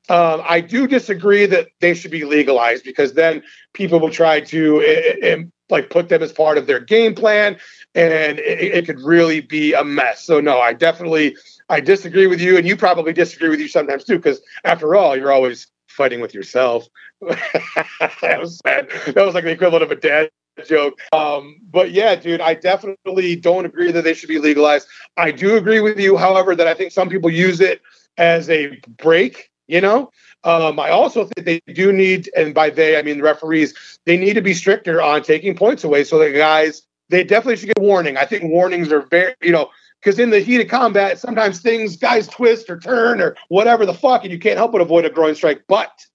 Um, 0.09 0.43
I 0.47 0.61
do 0.61 0.87
disagree 0.87 1.47
that 1.47 1.69
they 1.81 1.95
should 1.95 2.11
be 2.11 2.25
legalized 2.25 2.85
because 2.85 3.15
then 3.15 3.43
people 3.73 4.01
will 4.01 4.11
try 4.11 4.41
to 4.41 4.81
it, 4.81 5.23
it, 5.23 5.49
like 5.71 5.91
put 5.91 6.09
them 6.09 6.23
as 6.23 6.33
part 6.33 6.59
of 6.59 6.67
their 6.67 6.81
game 6.81 7.15
plan, 7.15 7.57
and 7.95 8.39
it, 8.39 8.75
it 8.75 8.87
could 8.87 9.01
really 9.01 9.41
be 9.41 9.73
a 9.75 9.85
mess. 9.85 10.25
So, 10.25 10.41
no, 10.41 10.61
I 10.61 10.73
definitely 10.73 11.37
I 11.69 11.81
disagree 11.81 12.27
with 12.27 12.41
you, 12.41 12.57
and 12.57 12.67
you 12.67 12.77
probably 12.77 13.13
disagree 13.13 13.49
with 13.49 13.61
you 13.61 13.69
sometimes 13.69 14.05
too, 14.05 14.17
because 14.17 14.43
after 14.65 14.95
all, 14.95 15.17
you're 15.17 15.33
always 15.33 15.69
fighting 15.89 16.21
with 16.21 16.35
yourself. 16.35 16.87
that 17.21 18.39
was 18.41 18.59
sad. 18.59 18.91
That 19.15 19.25
was 19.25 19.35
like 19.35 19.45
the 19.45 19.51
equivalent 19.51 19.85
of 19.85 19.91
a 19.91 19.97
dad 19.97 20.31
joke. 20.67 21.01
Um, 21.13 21.61
but 21.71 21.93
yeah, 21.93 22.15
dude, 22.15 22.41
I 22.41 22.55
definitely 22.55 23.37
don't 23.37 23.67
agree 23.67 23.93
that 23.93 24.05
they 24.05 24.15
should 24.15 24.29
be 24.29 24.39
legalized. 24.39 24.89
I 25.17 25.31
do 25.31 25.57
agree 25.57 25.81
with 25.81 25.99
you, 25.99 26.17
however, 26.17 26.55
that 26.55 26.67
I 26.67 26.75
think 26.75 26.93
some 26.93 27.09
people 27.09 27.31
use 27.31 27.61
it 27.61 27.81
as 28.19 28.49
a 28.51 28.81
break. 28.99 29.51
You 29.69 29.81
know, 29.81 30.11
um, 30.45 30.79
I 30.79 30.91
also 30.91 31.25
think 31.25 31.47
they 31.47 31.73
do 31.73 31.93
need, 31.93 32.31
and 32.37 32.53
by 32.53 32.69
they 32.69 32.99
I 32.99 33.03
mean 33.03 33.19
the 33.19 33.23
referees, 33.23 33.99
they 34.05 34.17
need 34.17 34.35
to 34.35 34.43
be 34.43 34.55
stricter 34.55 35.01
on 35.01 35.23
taking 35.23 35.57
points 35.57 35.85
away. 35.85 36.05
So 36.05 36.19
the 36.19 36.31
guys, 36.31 36.83
they 37.09 37.25
definitely 37.25 37.57
should 37.57 37.69
get 37.69 37.81
warning. 37.81 38.17
I 38.17 38.27
think 38.27 38.45
warnings 38.45 38.93
are 38.93 39.03
very, 39.03 39.35
you 39.41 39.53
know, 39.53 39.71
because 40.01 40.19
in 40.19 40.31
the 40.31 40.41
heat 40.41 40.61
of 40.61 40.69
combat, 40.69 41.19
sometimes 41.19 41.61
things 41.61 41.97
guys 41.97 42.27
twist 42.29 42.69
or 42.69 42.79
turn 42.79 43.21
or 43.21 43.37
whatever 43.49 43.87
the 43.87 43.95
fuck, 43.95 44.25
and 44.25 44.33
you 44.33 44.39
can't 44.39 44.59
help 44.59 44.73
but 44.73 44.81
avoid 44.81 45.07
a 45.07 45.11
groin 45.11 45.35
strike. 45.35 45.63
But 45.69 46.07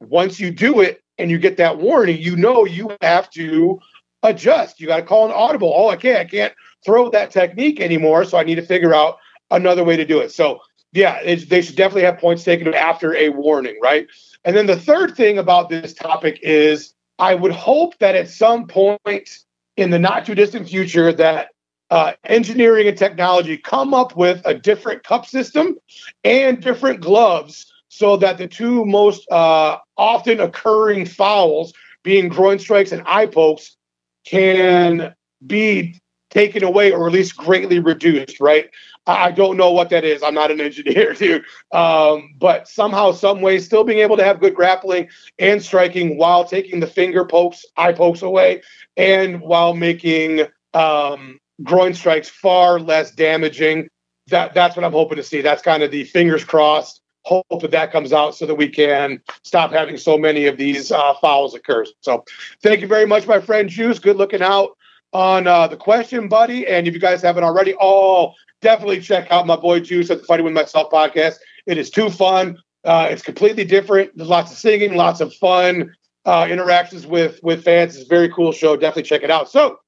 once 0.00 0.40
you 0.40 0.50
do 0.50 0.80
it 0.80 0.99
and 1.20 1.30
you 1.30 1.38
get 1.38 1.56
that 1.58 1.78
warning, 1.78 2.18
you 2.18 2.36
know 2.36 2.64
you 2.64 2.96
have 3.02 3.30
to 3.30 3.80
adjust. 4.22 4.80
You 4.80 4.86
got 4.86 4.96
to 4.96 5.02
call 5.02 5.26
an 5.26 5.32
audible. 5.32 5.72
Oh, 5.74 5.88
I 5.88 5.96
can't, 5.96 6.18
I 6.18 6.24
can't 6.24 6.54
throw 6.84 7.10
that 7.10 7.30
technique 7.30 7.80
anymore, 7.80 8.24
so 8.24 8.38
I 8.38 8.44
need 8.44 8.56
to 8.56 8.66
figure 8.66 8.94
out 8.94 9.18
another 9.50 9.84
way 9.84 9.96
to 9.96 10.04
do 10.04 10.20
it. 10.20 10.32
So 10.32 10.60
yeah, 10.92 11.22
they 11.22 11.62
should 11.62 11.76
definitely 11.76 12.02
have 12.02 12.18
points 12.18 12.42
taken 12.42 12.72
after 12.74 13.14
a 13.14 13.28
warning, 13.28 13.78
right? 13.82 14.08
And 14.44 14.56
then 14.56 14.66
the 14.66 14.76
third 14.76 15.14
thing 15.14 15.38
about 15.38 15.68
this 15.68 15.94
topic 15.94 16.40
is 16.42 16.94
I 17.18 17.34
would 17.34 17.52
hope 17.52 17.96
that 17.98 18.16
at 18.16 18.28
some 18.28 18.66
point 18.66 19.38
in 19.76 19.90
the 19.90 19.98
not 19.98 20.26
too 20.26 20.34
distant 20.34 20.68
future 20.68 21.12
that 21.12 21.50
uh, 21.90 22.12
engineering 22.24 22.88
and 22.88 22.96
technology 22.96 23.56
come 23.56 23.94
up 23.94 24.16
with 24.16 24.40
a 24.44 24.54
different 24.54 25.02
cup 25.04 25.26
system 25.26 25.76
and 26.24 26.60
different 26.60 27.00
gloves 27.00 27.69
so 27.90 28.16
that 28.16 28.38
the 28.38 28.46
two 28.46 28.84
most 28.84 29.30
uh, 29.30 29.76
often 29.98 30.40
occurring 30.40 31.04
fouls, 31.04 31.74
being 32.04 32.28
groin 32.28 32.58
strikes 32.58 32.92
and 32.92 33.02
eye 33.04 33.26
pokes, 33.26 33.76
can 34.24 35.12
be 35.46 36.00
taken 36.30 36.62
away 36.62 36.92
or 36.92 37.08
at 37.08 37.12
least 37.12 37.36
greatly 37.36 37.80
reduced, 37.80 38.40
right? 38.40 38.70
I 39.08 39.32
don't 39.32 39.56
know 39.56 39.72
what 39.72 39.90
that 39.90 40.04
is. 40.04 40.22
I'm 40.22 40.34
not 40.34 40.52
an 40.52 40.60
engineer, 40.60 41.14
dude. 41.18 41.44
Um, 41.72 42.32
but 42.38 42.68
somehow, 42.68 43.10
some 43.10 43.40
way, 43.40 43.58
still 43.58 43.82
being 43.82 43.98
able 43.98 44.16
to 44.16 44.24
have 44.24 44.38
good 44.38 44.54
grappling 44.54 45.08
and 45.40 45.60
striking 45.60 46.16
while 46.16 46.44
taking 46.44 46.78
the 46.78 46.86
finger 46.86 47.24
pokes, 47.24 47.64
eye 47.76 47.92
pokes 47.92 48.22
away, 48.22 48.62
and 48.96 49.40
while 49.40 49.74
making 49.74 50.46
um, 50.74 51.40
groin 51.64 51.92
strikes 51.92 52.28
far 52.28 52.78
less 52.78 53.10
damaging. 53.10 53.88
That 54.28 54.54
that's 54.54 54.76
what 54.76 54.84
I'm 54.84 54.92
hoping 54.92 55.16
to 55.16 55.24
see. 55.24 55.40
That's 55.40 55.62
kind 55.62 55.82
of 55.82 55.90
the 55.90 56.04
fingers 56.04 56.44
crossed 56.44 56.99
hope 57.24 57.46
that 57.60 57.70
that 57.70 57.92
comes 57.92 58.12
out 58.12 58.34
so 58.34 58.46
that 58.46 58.54
we 58.54 58.68
can 58.68 59.20
stop 59.42 59.70
having 59.70 59.96
so 59.96 60.16
many 60.16 60.46
of 60.46 60.56
these 60.56 60.90
uh, 60.90 61.14
fouls 61.20 61.54
occur. 61.54 61.84
So, 62.00 62.24
thank 62.62 62.80
you 62.80 62.86
very 62.86 63.06
much, 63.06 63.26
my 63.26 63.40
friend 63.40 63.68
Juice. 63.68 63.98
Good 63.98 64.16
looking 64.16 64.42
out 64.42 64.76
on 65.12 65.46
uh, 65.46 65.66
the 65.66 65.76
question, 65.76 66.28
buddy. 66.28 66.66
And 66.66 66.86
if 66.86 66.94
you 66.94 67.00
guys 67.00 67.22
haven't 67.22 67.44
already, 67.44 67.74
oh, 67.80 68.32
definitely 68.60 69.00
check 69.00 69.30
out 69.30 69.46
my 69.46 69.56
boy 69.56 69.80
Juice 69.80 70.10
at 70.10 70.20
the 70.20 70.24
Fighting 70.24 70.44
with 70.44 70.54
Myself 70.54 70.90
podcast. 70.90 71.36
It 71.66 71.78
is 71.78 71.90
too 71.90 72.10
fun. 72.10 72.58
Uh, 72.84 73.08
it's 73.10 73.22
completely 73.22 73.64
different. 73.64 74.16
There's 74.16 74.28
lots 74.28 74.52
of 74.52 74.58
singing, 74.58 74.94
lots 74.94 75.20
of 75.20 75.34
fun 75.34 75.94
uh, 76.24 76.46
interactions 76.50 77.06
with 77.06 77.40
with 77.42 77.64
fans. 77.64 77.96
It's 77.96 78.06
a 78.06 78.08
very 78.08 78.30
cool 78.30 78.52
show. 78.52 78.76
Definitely 78.76 79.04
check 79.04 79.22
it 79.22 79.30
out. 79.30 79.50
So 79.50 79.78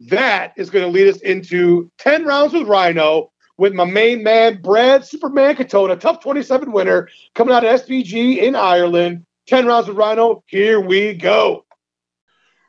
that 0.00 0.52
is 0.56 0.70
going 0.70 0.84
to 0.84 0.90
lead 0.90 1.08
us 1.08 1.20
into 1.20 1.90
10 1.98 2.24
rounds 2.24 2.52
with 2.52 2.68
Rhino 2.68 3.32
with 3.58 3.74
my 3.74 3.84
main 3.84 4.22
man, 4.22 4.62
Brad 4.62 5.04
Superman 5.04 5.56
Katona, 5.56 5.98
TUF 6.00 6.20
27 6.22 6.72
winner, 6.72 7.08
coming 7.34 7.54
out 7.54 7.64
of 7.64 7.80
SBG 7.82 8.38
in 8.38 8.56
Ireland. 8.56 9.26
10 9.48 9.66
rounds 9.66 9.88
with 9.88 9.96
Rhino. 9.96 10.42
Here 10.46 10.80
we 10.80 11.14
go. 11.14 11.64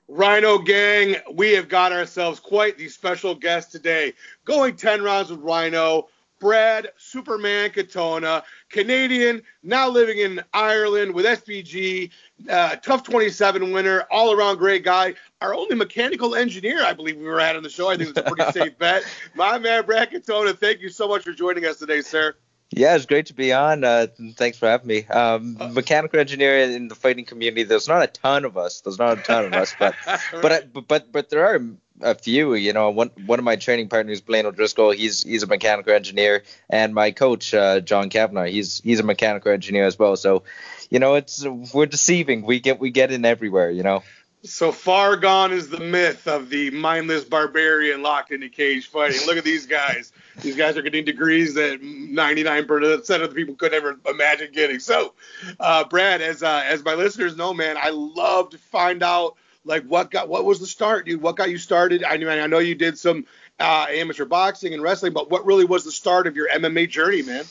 Rhino 0.08 0.58
Gang, 0.58 1.18
we 1.34 1.52
have 1.52 1.70
got 1.70 1.92
ourselves 1.92 2.40
quite 2.40 2.78
the 2.78 2.90
special 2.90 3.36
guest 3.36 3.72
today. 3.72 4.14
Going 4.46 4.76
10 4.76 5.04
rounds 5.04 5.30
with 5.30 5.42
Rhino, 5.42 6.08
Brad 6.40 6.90
Superman 6.98 7.70
Katona, 7.72 8.44
Canadian, 8.70 9.42
now 9.64 9.90
living 9.90 10.20
in 10.20 10.42
Ireland 10.54 11.14
with 11.14 11.26
SBG, 11.26 12.12
uh, 12.50 12.76
TUF 12.78 13.04
27 13.04 13.72
winner, 13.72 14.06
all 14.10 14.32
around 14.32 14.58
great 14.58 14.84
guy. 14.84 15.16
Our 15.42 15.54
only 15.54 15.76
mechanical 15.76 16.36
engineer, 16.36 16.84
I 16.84 16.94
believe 16.94 17.18
we 17.18 17.26
were 17.26 17.40
at 17.40 17.56
on 17.56 17.64
the 17.64 17.70
show. 17.70 17.90
I 17.90 17.98
think 17.98 18.10
it's 18.10 18.20
a 18.20 18.24
pretty 18.24 18.52
safe 18.58 18.78
bet. 18.78 19.04
My 19.36 19.58
man, 19.58 19.86
Brad 19.86 20.12
Katona, 20.12 20.58
thank 20.58 20.82
you 20.82 20.90
so 20.90 21.08
much 21.08 21.24
for 21.24 21.34
joining 21.34 21.66
us 21.66 21.78
today, 21.78 22.02
sir. 22.02 22.36
Yeah, 22.72 22.96
it's 22.96 23.08
great 23.08 23.26
to 23.28 23.34
be 23.34 23.52
on. 23.52 23.84
Uh, 23.84 24.08
thanks 24.36 24.58
for 24.58 24.68
having 24.68 24.88
me. 24.88 25.06
Um, 25.08 25.58
uh, 25.60 25.70
mechanical 25.70 26.20
engineer 26.20 26.60
in 26.60 26.88
the 26.88 26.94
fighting 26.94 27.26
community. 27.26 27.64
There's 27.64 27.88
not 27.88 28.04
a 28.04 28.08
ton 28.08 28.46
of 28.46 28.58
us. 28.58 28.82
There's 28.82 29.00
not 29.00 29.18
a 29.18 29.22
ton 29.24 29.46
of 29.46 29.54
us, 29.54 29.76
but 29.80 29.96
but 30.42 30.88
but 30.88 31.12
but 31.12 31.30
there 31.30 31.48
are 31.48 31.60
a 32.02 32.16
few. 32.16 32.54
You 32.56 32.74
know, 32.74 32.90
one 32.90 33.12
one 33.26 33.40
of 33.40 33.46
my 33.46 33.56
training 33.56 33.90
partners, 33.90 34.22
Blaine 34.22 34.46
O'Driscoll, 34.46 34.92
he's 34.92 35.24
he's 35.24 35.44
a 35.44 35.48
mechanical 35.48 35.94
engineer, 35.94 36.44
and 36.70 36.94
my 36.94 37.12
coach, 37.12 37.54
uh, 37.54 37.80
John 37.82 38.10
Kavanagh, 38.10 38.48
he's 38.48 38.82
he's 38.82 39.00
a 39.00 39.04
mechanical 39.04 39.52
engineer 39.52 39.86
as 39.86 39.98
well. 39.98 40.16
So, 40.16 40.44
you 40.90 41.00
know, 41.00 41.16
it's 41.16 41.46
we're 41.74 41.86
deceiving. 41.86 42.44
We 42.44 42.60
get 42.60 42.80
we 42.80 42.92
get 42.92 43.12
in 43.12 43.26
everywhere. 43.26 43.72
You 43.72 43.84
know. 43.84 44.04
So 44.44 44.72
far 44.72 45.18
gone 45.18 45.52
is 45.52 45.68
the 45.68 45.82
myth 45.82 46.26
of 46.26 46.50
the 46.50 46.72
mindless 46.72 47.26
barbarian 47.26 48.02
locked 48.02 48.32
in 48.32 48.42
a 48.42 48.48
cage 48.48 48.88
fighting. 48.88 49.20
Look 49.26 49.38
at 49.38 49.44
these 49.44 49.66
guys. 49.66 50.14
These 50.40 50.56
guys 50.56 50.78
are 50.78 50.82
getting 50.82 51.04
degrees 51.04 51.56
that 51.56 51.82
99% 51.82 53.22
of 53.22 53.30
the 53.30 53.36
people 53.36 53.56
could 53.56 53.74
never 53.74 54.00
imagine 54.08 54.54
getting. 54.54 54.80
So, 54.80 55.14
uh, 55.60 55.84
Brad, 55.84 56.22
as 56.22 56.42
uh, 56.42 56.64
as 56.66 56.86
my 56.86 56.94
listeners 56.94 57.36
know, 57.36 57.54
man, 57.54 57.76
I 57.78 57.90
love 57.90 58.52
to 58.52 58.58
find 58.58 59.04
out 59.04 59.36
like 59.70 59.86
what 59.86 60.12
got 60.12 60.28
what 60.28 60.44
was 60.44 60.60
the 60.60 60.66
start, 60.66 61.06
dude? 61.06 61.22
What 61.22 61.38
got 61.38 61.50
you 61.50 61.60
started? 61.60 62.04
I 62.04 62.18
mean, 62.18 62.28
I 62.28 62.48
know 62.48 62.60
you 62.60 62.76
did 62.76 62.98
some 62.98 63.26
uh, 63.60 63.86
amateur 63.90 64.26
boxing 64.26 64.74
and 64.74 64.82
wrestling, 64.82 65.14
but 65.14 65.30
what 65.30 65.46
really 65.46 65.64
was 65.64 65.86
the 65.86 65.92
start 65.92 66.28
of 66.28 66.36
your 66.36 66.50
MMA 66.50 66.90
journey, 66.90 67.22
man? 67.22 67.46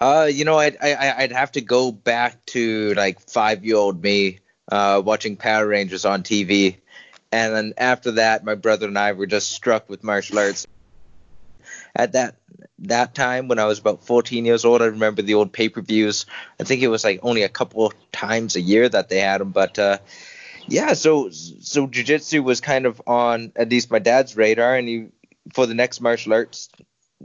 Uh, 0.00 0.28
you 0.30 0.44
know, 0.44 0.58
I'd 0.58 0.76
I, 0.82 1.14
I'd 1.18 1.32
have 1.32 1.52
to 1.52 1.60
go 1.60 1.92
back 1.92 2.44
to 2.46 2.92
like 2.94 3.20
five 3.20 3.64
year 3.64 3.76
old 3.76 4.02
me 4.02 4.40
uh, 4.70 5.00
watching 5.04 5.36
Power 5.36 5.66
Rangers 5.66 6.04
on 6.04 6.24
TV. 6.24 6.76
And 7.30 7.54
then 7.54 7.74
after 7.78 8.12
that, 8.12 8.44
my 8.44 8.54
brother 8.54 8.86
and 8.86 8.98
I 8.98 9.12
were 9.12 9.26
just 9.26 9.52
struck 9.52 9.88
with 9.88 10.04
martial 10.04 10.38
arts. 10.38 10.66
At 11.94 12.12
that 12.12 12.36
that 12.80 13.14
time, 13.14 13.46
when 13.46 13.60
I 13.60 13.66
was 13.66 13.78
about 13.78 14.04
14 14.04 14.44
years 14.44 14.64
old, 14.64 14.82
I 14.82 14.86
remember 14.86 15.22
the 15.22 15.34
old 15.34 15.52
pay 15.52 15.68
per 15.68 15.80
views. 15.80 16.26
I 16.60 16.64
think 16.64 16.82
it 16.82 16.88
was 16.88 17.04
like 17.04 17.20
only 17.22 17.44
a 17.44 17.48
couple 17.48 17.92
times 18.10 18.56
a 18.56 18.60
year 18.60 18.88
that 18.88 19.08
they 19.08 19.20
had 19.20 19.40
them, 19.40 19.52
but 19.52 19.78
uh, 19.78 19.98
yeah. 20.68 20.94
So 20.94 21.30
so 21.30 21.86
jujitsu 21.86 22.42
was 22.42 22.60
kind 22.60 22.86
of 22.86 23.00
on 23.06 23.52
at 23.56 23.70
least 23.70 23.90
my 23.90 23.98
dad's 23.98 24.36
radar, 24.36 24.76
and 24.76 24.88
he 24.88 25.06
for 25.52 25.66
the 25.66 25.74
next 25.74 26.00
martial 26.00 26.32
arts 26.32 26.68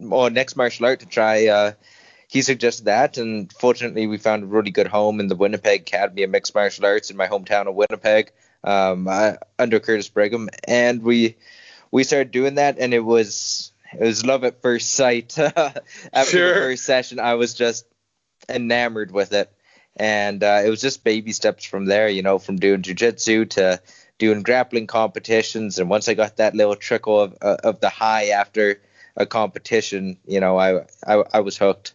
or 0.09 0.29
next 0.29 0.55
martial 0.55 0.85
art 0.85 1.01
to 1.01 1.05
try. 1.05 1.47
Uh, 1.47 1.71
he 2.27 2.43
suggested 2.43 2.85
that, 2.85 3.17
and 3.17 3.51
fortunately, 3.51 4.05
we 4.05 4.19
found 4.19 4.43
a 4.43 4.47
really 4.47 4.69
good 4.69 4.85
home 4.85 5.19
in 5.19 5.27
the 5.27 5.35
Winnipeg 5.35 5.81
Academy 5.81 6.21
of 6.21 6.29
Mixed 6.29 6.53
Martial 6.53 6.85
Arts 6.85 7.09
in 7.09 7.17
my 7.17 7.27
hometown 7.27 7.65
of 7.65 7.73
Winnipeg, 7.73 8.31
um, 8.63 9.07
uh, 9.07 9.33
under 9.57 9.79
Curtis 9.79 10.09
Brigham, 10.09 10.47
and 10.65 11.01
we 11.01 11.37
we 11.89 12.03
started 12.03 12.31
doing 12.31 12.55
that, 12.55 12.77
and 12.77 12.93
it 12.93 13.03
was 13.03 13.71
it 13.93 14.01
was 14.01 14.25
love 14.25 14.43
at 14.43 14.61
first 14.61 14.93
sight. 14.93 15.37
After 15.39 15.83
sure. 16.13 16.53
the 16.53 16.59
first 16.59 16.85
session, 16.85 17.19
I 17.19 17.33
was 17.33 17.55
just 17.55 17.85
enamored 18.47 19.11
with 19.11 19.33
it, 19.33 19.51
and 19.99 20.43
uh, 20.43 20.61
it 20.65 20.69
was 20.69 20.81
just 20.81 21.03
baby 21.03 21.33
steps 21.33 21.65
from 21.65 21.85
there. 21.85 22.07
You 22.07 22.21
know, 22.21 22.39
from 22.39 22.57
doing 22.57 22.81
jujitsu 22.81 23.49
to 23.51 23.81
doing 24.17 24.41
grappling 24.41 24.87
competitions, 24.87 25.77
and 25.77 25.89
once 25.89 26.07
I 26.07 26.13
got 26.13 26.37
that 26.37 26.55
little 26.55 26.75
trickle 26.75 27.19
of 27.19 27.37
uh, 27.41 27.57
of 27.63 27.79
the 27.81 27.89
high 27.89 28.29
after 28.29 28.81
a 29.17 29.25
competition, 29.25 30.17
you 30.25 30.39
know, 30.39 30.57
I 30.57 30.85
I, 31.05 31.23
I 31.33 31.39
was 31.41 31.57
hooked. 31.57 31.93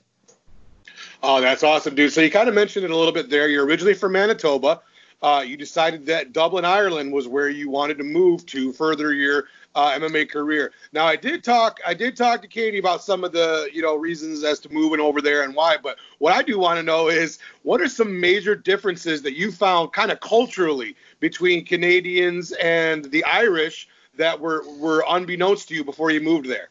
Oh, 1.22 1.40
that's 1.40 1.62
awesome, 1.62 1.94
dude. 1.94 2.12
So 2.12 2.20
you 2.20 2.30
kind 2.30 2.50
of 2.50 2.54
mentioned 2.54 2.84
it 2.84 2.90
a 2.90 2.96
little 2.96 3.12
bit 3.12 3.30
there. 3.30 3.48
You're 3.48 3.64
originally 3.64 3.94
from 3.94 4.12
Manitoba. 4.12 4.82
Uh, 5.24 5.40
you 5.40 5.56
decided 5.56 6.04
that 6.04 6.34
Dublin, 6.34 6.66
Ireland, 6.66 7.10
was 7.10 7.26
where 7.26 7.48
you 7.48 7.70
wanted 7.70 7.96
to 7.96 8.04
move 8.04 8.44
to 8.44 8.74
further 8.74 9.14
your 9.14 9.44
uh, 9.74 9.92
MMA 9.92 10.30
career. 10.30 10.72
Now, 10.92 11.06
I 11.06 11.16
did 11.16 11.42
talk, 11.42 11.80
I 11.86 11.94
did 11.94 12.14
talk 12.14 12.42
to 12.42 12.46
Katie 12.46 12.76
about 12.76 13.02
some 13.02 13.24
of 13.24 13.32
the, 13.32 13.70
you 13.72 13.80
know, 13.80 13.96
reasons 13.96 14.44
as 14.44 14.60
to 14.60 14.68
moving 14.68 15.00
over 15.00 15.22
there 15.22 15.42
and 15.42 15.54
why. 15.54 15.78
But 15.82 15.96
what 16.18 16.34
I 16.34 16.42
do 16.42 16.58
want 16.58 16.76
to 16.76 16.82
know 16.82 17.08
is, 17.08 17.38
what 17.62 17.80
are 17.80 17.88
some 17.88 18.20
major 18.20 18.54
differences 18.54 19.22
that 19.22 19.32
you 19.34 19.50
found, 19.50 19.94
kind 19.94 20.12
of 20.12 20.20
culturally, 20.20 20.94
between 21.20 21.64
Canadians 21.64 22.52
and 22.52 23.06
the 23.06 23.24
Irish 23.24 23.88
that 24.18 24.40
were 24.40 24.62
were 24.76 25.06
unbeknownst 25.08 25.68
to 25.68 25.74
you 25.74 25.84
before 25.84 26.10
you 26.10 26.20
moved 26.20 26.50
there? 26.50 26.68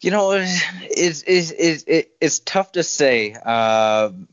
you 0.00 0.10
know, 0.10 0.32
it's 0.32 1.22
it's 1.26 1.84
it's, 1.86 2.08
it's 2.22 2.38
tough 2.38 2.72
to 2.72 2.82
say. 2.82 3.34
Um, 3.34 4.28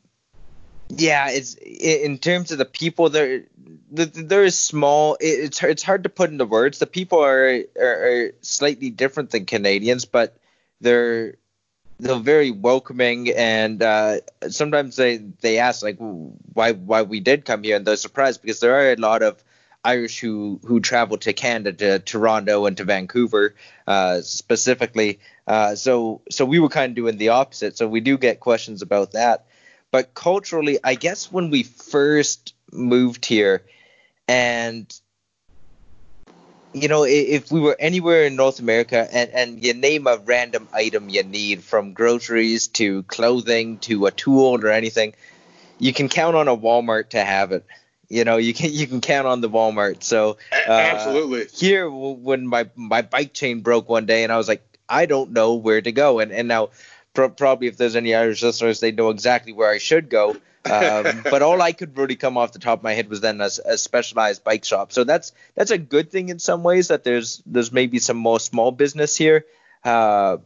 yeah, 0.88 1.30
it's 1.30 1.54
in 1.54 2.18
terms 2.18 2.52
of 2.52 2.58
the 2.58 2.64
people 2.64 3.10
there. 3.10 3.44
There 3.90 4.44
is 4.44 4.58
small. 4.58 5.16
It's 5.20 5.62
it's 5.62 5.82
hard 5.82 6.02
to 6.04 6.08
put 6.08 6.30
into 6.30 6.44
words. 6.44 6.78
The 6.78 6.86
people 6.86 7.20
are, 7.20 7.60
are, 7.80 8.08
are 8.08 8.30
slightly 8.42 8.90
different 8.90 9.30
than 9.30 9.46
Canadians, 9.46 10.04
but 10.04 10.36
they're 10.80 11.36
they're 11.98 12.16
very 12.16 12.50
welcoming 12.50 13.30
and 13.30 13.82
uh, 13.82 14.18
sometimes 14.48 14.96
they 14.96 15.16
they 15.40 15.58
ask 15.58 15.82
like 15.82 15.96
why 15.98 16.72
why 16.72 17.02
we 17.02 17.20
did 17.20 17.44
come 17.44 17.62
here 17.62 17.76
and 17.76 17.86
they're 17.86 17.96
surprised 17.96 18.42
because 18.42 18.60
there 18.60 18.74
are 18.74 18.92
a 18.92 18.96
lot 18.96 19.22
of 19.22 19.42
Irish 19.86 20.18
who 20.20 20.60
who 20.64 20.80
travel 20.80 21.16
to 21.18 21.32
Canada, 21.32 21.72
to 21.72 21.98
Toronto, 22.00 22.66
and 22.66 22.76
to 22.76 22.84
Vancouver 22.84 23.54
uh, 23.86 24.20
specifically. 24.20 25.20
Uh, 25.46 25.76
so 25.76 26.22
so 26.28 26.44
we 26.44 26.58
were 26.58 26.68
kind 26.68 26.90
of 26.90 26.96
doing 26.96 27.18
the 27.18 27.30
opposite. 27.30 27.78
So 27.78 27.86
we 27.88 28.00
do 28.00 28.18
get 28.18 28.40
questions 28.40 28.82
about 28.82 29.12
that. 29.12 29.45
But 29.96 30.12
culturally, 30.12 30.78
I 30.84 30.94
guess 30.94 31.32
when 31.32 31.48
we 31.48 31.62
first 31.62 32.52
moved 32.70 33.24
here, 33.24 33.62
and 34.28 34.84
you 36.74 36.88
know, 36.88 37.04
if 37.04 37.50
we 37.50 37.60
were 37.60 37.74
anywhere 37.80 38.24
in 38.24 38.36
North 38.36 38.58
America 38.58 39.08
and, 39.10 39.30
and 39.30 39.64
you 39.64 39.72
name 39.72 40.06
a 40.06 40.18
random 40.18 40.68
item 40.74 41.08
you 41.08 41.22
need 41.22 41.62
from 41.64 41.94
groceries 41.94 42.66
to 42.76 43.04
clothing 43.04 43.78
to 43.88 44.04
a 44.04 44.10
tool 44.10 44.62
or 44.62 44.68
anything, 44.68 45.14
you 45.78 45.94
can 45.94 46.10
count 46.10 46.36
on 46.36 46.46
a 46.46 46.54
Walmart 46.54 47.08
to 47.10 47.24
have 47.24 47.52
it. 47.52 47.64
You 48.10 48.24
know, 48.24 48.36
you 48.36 48.52
can 48.52 48.70
you 48.74 48.86
can 48.86 49.00
count 49.00 49.26
on 49.26 49.40
the 49.40 49.48
Walmart. 49.48 50.02
So 50.02 50.36
uh, 50.52 50.70
absolutely. 50.70 51.46
Here, 51.54 51.88
when 51.88 52.46
my 52.46 52.68
my 52.74 53.00
bike 53.00 53.32
chain 53.32 53.62
broke 53.62 53.88
one 53.88 54.04
day, 54.04 54.24
and 54.24 54.30
I 54.30 54.36
was 54.36 54.46
like, 54.46 54.62
I 54.90 55.06
don't 55.06 55.30
know 55.30 55.54
where 55.54 55.80
to 55.80 55.90
go, 55.90 56.18
and 56.18 56.32
and 56.32 56.48
now 56.48 56.68
pro- 57.16 57.30
probably 57.30 57.66
if 57.66 57.76
there's 57.76 57.96
any 57.96 58.14
Irish 58.14 58.42
listeners, 58.42 58.78
they 58.78 58.92
know 58.92 59.10
exactly 59.10 59.52
where 59.52 59.70
I 59.70 59.78
should 59.78 60.08
go. 60.08 60.36
Um, 60.64 61.22
but 61.30 61.42
all 61.42 61.60
I 61.60 61.72
could 61.72 61.96
really 61.96 62.14
come 62.14 62.36
off 62.36 62.52
the 62.52 62.60
top 62.60 62.78
of 62.80 62.84
my 62.84 62.92
head 62.92 63.08
was 63.08 63.20
then 63.20 63.40
a, 63.40 63.48
a, 63.64 63.78
specialized 63.78 64.44
bike 64.44 64.64
shop. 64.64 64.92
So 64.92 65.02
that's 65.02 65.32
that's 65.56 65.72
a 65.72 65.78
good 65.78 66.10
thing 66.10 66.28
in 66.28 66.38
some 66.38 66.62
ways 66.62 66.88
that 66.88 67.02
there's 67.02 67.42
there's 67.46 67.72
maybe 67.72 67.98
some 67.98 68.16
more 68.16 68.38
small 68.38 68.70
business 68.70 69.16
here. 69.16 69.46
Uh, 69.82 70.38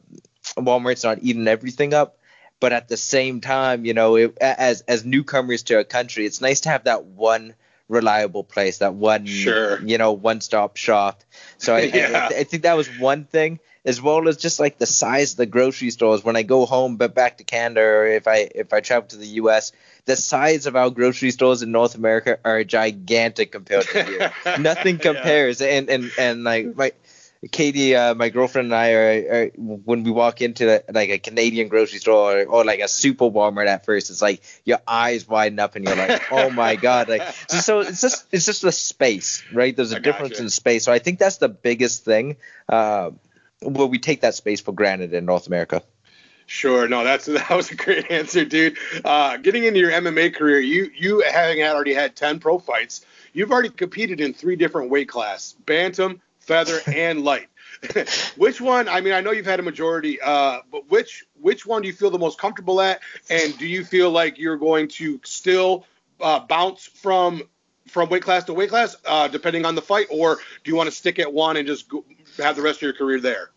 Walmart's 0.57 1.05
not 1.05 1.19
eating 1.23 1.49
everything 1.49 1.93
up, 1.93 2.19
but 2.61 2.73
at 2.73 2.89
the 2.89 2.97
same 2.97 3.41
time, 3.41 3.85
you 3.85 3.93
know, 3.93 4.17
it, 4.17 4.39
as 4.41 4.83
as 4.83 5.05
newcomers 5.05 5.65
to 5.65 5.79
a 5.79 5.85
country, 5.85 6.25
it's 6.25 6.41
nice 6.41 6.61
to 6.61 6.69
have 6.71 6.85
that 6.85 7.05
one 7.05 7.55
reliable 7.91 8.45
place, 8.45 8.79
that 8.79 8.95
one 8.95 9.27
sure. 9.27 9.83
you 9.83 9.99
know 9.99 10.13
one 10.13 10.41
stop 10.41 10.77
shop. 10.77 11.23
So 11.59 11.75
I, 11.75 11.81
yeah. 11.95 12.29
I, 12.31 12.39
I 12.41 12.45
think 12.45 12.63
that 12.63 12.77
was 12.77 12.89
one 12.99 13.25
thing 13.25 13.61
as 13.85 14.01
well 14.01 14.29
as 14.29 14.37
just 14.37 14.61
like 14.61 14.79
the 14.79 14.87
size 14.87 15.33
of 15.33 15.37
the 15.39 15.47
grocery 15.47 15.91
stores. 15.91 16.25
When 16.25 16.37
I 16.37 16.43
go 16.43 16.67
home, 16.67 16.97
but 16.97 17.15
back 17.15 17.39
to 17.39 17.45
Canada, 17.45 17.81
or 17.81 18.07
if 18.07 18.29
I 18.29 18.49
if 18.55 18.73
I 18.73 18.81
travel 18.81 19.09
to 19.09 19.17
the 19.17 19.27
U.S., 19.27 19.73
the 20.05 20.17
size 20.17 20.67
of 20.67 20.77
our 20.77 20.91
grocery 20.91 21.31
stores 21.31 21.63
in 21.63 21.73
North 21.73 21.95
America 21.95 22.39
are 22.45 22.65
gigantic 22.65 23.53
compared 23.53 23.85
to 23.87 24.05
here. 24.05 24.33
Nothing 24.59 24.99
compares. 24.99 25.61
yeah. 25.61 25.69
And 25.69 25.91
and 25.91 26.11
and 26.19 26.45
like 26.45 26.77
my 26.77 26.93
Katie, 27.51 27.97
uh, 27.97 28.15
my 28.15 28.29
girlfriend 28.29 28.67
and 28.67 28.75
I 28.75 28.93
are, 28.93 29.33
are 29.33 29.51
when 29.57 30.03
we 30.03 30.11
walk 30.11 30.43
into 30.43 30.83
like 30.93 31.09
a 31.09 31.19
Canadian 31.19 31.69
grocery 31.69 31.99
store 31.99 32.41
or, 32.41 32.45
or, 32.45 32.65
like 32.67 32.81
a 32.81 32.89
super 32.89 33.31
Walmart 33.31 33.67
at 33.67 33.87
first, 33.87 34.11
it's 34.11 34.21
like 34.21 34.43
your 34.67 34.79
eyes 34.87 35.27
widen 35.27 35.59
up 35.59 35.75
and 35.75 35.87
you're 35.87 35.97
like, 35.97 36.21
oh 36.31 36.51
my 36.51 36.77
god, 36.77 37.09
like 37.09 37.23
so 37.49 37.81
it's 37.81 38.03
just 38.03 38.27
it's 38.31 38.45
just 38.45 38.61
the 38.61 38.73
space, 38.73 39.43
right? 39.55 39.75
There's 39.75 39.93
a 39.93 39.97
I 39.97 40.01
difference 40.01 40.39
in 40.39 40.51
space, 40.51 40.85
so 40.85 40.93
I 40.93 40.99
think 40.99 41.19
that's 41.19 41.39
the 41.39 41.49
biggest 41.49 42.05
thing. 42.05 42.37
Uh, 42.69 43.13
where 43.63 43.87
we 43.87 43.99
take 43.99 44.23
that 44.23 44.35
space 44.35 44.61
for 44.61 44.73
granted 44.73 45.13
in 45.15 45.25
North 45.25 45.47
America. 45.47 45.83
Sure. 46.47 46.89
No, 46.89 47.05
that's 47.05 47.27
that 47.27 47.51
was 47.51 47.71
a 47.71 47.75
great 47.75 48.11
answer, 48.11 48.45
dude. 48.45 48.77
Uh, 49.05 49.39
getting 49.39 49.65
into 49.65 49.81
your 49.81 49.93
MMA 49.93 50.35
career, 50.35 50.61
you 50.61 50.91
you 50.95 51.25
having 51.31 51.61
had 51.61 51.75
already 51.75 51.95
had 51.95 52.17
ten 52.17 52.39
pro 52.39 52.59
fights, 52.59 53.07
you've 53.33 53.51
already 53.51 53.71
competed 53.71 54.21
in 54.21 54.35
three 54.35 54.57
different 54.57 54.91
weight 54.91 55.09
class: 55.09 55.55
bantam, 55.65 56.21
feather, 56.51 56.81
and 56.87 57.23
light. 57.23 57.47
which 58.37 58.61
one? 58.61 58.89
I 58.89 59.01
mean, 59.01 59.13
I 59.13 59.21
know 59.21 59.31
you've 59.31 59.47
had 59.47 59.61
a 59.61 59.63
majority, 59.63 60.21
uh, 60.21 60.59
but 60.71 60.91
which 60.91 61.25
which 61.41 61.65
one 61.65 61.83
do 61.83 61.89
you 61.89 61.95
feel 61.95 62.11
the 62.11 62.19
most 62.19 62.39
comfortable 62.39 62.81
at? 62.81 63.01
And 63.31 63.57
do 63.57 63.67
you 63.67 63.85
feel 63.85 64.11
like 64.11 64.39
you're 64.39 64.57
going 64.57 64.89
to 64.89 65.21
still 65.25 65.87
uh, 66.21 66.41
bounce 66.41 66.85
from 66.85 67.43
from 67.87 68.09
weight 68.09 68.23
class 68.23 68.45
to 68.45 68.53
weight 68.53 68.71
class, 68.71 68.97
uh, 69.07 69.29
depending 69.29 69.65
on 69.65 69.77
the 69.77 69.83
fight, 69.83 70.09
or 70.11 70.37
do 70.65 70.71
you 70.71 70.77
want 70.77 70.89
to 70.89 70.95
stick 70.95 71.19
at 71.19 71.33
one 71.33 71.57
and 71.57 71.67
just 71.67 71.89
go, 71.89 72.05
have 72.39 72.57
the 72.57 72.63
rest 72.63 72.79
of 72.79 72.83
your 72.83 72.93
career 72.93 73.21
there? 73.21 73.51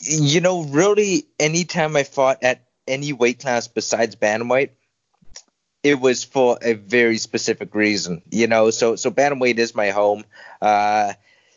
You 0.00 0.40
know, 0.40 0.64
really, 0.64 1.26
anytime 1.38 1.96
I 1.96 2.02
fought 2.02 2.42
at 2.42 2.62
any 2.88 3.12
weight 3.12 3.40
class 3.40 3.68
besides 3.68 4.16
bantamweight, 4.16 4.70
it 5.82 6.00
was 6.00 6.24
for 6.24 6.58
a 6.60 6.72
very 6.72 7.18
specific 7.18 7.74
reason. 7.74 8.22
You 8.30 8.46
know, 8.46 8.70
so 8.70 8.96
so 8.96 9.10
bantamweight 9.10 9.58
is 9.58 9.74
my 9.74 9.90
home. 9.90 10.24
Uh, 10.60 11.12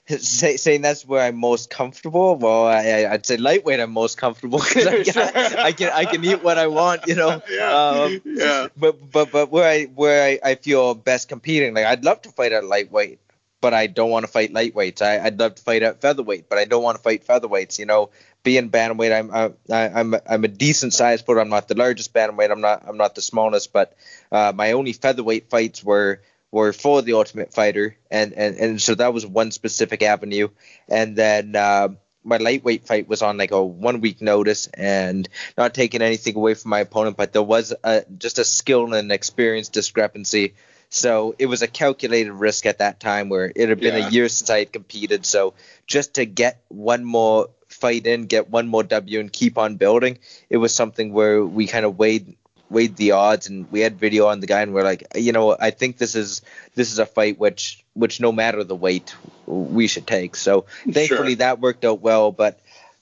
say, 0.19 0.57
saying 0.57 0.81
that's 0.81 1.05
where 1.05 1.21
I'm 1.21 1.37
most 1.37 1.69
comfortable. 1.69 2.35
Well, 2.35 2.65
I, 2.65 3.07
would 3.11 3.25
say 3.25 3.37
lightweight 3.37 3.79
I'm 3.79 3.91
most 3.91 4.17
comfortable 4.17 4.59
because 4.59 4.87
I, 4.87 5.03
can, 5.03 5.57
I 5.59 5.71
can 5.71 5.91
I 5.91 6.05
can 6.05 6.23
eat 6.23 6.43
what 6.43 6.57
I 6.57 6.67
want, 6.67 7.07
you 7.07 7.15
know. 7.15 7.41
Yeah. 7.49 7.73
Um, 7.73 8.21
yeah. 8.23 8.67
But 8.77 9.11
but 9.11 9.31
but 9.31 9.51
where 9.51 9.69
I 9.69 9.83
where 9.85 10.23
I, 10.23 10.51
I 10.51 10.55
feel 10.55 10.93
best 10.95 11.27
competing, 11.27 11.73
like 11.73 11.85
I'd 11.85 12.05
love 12.05 12.21
to 12.23 12.29
fight 12.29 12.53
at 12.53 12.63
lightweight 12.63 13.19
but 13.59 13.73
I 13.73 13.87
don't 13.87 14.11
want 14.11 14.25
to 14.25 14.31
fight 14.31 14.53
lightweights. 14.53 15.01
I, 15.01 15.23
would 15.23 15.39
love 15.39 15.55
to 15.55 15.63
fight 15.63 15.81
at 15.81 15.99
featherweight, 15.99 16.47
but 16.47 16.59
I 16.59 16.65
don't 16.65 16.83
want 16.83 16.97
to 16.97 17.03
fight 17.03 17.25
featherweights. 17.25 17.79
You 17.79 17.85
know, 17.85 18.11
being 18.43 18.69
bantamweight, 18.69 19.17
I'm 19.17 19.55
I, 19.69 19.99
I'm 19.99 20.15
I'm 20.29 20.43
a 20.43 20.47
decent 20.47 20.93
size 20.93 21.21
but 21.21 21.37
I'm 21.37 21.49
not 21.49 21.67
the 21.67 21.75
largest 21.75 22.13
bantamweight. 22.13 22.51
I'm 22.51 22.61
not 22.61 22.83
I'm 22.87 22.97
not 22.97 23.15
the 23.15 23.21
smallest, 23.21 23.73
but 23.73 23.97
uh, 24.31 24.53
my 24.55 24.73
only 24.73 24.93
featherweight 24.93 25.49
fights 25.49 25.83
were 25.83 26.21
were 26.57 26.73
for 26.73 27.01
the 27.01 27.13
Ultimate 27.13 27.53
Fighter, 27.53 27.97
and 28.11 28.33
and 28.33 28.57
and 28.57 28.81
so 28.81 28.95
that 28.95 29.13
was 29.13 29.25
one 29.25 29.51
specific 29.51 30.03
avenue. 30.03 30.49
And 30.89 31.15
then 31.15 31.55
uh, 31.55 31.89
my 32.23 32.37
lightweight 32.37 32.85
fight 32.87 33.07
was 33.07 33.21
on 33.21 33.37
like 33.37 33.51
a 33.51 33.63
one 33.63 34.01
week 34.01 34.21
notice, 34.21 34.67
and 34.67 35.27
not 35.57 35.73
taking 35.73 36.01
anything 36.01 36.35
away 36.35 36.53
from 36.55 36.69
my 36.69 36.79
opponent, 36.79 37.17
but 37.17 37.33
there 37.33 37.43
was 37.43 37.73
a, 37.83 38.03
just 38.17 38.39
a 38.39 38.43
skill 38.43 38.93
and 38.93 39.11
experience 39.11 39.69
discrepancy 39.69 40.53
so 40.89 41.35
it 41.37 41.47
was 41.47 41.61
a 41.61 41.67
calculated 41.67 42.31
risk 42.31 42.65
at 42.65 42.79
that 42.79 42.99
time 42.99 43.29
where 43.29 43.51
it 43.53 43.69
had 43.69 43.79
been 43.79 43.97
yeah. 43.97 44.07
a 44.07 44.09
year 44.09 44.29
since 44.29 44.49
I 44.49 44.59
had 44.59 44.71
competed. 44.71 45.25
So 45.25 45.53
just 45.85 46.15
to 46.15 46.25
get 46.25 46.61
one 46.69 47.03
more 47.03 47.49
fight 47.67 48.07
in, 48.07 48.25
get 48.25 48.49
one 48.49 48.67
more 48.67 48.83
W, 48.83 49.19
and 49.19 49.31
keep 49.31 49.57
on 49.57 49.75
building, 49.75 50.19
it 50.49 50.57
was 50.57 50.73
something 50.73 51.11
where 51.11 51.45
we 51.45 51.67
kind 51.67 51.85
of 51.85 51.97
weighed 51.97 52.37
weighed 52.69 52.95
the 52.97 53.11
odds 53.11 53.47
and 53.47 53.71
we 53.71 53.79
had 53.79 53.97
video 53.97 54.27
on 54.27 54.39
the 54.39 54.47
guy 54.47 54.61
and 54.61 54.73
we're 54.73 54.83
like 54.83 55.03
you 55.15 55.31
know 55.31 55.55
i 55.59 55.71
think 55.71 55.97
this 55.97 56.15
is 56.15 56.41
this 56.75 56.91
is 56.91 56.99
a 56.99 57.05
fight 57.05 57.39
which 57.39 57.83
which 57.93 58.19
no 58.19 58.31
matter 58.31 58.63
the 58.63 58.75
weight 58.75 59.15
we 59.45 59.87
should 59.87 60.05
take 60.05 60.35
so 60.35 60.65
thankfully 60.89 61.31
sure. 61.31 61.35
that 61.37 61.59
worked 61.59 61.85
out 61.85 62.01
well 62.01 62.31
but 62.31 62.59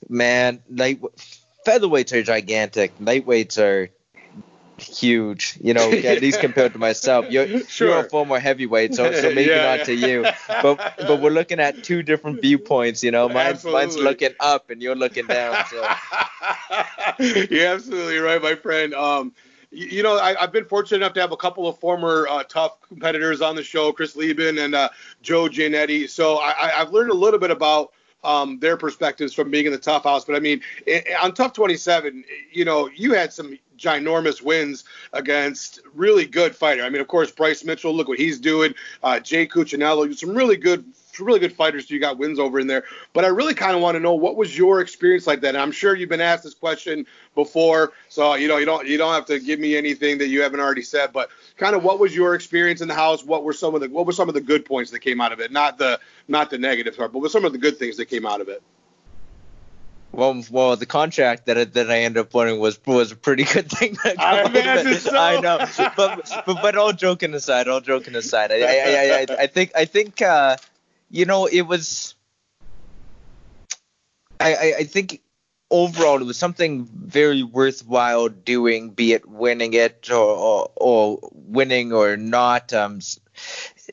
man 0.08 0.62
light 0.70 1.02
featherweights 1.66 2.14
are 2.14 2.22
gigantic 2.22 2.98
lightweights 3.00 3.58
are 3.58 3.90
huge, 4.78 5.58
you 5.62 5.74
know, 5.74 5.92
at 5.92 6.22
least 6.22 6.40
compared 6.40 6.74
to 6.74 6.80
myself. 6.80 7.30
You're, 7.30 7.62
sure. 7.62 7.90
you're 7.90 8.00
a 8.00 8.10
former 8.10 8.40
heavyweight, 8.40 8.96
so, 8.96 9.12
so 9.14 9.30
maybe 9.34 9.52
yeah, 9.52 9.78
not 9.78 9.86
to 9.86 9.94
you. 9.94 10.26
But 10.48 10.96
but 10.98 11.22
we're 11.22 11.32
looking 11.32 11.60
at 11.60 11.84
two 11.84 12.04
different 12.04 12.42
viewpoints, 12.42 13.04
you 13.04 13.12
know. 13.12 13.30
Mine's, 13.30 13.64
mine's 13.64 13.98
looking 13.98 14.34
up 14.40 14.70
and 14.70 14.82
you're 14.82 14.96
looking 14.96 15.28
down. 15.28 15.64
So. 15.70 15.88
you're 17.20 17.68
absolutely 17.68 18.18
right, 18.18 18.42
my 18.42 18.56
friend. 18.56 18.94
Um, 18.94 19.34
you, 19.72 20.04
know, 20.04 20.18
I, 20.18 20.36
have 20.40 20.52
been 20.52 20.66
fortunate 20.66 20.98
enough 20.98 21.14
to 21.14 21.22
have 21.22 21.32
a 21.32 21.38
couple 21.38 21.68
of 21.68 21.80
former 21.80 22.28
uh, 22.30 22.44
TUF 22.44 22.80
competitors 22.82 23.42
on 23.42 23.56
the 23.56 23.64
show, 23.64 23.92
Chris 23.92 24.16
Leben 24.16 24.58
and 24.58 24.76
uh, 24.76 24.90
Joe 25.22 25.48
Giannetti. 25.48 26.10
So 26.10 26.38
I, 26.38 26.82
I've 26.82 26.92
learned 26.92 27.12
a 27.12 27.16
little 27.16 27.40
bit 27.40 27.52
about– 27.52 27.92
um, 28.26 28.60
their 28.60 28.76
perspectives 28.76 29.34
from 29.34 29.52
being 29.52 29.68
in 29.68 29.72
the 29.72 29.78
TUF 29.78 30.04
house. 30.04 30.26
But 30.26 30.36
I 30.36 30.40
mean, 30.40 30.62
on 31.22 31.34
TUF 31.34 31.54
27, 31.54 32.26
you 32.52 32.66
know, 32.66 32.90
you 32.94 33.14
had 33.14 33.32
some 33.32 33.58
ginormous 33.78 34.42
wins 34.42 34.84
against 35.14 35.82
really 35.94 36.26
good 36.26 36.56
fighter. 36.56 36.84
I 36.84 36.90
mean, 36.90 37.02
of 37.02 37.08
course, 37.08 37.32
Bryce 37.32 37.64
Mitchell, 37.64 37.94
look 37.94 38.08
what 38.08 38.18
he's 38.18 38.40
doing. 38.40 38.74
Uh, 39.04 39.20
Jay 39.20 39.46
Cucciniello, 39.48 40.14
some 40.16 40.34
really 40.34 40.58
good 40.58 40.86
really 41.20 41.40
good 41.40 41.54
fighters 41.54 41.88
so 41.88 41.94
you 41.94 42.00
got 42.00 42.18
wins 42.18 42.40
over 42.40 42.60
in 42.60 42.68
there. 42.68 42.84
But 43.14 43.26
I 43.26 43.28
really 43.28 43.54
kind 43.54 43.76
of 43.76 43.82
want 43.82 43.96
to 43.96 44.00
know 44.00 44.14
what 44.14 44.36
was 44.36 44.58
your 44.58 44.82
experience 44.82 45.28
like 45.28 45.42
that. 45.42 45.50
And 45.50 45.58
I'm 45.58 45.72
sure 45.72 45.96
you've 45.96 46.10
been 46.10 46.22
asked 46.22 46.44
this 46.44 46.54
question 46.54 47.06
before, 47.34 47.94
so 48.10 48.36
you 48.36 48.48
know 48.48 48.58
you 48.58 48.66
don't 48.66 48.88
you 48.88 48.98
don't 48.98 49.14
have 49.14 49.26
to 49.28 49.40
give 49.40 49.60
me 49.60 49.76
anything 49.76 50.18
that 50.20 50.28
you 50.28 50.42
haven't 50.42 50.60
already 50.60 50.82
said. 50.82 51.14
But 51.14 51.30
kind 51.58 51.76
of 51.76 51.84
what 51.84 52.00
was 52.00 52.16
your 52.16 52.36
experience 52.36 52.82
in 52.82 52.88
the 52.88 52.94
house? 52.94 53.24
What 53.24 53.44
were 53.44 53.54
some 53.54 53.76
of 53.76 53.82
the 53.82 53.90
what 53.90 54.06
were 54.06 54.14
some 54.14 54.28
of 54.28 54.36
the 54.36 54.42
good 54.42 54.66
points 54.66 54.92
that 54.92 55.00
came 55.00 55.22
out 55.22 55.32
of 55.32 55.40
it? 55.40 55.52
Not 55.52 55.78
the 55.78 56.00
not 56.28 56.50
the 56.50 56.58
negative 56.58 56.98
part, 56.98 57.12
but 57.12 57.20
what 57.20 57.32
some 57.32 57.46
of 57.46 57.52
the 57.52 57.58
good 57.58 57.78
things 57.78 57.98
that 57.98 58.06
came 58.06 58.26
out 58.26 58.42
of 58.42 58.50
it? 58.50 58.62
Well, 60.16 60.42
well, 60.50 60.78
the 60.78 60.86
contract 60.86 61.46
that 61.48 61.74
that 61.74 61.92
I 61.92 62.00
ended 62.00 62.22
up 62.22 62.34
winning 62.34 62.60
was 62.60 62.80
was 62.86 63.12
a 63.12 63.18
pretty 63.18 63.44
good 63.44 63.70
thing. 63.70 63.98
I 64.18 64.44
imagine 64.44 64.94
so. 64.96 65.18
I 65.18 65.42
know, 65.42 65.58
but, 65.98 66.44
but 66.46 66.62
but 66.62 66.78
all 66.78 66.94
joking 66.94 67.34
aside, 67.34 67.68
all 67.68 67.82
joking 67.82 68.16
aside, 68.16 68.52
I 68.52 68.56
I, 68.56 68.62
I, 68.62 69.20
I, 69.20 69.44
I 69.44 69.48
think 69.48 69.72
I 69.76 69.84
think 69.84 70.22
uh, 70.22 70.56
you 71.10 71.26
know, 71.26 71.46
it 71.46 71.62
was. 71.62 72.16
I, 74.40 74.54
I, 74.54 74.74
I 74.80 74.84
think 74.84 75.22
overall 75.72 76.22
it 76.22 76.26
was 76.26 76.38
something 76.38 76.86
very 76.86 77.44
worthwhile 77.44 78.30
doing, 78.30 78.90
be 78.90 79.14
it 79.14 79.28
winning 79.28 79.74
it 79.74 80.10
or, 80.12 80.16
or, 80.16 80.72
or 80.76 81.30
winning 81.32 81.94
or 81.94 82.18
not. 82.18 82.74
Um, 82.74 83.00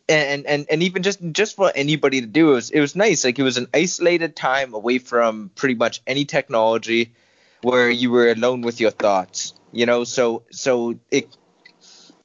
and, 0.09 0.47
and 0.47 0.67
and 0.71 0.83
even 0.83 1.03
just 1.03 1.21
just 1.33 1.57
for 1.57 1.73
anybody 1.75 2.21
to 2.21 2.27
do 2.27 2.53
it 2.53 2.55
was 2.55 2.71
it 2.71 2.81
was 2.81 2.97
nice. 2.97 3.25
Like 3.25 3.39
it 3.39 3.43
was 3.43 3.59
an 3.59 3.69
isolated 3.75 4.37
time 4.37 4.75
away 4.75 4.99
from 4.99 5.51
pretty 5.55 5.75
much 5.75 6.03
any 6.07 6.25
technology, 6.25 7.15
where 7.63 7.91
you 7.91 8.11
were 8.11 8.31
alone 8.31 8.63
with 8.63 8.81
your 8.81 8.91
thoughts. 8.91 9.55
You 9.73 9.87
know, 9.87 10.05
so 10.05 10.43
so 10.51 10.99
it 11.11 11.37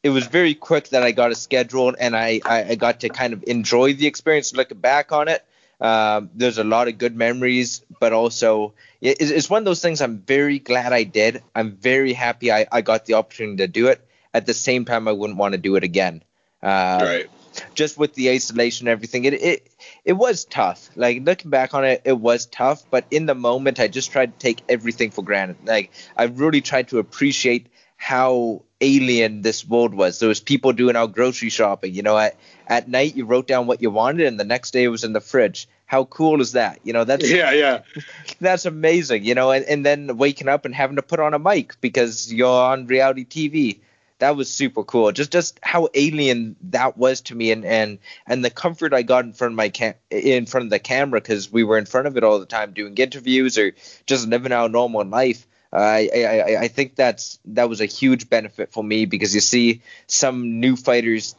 it 0.08 0.12
was 0.12 0.26
very 0.26 0.54
quick 0.54 0.88
that 0.90 1.04
I 1.04 1.12
got 1.12 1.32
a 1.32 1.36
schedule 1.36 1.94
and 2.00 2.16
I, 2.16 2.40
I, 2.46 2.64
I 2.64 2.76
got 2.76 3.02
to 3.02 3.10
kind 3.10 3.34
of 3.34 3.44
enjoy 3.46 3.94
the 3.94 4.08
experience 4.08 4.56
looking 4.56 4.78
back 4.78 5.12
on 5.12 5.28
it. 5.28 5.44
Um, 5.82 6.30
there's 6.34 6.58
a 6.58 6.64
lot 6.64 6.88
of 6.88 6.98
good 6.98 7.14
memories, 7.14 7.82
but 8.00 8.14
also 8.14 8.74
it, 9.02 9.18
it's 9.20 9.50
one 9.50 9.60
of 9.60 9.66
those 9.66 9.82
things 9.82 10.00
I'm 10.02 10.20
very 10.20 10.60
glad 10.60 10.94
I 10.94 11.04
did. 11.04 11.44
I'm 11.54 11.74
very 11.74 12.14
happy 12.14 12.54
I, 12.54 12.68
I 12.72 12.80
got 12.80 13.06
the 13.06 13.16
opportunity 13.16 13.58
to 13.58 13.68
do 13.68 13.88
it. 13.88 14.00
At 14.34 14.46
the 14.46 14.54
same 14.54 14.86
time, 14.86 15.10
I 15.10 15.12
wouldn't 15.12 15.38
want 15.38 15.54
to 15.54 15.58
do 15.58 15.76
it 15.76 15.84
again. 15.84 16.24
Uh, 16.64 17.00
right. 17.02 17.30
Just 17.74 17.98
with 17.98 18.14
the 18.14 18.30
isolation 18.30 18.88
and 18.88 18.94
everything, 18.94 19.26
it, 19.26 19.34
it 19.34 19.68
it 20.06 20.14
was 20.14 20.46
tough. 20.46 20.90
Like 20.96 21.26
looking 21.26 21.50
back 21.50 21.74
on 21.74 21.84
it, 21.84 22.04
it 22.06 22.18
was 22.18 22.46
tough. 22.46 22.84
But 22.90 23.06
in 23.12 23.26
the 23.26 23.36
moment, 23.36 23.80
I 23.80 23.88
just 23.88 24.12
tried 24.12 24.34
to 24.34 24.40
take 24.40 24.64
everything 24.70 25.12
for 25.12 25.24
granted. 25.24 25.58
Like 25.66 25.92
I 26.16 26.26
really 26.26 26.62
tried 26.62 26.90
to 26.90 27.00
appreciate 27.00 27.68
how 27.98 28.62
alien 28.82 29.42
this 29.42 29.68
world 29.68 29.94
was. 29.94 30.20
There 30.20 30.30
was 30.30 30.40
people 30.40 30.74
doing 30.74 30.96
our 30.96 31.08
grocery 31.08 31.50
shopping. 31.50 31.94
You 31.94 32.04
know, 32.04 32.18
at 32.18 32.36
at 32.68 32.88
night 32.88 33.16
you 33.16 33.26
wrote 33.26 33.48
down 33.48 33.68
what 33.68 33.82
you 33.82 33.90
wanted, 33.90 34.28
and 34.28 34.40
the 34.40 34.46
next 34.46 34.72
day 34.72 34.84
it 34.84 34.90
was 34.90 35.04
in 35.04 35.14
the 35.14 35.22
fridge. 35.22 35.68
How 35.86 36.04
cool 36.06 36.42
is 36.42 36.54
that? 36.54 36.80
You 36.84 36.94
know, 36.94 37.04
that's 37.04 37.30
yeah, 37.32 37.52
yeah, 37.52 37.82
that's 38.42 38.66
amazing. 38.66 39.24
You 39.24 39.36
know, 39.36 39.52
and, 39.52 39.66
and 39.66 39.86
then 39.86 40.18
waking 40.18 40.48
up 40.48 40.66
and 40.66 40.76
having 40.76 40.98
to 40.98 41.02
put 41.02 41.20
on 41.20 41.34
a 41.34 41.40
mic 41.40 41.80
because 41.82 42.32
you're 42.32 42.48
on 42.48 42.88
reality 42.88 43.26
TV. 43.26 43.80
That 44.20 44.36
was 44.36 44.52
super 44.52 44.84
cool. 44.84 45.12
Just 45.12 45.32
just 45.32 45.60
how 45.62 45.90
alien 45.94 46.56
that 46.72 46.98
was 46.98 47.22
to 47.22 47.36
me, 47.36 47.52
and 47.52 47.64
and 47.64 48.00
and 48.26 48.44
the 48.44 48.50
comfort 48.50 48.92
I 48.92 49.04
got 49.04 49.26
in 49.26 49.34
front 49.34 49.54
of 49.54 49.58
my 49.58 49.70
cam- 49.70 49.94
in 50.10 50.48
front 50.48 50.66
of 50.66 50.70
the 50.72 50.80
camera 50.80 51.22
because 51.22 51.52
we 51.52 51.64
were 51.64 51.78
in 51.78 51.86
front 51.86 52.08
of 52.08 52.18
it 52.18 52.24
all 52.24 52.40
the 52.40 52.48
time 52.48 52.74
doing 52.74 52.96
interviews 52.96 53.60
or 53.60 53.74
just 54.08 54.28
living 54.28 54.52
our 54.52 54.70
normal 54.70 55.06
life 55.06 55.47
I, 55.72 56.10
I 56.16 56.58
I 56.62 56.68
think 56.68 56.96
that's 56.96 57.40
that 57.46 57.70
was 57.70 57.82
a 57.82 57.86
huge 57.86 58.30
benefit 58.30 58.72
for 58.72 58.84
me 58.84 59.06
because 59.06 59.36
you 59.36 59.42
see 59.42 59.82
some 60.08 60.60
new 60.60 60.76
fighters 60.76 61.36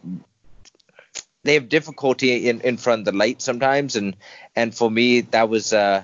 they 1.45 1.55
have 1.55 1.69
difficulty 1.69 2.49
in, 2.49 2.61
in 2.61 2.77
front 2.77 3.01
of 3.01 3.05
the 3.07 3.19
light 3.19 3.41
sometimes 3.41 3.97
and 3.97 4.17
and 4.55 4.75
for 4.75 4.91
me 4.91 5.23
that 5.23 5.49
was 5.49 5.73
uh 5.73 6.03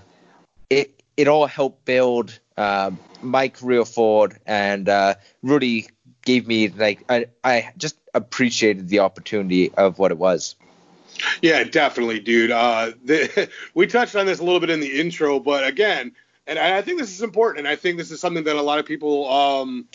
it 0.70 1.02
it 1.16 1.28
all 1.28 1.46
helped 1.46 1.84
build 1.84 2.38
uh, 2.56 2.90
my 3.22 3.48
career 3.48 3.84
forward 3.84 4.38
and 4.46 4.88
uh, 4.88 5.14
really 5.42 5.88
gave 6.24 6.46
me 6.46 6.68
like 6.68 7.04
I, 7.08 7.26
I 7.42 7.72
just 7.76 7.96
appreciated 8.12 8.88
the 8.88 9.00
opportunity 9.00 9.72
of 9.72 9.98
what 9.98 10.10
it 10.10 10.18
was. 10.18 10.56
Yeah, 11.42 11.62
definitely, 11.64 12.20
dude. 12.20 12.50
Uh, 12.50 12.92
the, 13.04 13.48
we 13.74 13.86
touched 13.86 14.16
on 14.16 14.26
this 14.26 14.40
a 14.40 14.44
little 14.44 14.60
bit 14.60 14.70
in 14.70 14.80
the 14.80 15.00
intro, 15.00 15.38
but 15.38 15.66
again, 15.66 16.12
and 16.46 16.58
I 16.58 16.82
think 16.82 17.00
this 17.00 17.10
is 17.10 17.22
important, 17.22 17.60
and 17.60 17.68
I 17.68 17.76
think 17.76 17.96
this 17.96 18.10
is 18.10 18.20
something 18.20 18.44
that 18.44 18.56
a 18.56 18.62
lot 18.62 18.78
of 18.78 18.84
people 18.84 19.30
um, 19.30 19.86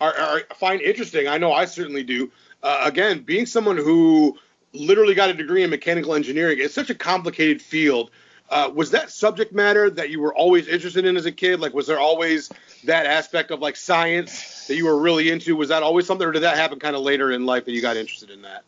are, 0.00 0.14
are, 0.16 0.40
find 0.56 0.80
interesting. 0.80 1.28
I 1.28 1.38
know 1.38 1.52
I 1.52 1.66
certainly 1.66 2.02
do. 2.02 2.30
Uh, 2.62 2.82
again, 2.84 3.20
being 3.20 3.46
someone 3.46 3.76
who 3.76 4.36
literally 4.72 5.14
got 5.14 5.30
a 5.30 5.34
degree 5.34 5.62
in 5.62 5.70
mechanical 5.70 6.14
engineering, 6.14 6.58
it's 6.60 6.74
such 6.74 6.90
a 6.90 6.94
complicated 6.94 7.60
field. 7.60 8.10
Uh, 8.50 8.70
was 8.74 8.90
that 8.92 9.10
subject 9.10 9.52
matter 9.52 9.90
that 9.90 10.08
you 10.08 10.20
were 10.20 10.34
always 10.34 10.66
interested 10.68 11.04
in 11.04 11.18
as 11.18 11.26
a 11.26 11.32
kid? 11.32 11.60
Like, 11.60 11.74
was 11.74 11.86
there 11.86 11.98
always 11.98 12.50
that 12.84 13.04
aspect 13.04 13.50
of 13.50 13.60
like 13.60 13.76
science 13.76 14.66
that 14.66 14.76
you 14.76 14.86
were 14.86 14.98
really 14.98 15.30
into? 15.30 15.54
Was 15.56 15.68
that 15.68 15.82
always 15.82 16.06
something, 16.06 16.26
or 16.26 16.32
did 16.32 16.42
that 16.42 16.56
happen 16.56 16.78
kind 16.78 16.96
of 16.96 17.02
later 17.02 17.30
in 17.30 17.44
life 17.44 17.66
that 17.66 17.72
you 17.72 17.82
got 17.82 17.98
interested 17.98 18.30
in 18.30 18.42
that? 18.42 18.64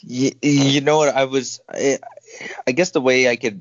You, 0.00 0.32
you 0.40 0.80
know 0.80 0.96
what? 0.96 1.14
I 1.14 1.24
was, 1.24 1.60
I, 1.68 1.98
I 2.66 2.72
guess 2.72 2.90
the 2.90 3.00
way 3.02 3.28
I 3.28 3.36
could 3.36 3.60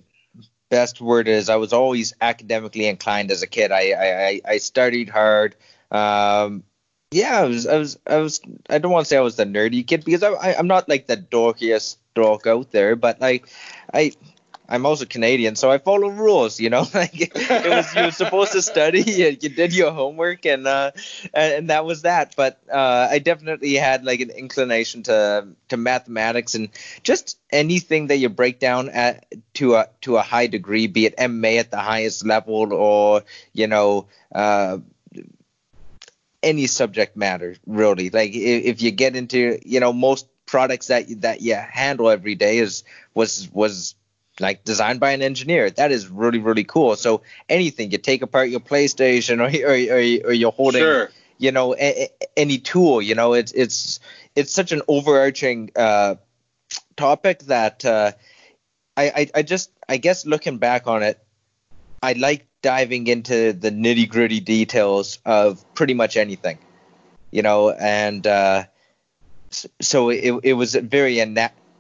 best 0.74 1.00
word 1.00 1.28
is 1.28 1.50
I 1.50 1.58
was 1.58 1.72
always 1.72 2.16
academically 2.20 2.88
inclined 2.88 3.30
as 3.30 3.44
a 3.44 3.48
kid. 3.48 3.72
I 3.72 3.94
I, 3.94 4.42
I 4.44 4.58
studied 4.58 5.08
hard. 5.08 5.56
Um, 5.92 6.64
yeah, 7.12 7.42
I 7.42 7.44
was 7.46 7.68
I 7.68 7.78
was 7.78 8.00
I 8.08 8.18
was 8.18 8.42
I 8.72 8.80
don't 8.80 8.92
want 8.92 9.06
to 9.06 9.10
say 9.10 9.18
I 9.18 9.22
was 9.22 9.36
the 9.36 9.46
nerdy 9.46 9.86
kid 9.86 10.04
because 10.04 10.24
I, 10.24 10.32
I 10.32 10.58
am 10.58 10.66
not 10.66 10.90
like 10.90 11.06
the 11.06 11.16
dorkiest 11.18 11.98
dork 12.16 12.48
out 12.48 12.72
there, 12.72 12.96
but 12.96 13.22
like 13.22 13.50
I 13.94 14.14
I'm 14.68 14.86
also 14.86 15.06
Canadian, 15.06 15.56
so 15.56 15.70
I 15.70 15.78
follow 15.78 16.08
rules. 16.10 16.60
You 16.60 16.70
know, 16.70 16.88
like 16.94 17.14
it 17.16 17.70
was 17.70 17.96
you 17.96 18.04
were 18.04 18.12
supposed 18.12 18.54
to 18.54 18.62
study, 18.62 19.02
you, 19.06 19.38
you 19.40 19.50
did 19.50 19.76
your 19.76 19.92
homework, 19.92 20.46
and 20.46 20.66
uh, 20.66 20.92
and 21.34 21.70
that 21.70 21.86
was 21.86 22.04
that. 22.04 22.36
But 22.36 22.60
uh, 22.72 23.08
I 23.12 23.20
definitely 23.20 23.74
had 23.76 24.06
like 24.06 24.22
an 24.22 24.30
inclination 24.30 25.04
to 25.04 25.48
to 25.70 25.78
mathematics 25.78 26.56
and 26.56 26.70
just 27.04 27.38
anything 27.52 28.08
that 28.08 28.18
you 28.18 28.30
break 28.30 28.60
down 28.60 28.90
at 28.90 29.26
to 29.56 29.76
a 29.76 29.90
to 30.02 30.18
a 30.18 30.22
high 30.22 30.48
degree, 30.48 30.88
be 30.88 31.06
it 31.06 31.16
MA 31.30 31.60
at 31.60 31.72
the 31.72 31.80
highest 31.80 32.26
level 32.26 32.74
or 32.74 33.24
you 33.54 33.68
know. 33.68 34.08
Uh, 34.34 34.80
any 36.42 36.68
subject 36.68 37.16
matter 37.16 37.56
really 37.66 38.10
like 38.10 38.32
if, 38.32 38.66
if 38.66 38.82
you 38.82 38.92
get 38.92 39.16
into 39.16 39.58
you 39.64 39.80
know 39.80 39.94
most 39.94 40.28
products 40.46 40.88
that 40.88 41.06
that 41.22 41.42
you 41.42 41.56
handle 41.56 42.10
every 42.10 42.36
day 42.36 42.58
is 42.58 42.84
was 43.14 43.50
was 43.54 43.96
like 44.40 44.64
designed 44.64 45.00
by 45.00 45.12
an 45.12 45.22
engineer. 45.22 45.70
That 45.70 45.92
is 45.92 46.08
really 46.08 46.40
really 46.40 46.64
cool. 46.64 46.96
So 46.96 47.22
anything 47.50 47.92
you 47.92 47.98
take 47.98 48.22
apart 48.22 48.50
your 48.50 48.60
PlayStation 48.60 49.40
or 49.40 49.50
or, 49.68 49.74
or, 49.74 50.30
or 50.30 50.34
you're 50.34 50.52
holding, 50.52 50.82
sure. 50.82 51.12
you 51.38 51.52
know, 51.52 51.76
a, 51.76 52.04
a, 52.04 52.10
any 52.38 52.58
tool, 52.58 53.02
you 53.02 53.16
know, 53.16 53.34
it's 53.34 53.52
it's 53.52 54.00
it's 54.36 54.52
such 54.52 54.72
an 54.72 54.82
overarching 54.88 55.72
uh, 55.76 56.16
topic 56.96 57.40
that 57.44 57.86
uh, 57.86 58.12
I, 58.98 59.04
I 59.04 59.30
I 59.36 59.42
just 59.44 59.72
I 59.88 59.98
guess 59.98 60.26
looking 60.26 60.58
back 60.58 60.88
on 60.88 61.04
it, 61.04 61.24
I 62.02 62.14
like 62.14 62.48
diving 62.62 63.08
into 63.08 63.54
the 63.54 63.72
nitty 63.72 64.10
gritty 64.10 64.40
details 64.40 65.20
of 65.26 65.64
pretty 65.76 65.94
much 65.94 66.18
anything, 66.18 66.58
you 67.32 67.42
know, 67.42 67.72
and 67.72 68.26
uh, 68.26 68.64
so 69.80 70.10
it 70.10 70.40
it 70.44 70.54
was 70.54 70.74
very 70.74 71.20
a 71.20 71.26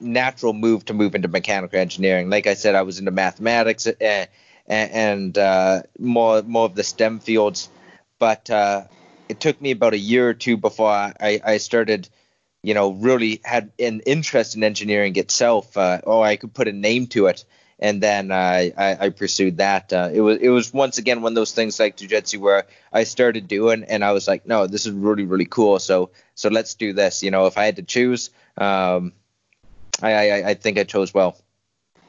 natural 0.04 0.54
move 0.54 0.86
to 0.86 0.93
move 0.93 1.16
into 1.16 1.28
mechanical 1.28 1.80
engineering. 1.80 2.30
Like 2.30 2.47
I 2.47 2.54
said, 2.54 2.76
I 2.76 2.84
was 2.84 2.99
into 2.99 3.12
mathematics 3.12 3.86
and, 3.88 3.97
eh, 4.01 4.26
and 4.68 5.38
uh, 5.38 5.84
more 5.99 6.41
more 6.43 6.66
of 6.66 6.76
the 6.76 6.84
STEM 6.84 7.20
fields, 7.20 7.70
but 8.20 8.49
uh, 8.49 8.84
it 9.30 9.39
took 9.39 9.60
me 9.62 9.72
about 9.72 9.93
a 9.93 9.97
year 9.97 10.30
or 10.30 10.34
two 10.34 10.58
before 10.58 10.91
I, 10.91 11.41
I 11.43 11.58
started, 11.58 12.08
you 12.62 12.74
know, 12.74 12.91
really 12.91 13.41
had 13.43 13.72
an 13.80 14.01
interest 14.06 14.56
in 14.56 14.64
engineering 14.64 15.16
itself, 15.16 15.76
uh, 15.78 16.01
or 16.04 16.26
I 16.26 16.36
could 16.36 16.54
put 16.54 16.68
a 16.68 16.72
name 16.72 17.08
to 17.08 17.28
it. 17.28 17.45
And 17.80 18.01
then 18.01 18.32
I, 18.32 18.72
I, 18.78 19.06
I 19.06 19.10
pursued 19.10 19.58
that. 19.58 19.91
Uh, 19.91 20.10
it 20.14 20.22
was 20.22 20.38
it 20.38 20.49
was 20.49 20.72
once 20.72 20.99
again 20.99 21.22
one 21.22 21.34
of 21.34 21.36
those 21.36 21.51
things 21.51 21.80
like 21.80 21.97
jujitsu 21.97 22.39
where 22.39 22.66
I 22.93 23.04
started 23.04 23.47
doing, 23.47 23.84
and 23.84 24.06
I 24.06 24.14
was 24.14 24.28
like, 24.28 24.47
no, 24.47 24.68
this 24.68 24.86
is 24.86 24.93
really 24.93 25.26
really 25.26 25.45
cool. 25.45 25.80
So 25.80 26.12
so 26.36 26.49
let's 26.49 26.76
do 26.76 26.93
this. 26.93 27.24
You 27.24 27.32
know, 27.32 27.47
if 27.47 27.58
I 27.58 27.66
had 27.66 27.78
to 27.78 27.84
choose, 27.84 28.30
um, 28.58 29.12
I, 30.02 30.14
I, 30.14 30.50
I 30.50 30.54
think 30.54 30.78
I 30.78 30.84
chose 30.84 31.14
well. 31.14 31.38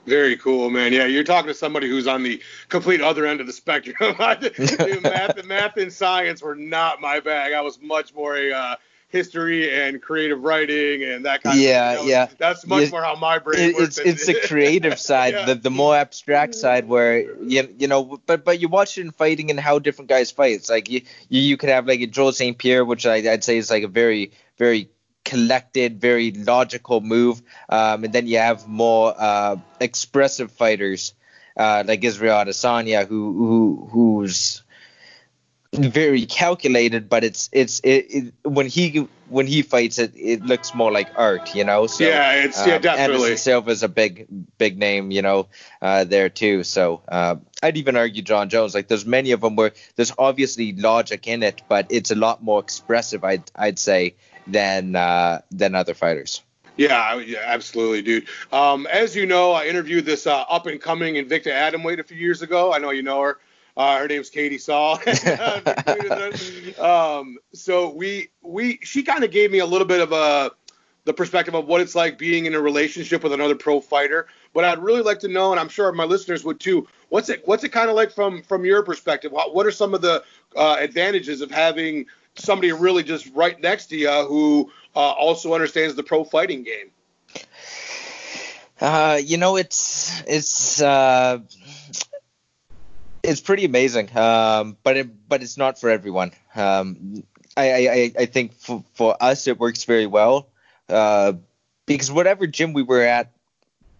Very 0.06 0.36
cool, 0.36 0.68
man. 0.68 0.92
Yeah, 0.92 1.06
you're 1.06 1.24
talking 1.24 1.48
to 1.48 1.54
somebody 1.54 1.88
who's 1.88 2.06
on 2.06 2.22
the 2.22 2.40
complete 2.68 3.00
other 3.00 3.26
end 3.26 3.40
of 3.40 3.46
the 3.46 3.52
spectrum. 3.52 3.96
math, 4.18 5.44
math 5.44 5.76
and 5.78 5.92
science 5.92 6.42
were 6.42 6.54
not 6.54 7.00
my 7.00 7.20
bag. 7.20 7.54
I 7.54 7.62
was 7.62 7.80
much 7.80 8.14
more 8.14 8.36
a 8.36 8.52
uh, 8.52 8.76
history 9.14 9.72
and 9.72 10.02
creative 10.02 10.42
writing 10.42 11.04
and 11.04 11.24
that 11.24 11.42
kind 11.42 11.58
yeah, 11.58 11.92
of 11.92 11.98
thing. 12.00 12.08
Yeah, 12.08 12.26
yeah. 12.28 12.34
That's 12.36 12.66
much 12.66 12.90
more 12.90 13.02
how 13.02 13.14
my 13.14 13.38
brain 13.38 13.70
it, 13.70 13.76
works. 13.76 13.98
It's, 13.98 14.26
it's 14.26 14.26
the 14.26 14.46
creative 14.46 14.98
side, 15.10 15.34
yeah. 15.34 15.46
the, 15.46 15.54
the 15.54 15.70
more 15.70 15.96
abstract 15.96 16.54
side 16.54 16.86
where, 16.86 17.20
you, 17.42 17.74
you 17.78 17.88
know, 17.88 18.20
but 18.26 18.44
but 18.44 18.60
you 18.60 18.68
watch 18.68 18.98
it 18.98 19.02
in 19.02 19.12
fighting 19.12 19.50
and 19.50 19.58
how 19.58 19.78
different 19.78 20.08
guys 20.10 20.30
fight. 20.30 20.52
It's 20.52 20.68
like 20.68 20.90
you, 20.90 21.02
you, 21.28 21.40
you 21.40 21.56
could 21.56 21.70
have 21.70 21.86
like 21.86 22.00
a 22.00 22.06
Georges 22.06 22.38
St. 22.38 22.58
Pierre, 22.58 22.84
which 22.84 23.06
I, 23.06 23.16
I'd 23.32 23.44
say 23.44 23.56
is 23.56 23.70
like 23.70 23.84
a 23.84 23.88
very, 23.88 24.32
very 24.58 24.90
collected, 25.24 26.00
very 26.00 26.30
logical 26.30 27.00
move. 27.00 27.42
Um, 27.68 28.04
and 28.04 28.12
then 28.12 28.26
you 28.26 28.38
have 28.38 28.68
more 28.68 29.14
uh, 29.16 29.56
expressive 29.80 30.52
fighters 30.52 31.14
uh, 31.56 31.84
like 31.86 32.04
Israel 32.04 32.44
Adesanya, 32.44 33.06
who 33.06 33.32
who 33.32 33.88
who's 33.90 34.62
very 35.72 36.26
calculated, 36.26 37.08
but 37.08 37.24
it's 37.24 37.48
it's 37.52 37.80
it, 37.80 38.06
it, 38.10 38.34
when 38.42 38.66
he 38.66 39.08
when 39.28 39.46
he 39.46 39.62
fights 39.62 39.98
it, 39.98 40.12
it 40.14 40.42
looks 40.44 40.74
more 40.74 40.92
like 40.92 41.08
art, 41.16 41.54
you 41.54 41.64
know. 41.64 41.86
So, 41.86 42.04
yeah, 42.04 42.44
it's 42.44 42.60
um, 42.60 42.68
yeah 42.68 42.78
definitely. 42.78 43.14
Anderson 43.14 43.36
Silva's 43.36 43.82
a 43.82 43.88
big 43.88 44.26
big 44.58 44.78
name, 44.78 45.10
you 45.10 45.22
know, 45.22 45.48
uh, 45.80 46.04
there 46.04 46.28
too. 46.28 46.64
So 46.64 47.02
uh, 47.08 47.36
I'd 47.62 47.76
even 47.76 47.96
argue 47.96 48.22
Jon 48.22 48.48
Jones. 48.48 48.74
Like 48.74 48.88
there's 48.88 49.06
many 49.06 49.32
of 49.32 49.40
them 49.40 49.56
where 49.56 49.72
there's 49.96 50.12
obviously 50.18 50.72
logic 50.72 51.26
in 51.26 51.42
it, 51.42 51.62
but 51.68 51.86
it's 51.90 52.10
a 52.10 52.16
lot 52.16 52.42
more 52.42 52.60
expressive. 52.60 53.24
I'd 53.24 53.44
I'd 53.54 53.78
say 53.78 54.14
than 54.46 54.96
uh, 54.96 55.40
than 55.50 55.74
other 55.74 55.94
fighters. 55.94 56.42
Yeah, 56.76 57.18
yeah, 57.18 57.38
absolutely, 57.44 58.02
dude. 58.02 58.26
Um, 58.52 58.86
as 58.88 59.14
you 59.14 59.26
know, 59.26 59.52
I 59.52 59.66
interviewed 59.66 60.04
this 60.04 60.26
uh, 60.26 60.42
up 60.42 60.66
and 60.66 60.80
coming 60.80 61.14
Invicta 61.14 61.52
Atomweight 61.52 62.00
a 62.00 62.02
few 62.02 62.16
years 62.16 62.42
ago. 62.42 62.72
I 62.72 62.78
know 62.78 62.90
you 62.90 63.02
know 63.02 63.20
her. 63.20 63.38
Uh, 63.76 63.98
her 63.98 64.08
name's 64.08 64.30
Katie 64.30 64.58
Saul. 64.58 65.00
um, 66.78 67.38
so 67.52 67.90
we 67.90 68.28
we 68.42 68.78
she 68.82 69.02
kind 69.02 69.24
of 69.24 69.30
gave 69.30 69.50
me 69.50 69.58
a 69.58 69.66
little 69.66 69.86
bit 69.86 70.00
of 70.00 70.12
a 70.12 70.52
the 71.04 71.12
perspective 71.12 71.54
of 71.54 71.66
what 71.66 71.80
it's 71.80 71.94
like 71.94 72.16
being 72.16 72.46
in 72.46 72.54
a 72.54 72.60
relationship 72.60 73.22
with 73.22 73.32
another 73.32 73.54
pro 73.54 73.80
fighter. 73.80 74.26
But 74.54 74.64
I'd 74.64 74.78
really 74.78 75.02
like 75.02 75.18
to 75.20 75.28
know, 75.28 75.50
and 75.50 75.60
I'm 75.60 75.68
sure 75.68 75.90
my 75.92 76.04
listeners 76.04 76.44
would 76.44 76.60
too, 76.60 76.86
What's 77.14 77.28
it 77.28 77.46
What's 77.46 77.62
it 77.62 77.68
kind 77.68 77.88
of 77.88 77.94
like 77.94 78.10
from 78.10 78.42
from 78.42 78.64
your 78.64 78.82
perspective? 78.82 79.30
What, 79.30 79.54
what 79.54 79.66
are 79.66 79.70
some 79.70 79.94
of 79.94 80.00
the 80.00 80.24
uh, 80.56 80.78
advantages 80.80 81.42
of 81.42 81.50
having 81.50 82.06
somebody 82.36 82.72
really 82.72 83.02
just 83.02 83.30
right 83.34 83.60
next 83.60 83.86
to 83.86 83.96
you 83.96 84.10
who 84.10 84.70
uh, 84.94 84.98
also 84.98 85.54
understands 85.54 85.94
the 85.94 86.02
pro 86.02 86.24
fighting 86.24 86.62
game? 86.62 86.90
Uh, 88.80 89.20
you 89.22 89.36
know, 89.36 89.56
it's 89.56 90.22
it's 90.26 90.82
uh, 90.82 91.38
it's 93.22 93.40
pretty 93.40 93.64
amazing, 93.64 94.14
um, 94.16 94.76
but 94.82 94.96
it, 94.96 95.28
but 95.28 95.42
it's 95.42 95.56
not 95.56 95.80
for 95.80 95.90
everyone. 95.90 96.32
Um, 96.54 97.24
I, 97.56 97.88
I, 97.88 98.12
I 98.18 98.26
think 98.26 98.54
for, 98.54 98.84
for 98.94 99.16
us 99.20 99.46
it 99.46 99.58
works 99.58 99.84
very 99.84 100.06
well 100.06 100.48
uh, 100.88 101.34
because 101.86 102.10
whatever 102.10 102.46
gym 102.46 102.72
we 102.72 102.82
were 102.82 103.02
at 103.02 103.32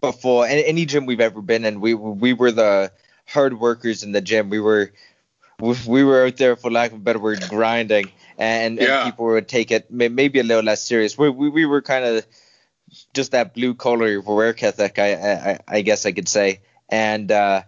before, 0.00 0.46
any, 0.46 0.84
gym 0.84 1.06
we've 1.06 1.20
ever 1.20 1.40
been 1.40 1.64
in, 1.64 1.80
we 1.80 1.94
we 1.94 2.32
were 2.32 2.50
the 2.50 2.92
hard 3.26 3.58
workers 3.58 4.02
in 4.02 4.12
the 4.12 4.20
gym. 4.20 4.50
We 4.50 4.60
were 4.60 4.92
we 5.60 6.04
were 6.04 6.26
out 6.26 6.36
there, 6.36 6.56
for 6.56 6.70
lack 6.70 6.92
of 6.92 6.98
a 6.98 7.00
better 7.00 7.18
word, 7.18 7.44
grinding, 7.48 8.10
and, 8.38 8.78
yeah. 8.78 9.02
and 9.02 9.12
people 9.12 9.26
would 9.26 9.48
take 9.48 9.70
it 9.70 9.90
maybe 9.90 10.40
a 10.40 10.42
little 10.42 10.64
less 10.64 10.82
serious. 10.82 11.16
We 11.16 11.30
we, 11.30 11.48
we 11.48 11.66
were 11.66 11.82
kind 11.82 12.04
of 12.04 12.26
just 13.12 13.32
that 13.32 13.54
blue 13.54 13.74
collar 13.74 14.20
work 14.20 14.62
ethic, 14.62 14.98
I, 14.98 15.14
I 15.14 15.58
I 15.68 15.80
guess 15.82 16.06
I 16.06 16.12
could 16.12 16.28
say, 16.28 16.60
and 16.88 17.30
uh, 17.30 17.62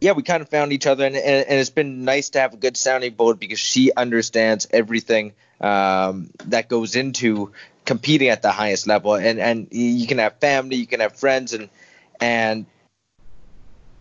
yeah, 0.00 0.12
we 0.12 0.22
kind 0.22 0.42
of 0.42 0.48
found 0.48 0.72
each 0.72 0.86
other, 0.86 1.04
and, 1.04 1.16
and, 1.16 1.46
and, 1.48 1.58
it's 1.58 1.70
been 1.70 2.04
nice 2.04 2.30
to 2.30 2.40
have 2.40 2.54
a 2.54 2.56
good 2.56 2.76
sounding 2.76 3.14
board 3.14 3.40
because 3.40 3.58
she 3.58 3.92
understands 3.96 4.68
everything 4.70 5.32
um, 5.60 6.30
that 6.46 6.68
goes 6.68 6.94
into 6.94 7.52
competing 7.84 8.28
at 8.28 8.42
the 8.42 8.52
highest 8.52 8.86
level. 8.86 9.14
And 9.14 9.40
and 9.40 9.68
you 9.72 10.06
can 10.06 10.18
have 10.18 10.38
family, 10.38 10.76
you 10.76 10.86
can 10.86 11.00
have 11.00 11.16
friends, 11.16 11.52
and 11.52 11.68
and 12.20 12.66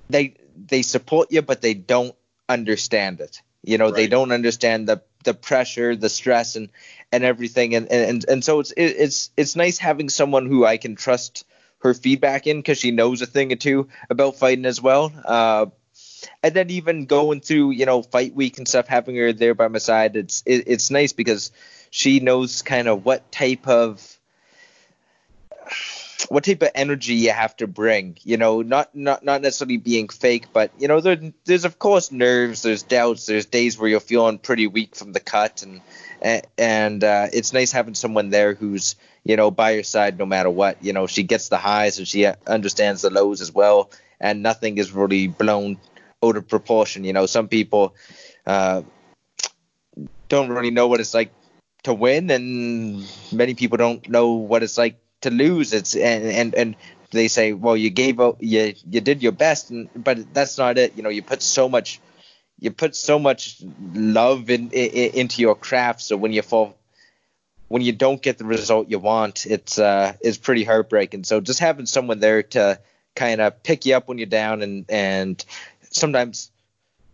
they 0.09 0.35
they 0.67 0.81
support 0.81 1.31
you, 1.31 1.41
but 1.41 1.61
they 1.61 1.73
don't 1.73 2.15
understand 2.49 3.19
it. 3.19 3.41
You 3.63 3.77
know, 3.77 3.85
right. 3.85 3.95
they 3.95 4.07
don't 4.07 4.31
understand 4.31 4.87
the 4.87 5.01
the 5.23 5.33
pressure, 5.33 5.95
the 5.95 6.09
stress, 6.09 6.55
and 6.55 6.69
and 7.11 7.23
everything. 7.23 7.75
And 7.75 7.91
and 7.91 8.25
and 8.27 8.43
so 8.43 8.59
it's 8.59 8.73
it's 8.77 9.31
it's 9.35 9.55
nice 9.55 9.77
having 9.77 10.09
someone 10.09 10.45
who 10.45 10.65
I 10.65 10.77
can 10.77 10.95
trust 10.95 11.45
her 11.79 11.93
feedback 11.93 12.47
in 12.47 12.57
because 12.57 12.79
she 12.79 12.91
knows 12.91 13.21
a 13.21 13.25
thing 13.25 13.51
or 13.51 13.55
two 13.55 13.89
about 14.09 14.37
fighting 14.37 14.65
as 14.65 14.81
well. 14.81 15.11
Uh, 15.23 15.67
and 16.41 16.53
then 16.53 16.69
even 16.69 17.05
going 17.05 17.41
through 17.41 17.71
you 17.71 17.85
know 17.85 18.01
fight 18.01 18.33
week 18.33 18.57
and 18.57 18.67
stuff, 18.67 18.87
having 18.87 19.15
her 19.17 19.33
there 19.33 19.53
by 19.53 19.67
my 19.67 19.79
side, 19.79 20.15
it's 20.15 20.43
it, 20.45 20.63
it's 20.67 20.91
nice 20.91 21.13
because 21.13 21.51
she 21.89 22.19
knows 22.19 22.61
kind 22.61 22.87
of 22.87 23.05
what 23.05 23.31
type 23.31 23.67
of 23.67 24.16
what 26.29 26.43
type 26.43 26.61
of 26.61 26.71
energy 26.75 27.13
you 27.13 27.31
have 27.31 27.55
to 27.57 27.67
bring. 27.67 28.17
You 28.23 28.37
know, 28.37 28.61
not 28.61 28.93
not 28.95 29.23
not 29.23 29.41
necessarily 29.41 29.77
being 29.77 30.09
fake, 30.09 30.47
but 30.53 30.71
you 30.79 30.87
know, 30.87 30.99
there, 30.99 31.19
there's 31.45 31.65
of 31.65 31.79
course 31.79 32.11
nerves, 32.11 32.61
there's 32.61 32.83
doubts, 32.83 33.25
there's 33.25 33.45
days 33.45 33.77
where 33.77 33.89
you're 33.89 33.99
feeling 33.99 34.37
pretty 34.37 34.67
weak 34.67 34.95
from 34.95 35.13
the 35.13 35.19
cut, 35.19 35.63
and 35.63 35.81
and 36.57 37.03
uh, 37.03 37.27
it's 37.31 37.53
nice 37.53 37.71
having 37.71 37.95
someone 37.95 38.29
there 38.29 38.53
who's 38.53 38.95
you 39.23 39.35
know 39.35 39.51
by 39.51 39.71
your 39.71 39.83
side 39.83 40.17
no 40.17 40.25
matter 40.25 40.49
what. 40.49 40.83
You 40.83 40.93
know, 40.93 41.07
she 41.07 41.23
gets 41.23 41.49
the 41.49 41.57
highs 41.57 41.97
and 41.97 42.07
she 42.07 42.25
understands 42.45 43.01
the 43.01 43.09
lows 43.09 43.41
as 43.41 43.53
well, 43.53 43.91
and 44.19 44.43
nothing 44.43 44.77
is 44.77 44.91
really 44.91 45.27
blown 45.27 45.77
out 46.23 46.37
of 46.37 46.47
proportion. 46.47 47.03
You 47.03 47.13
know, 47.13 47.25
some 47.25 47.47
people 47.47 47.95
uh, 48.45 48.81
don't 50.27 50.49
really 50.49 50.71
know 50.71 50.87
what 50.87 50.99
it's 50.99 51.13
like 51.13 51.33
to 51.83 51.93
win, 51.93 52.29
and 52.31 53.07
many 53.31 53.53
people 53.53 53.77
don't 53.77 54.07
know 54.09 54.33
what 54.33 54.63
it's 54.63 54.77
like 54.77 54.99
to 55.21 55.31
lose. 55.31 55.73
It's 55.73 55.95
and 55.95 56.25
and, 56.25 56.55
and 56.55 56.75
they 57.11 57.27
say, 57.27 57.53
well, 57.53 57.77
you 57.77 57.89
gave 57.89 58.19
out, 58.19 58.37
you 58.39 58.73
you 58.89 59.01
did 59.01 59.21
your 59.23 59.31
best, 59.31 59.69
and 59.69 59.89
but 59.95 60.33
that's 60.33 60.57
not 60.57 60.77
it. 60.77 60.93
You 60.95 61.03
know, 61.03 61.09
you 61.09 61.21
put 61.21 61.41
so 61.41 61.69
much, 61.69 61.99
you 62.59 62.71
put 62.71 62.95
so 62.95 63.19
much 63.19 63.61
love 63.93 64.49
in, 64.49 64.71
in 64.71 65.11
into 65.13 65.41
your 65.41 65.55
craft. 65.55 66.01
So 66.01 66.17
when 66.17 66.33
you 66.33 66.41
fall, 66.41 66.77
when 67.67 67.81
you 67.81 67.93
don't 67.93 68.21
get 68.21 68.37
the 68.37 68.45
result 68.45 68.89
you 68.89 68.99
want, 68.99 69.45
it's 69.45 69.79
uh 69.79 70.13
it's 70.21 70.37
pretty 70.37 70.63
heartbreaking. 70.63 71.23
So 71.23 71.41
just 71.41 71.59
having 71.59 71.85
someone 71.85 72.19
there 72.19 72.43
to 72.43 72.79
kind 73.15 73.41
of 73.41 73.63
pick 73.63 73.85
you 73.85 73.95
up 73.95 74.07
when 74.07 74.19
you're 74.19 74.27
down 74.27 74.61
and 74.61 74.85
and 74.89 75.43
sometimes 75.89 76.51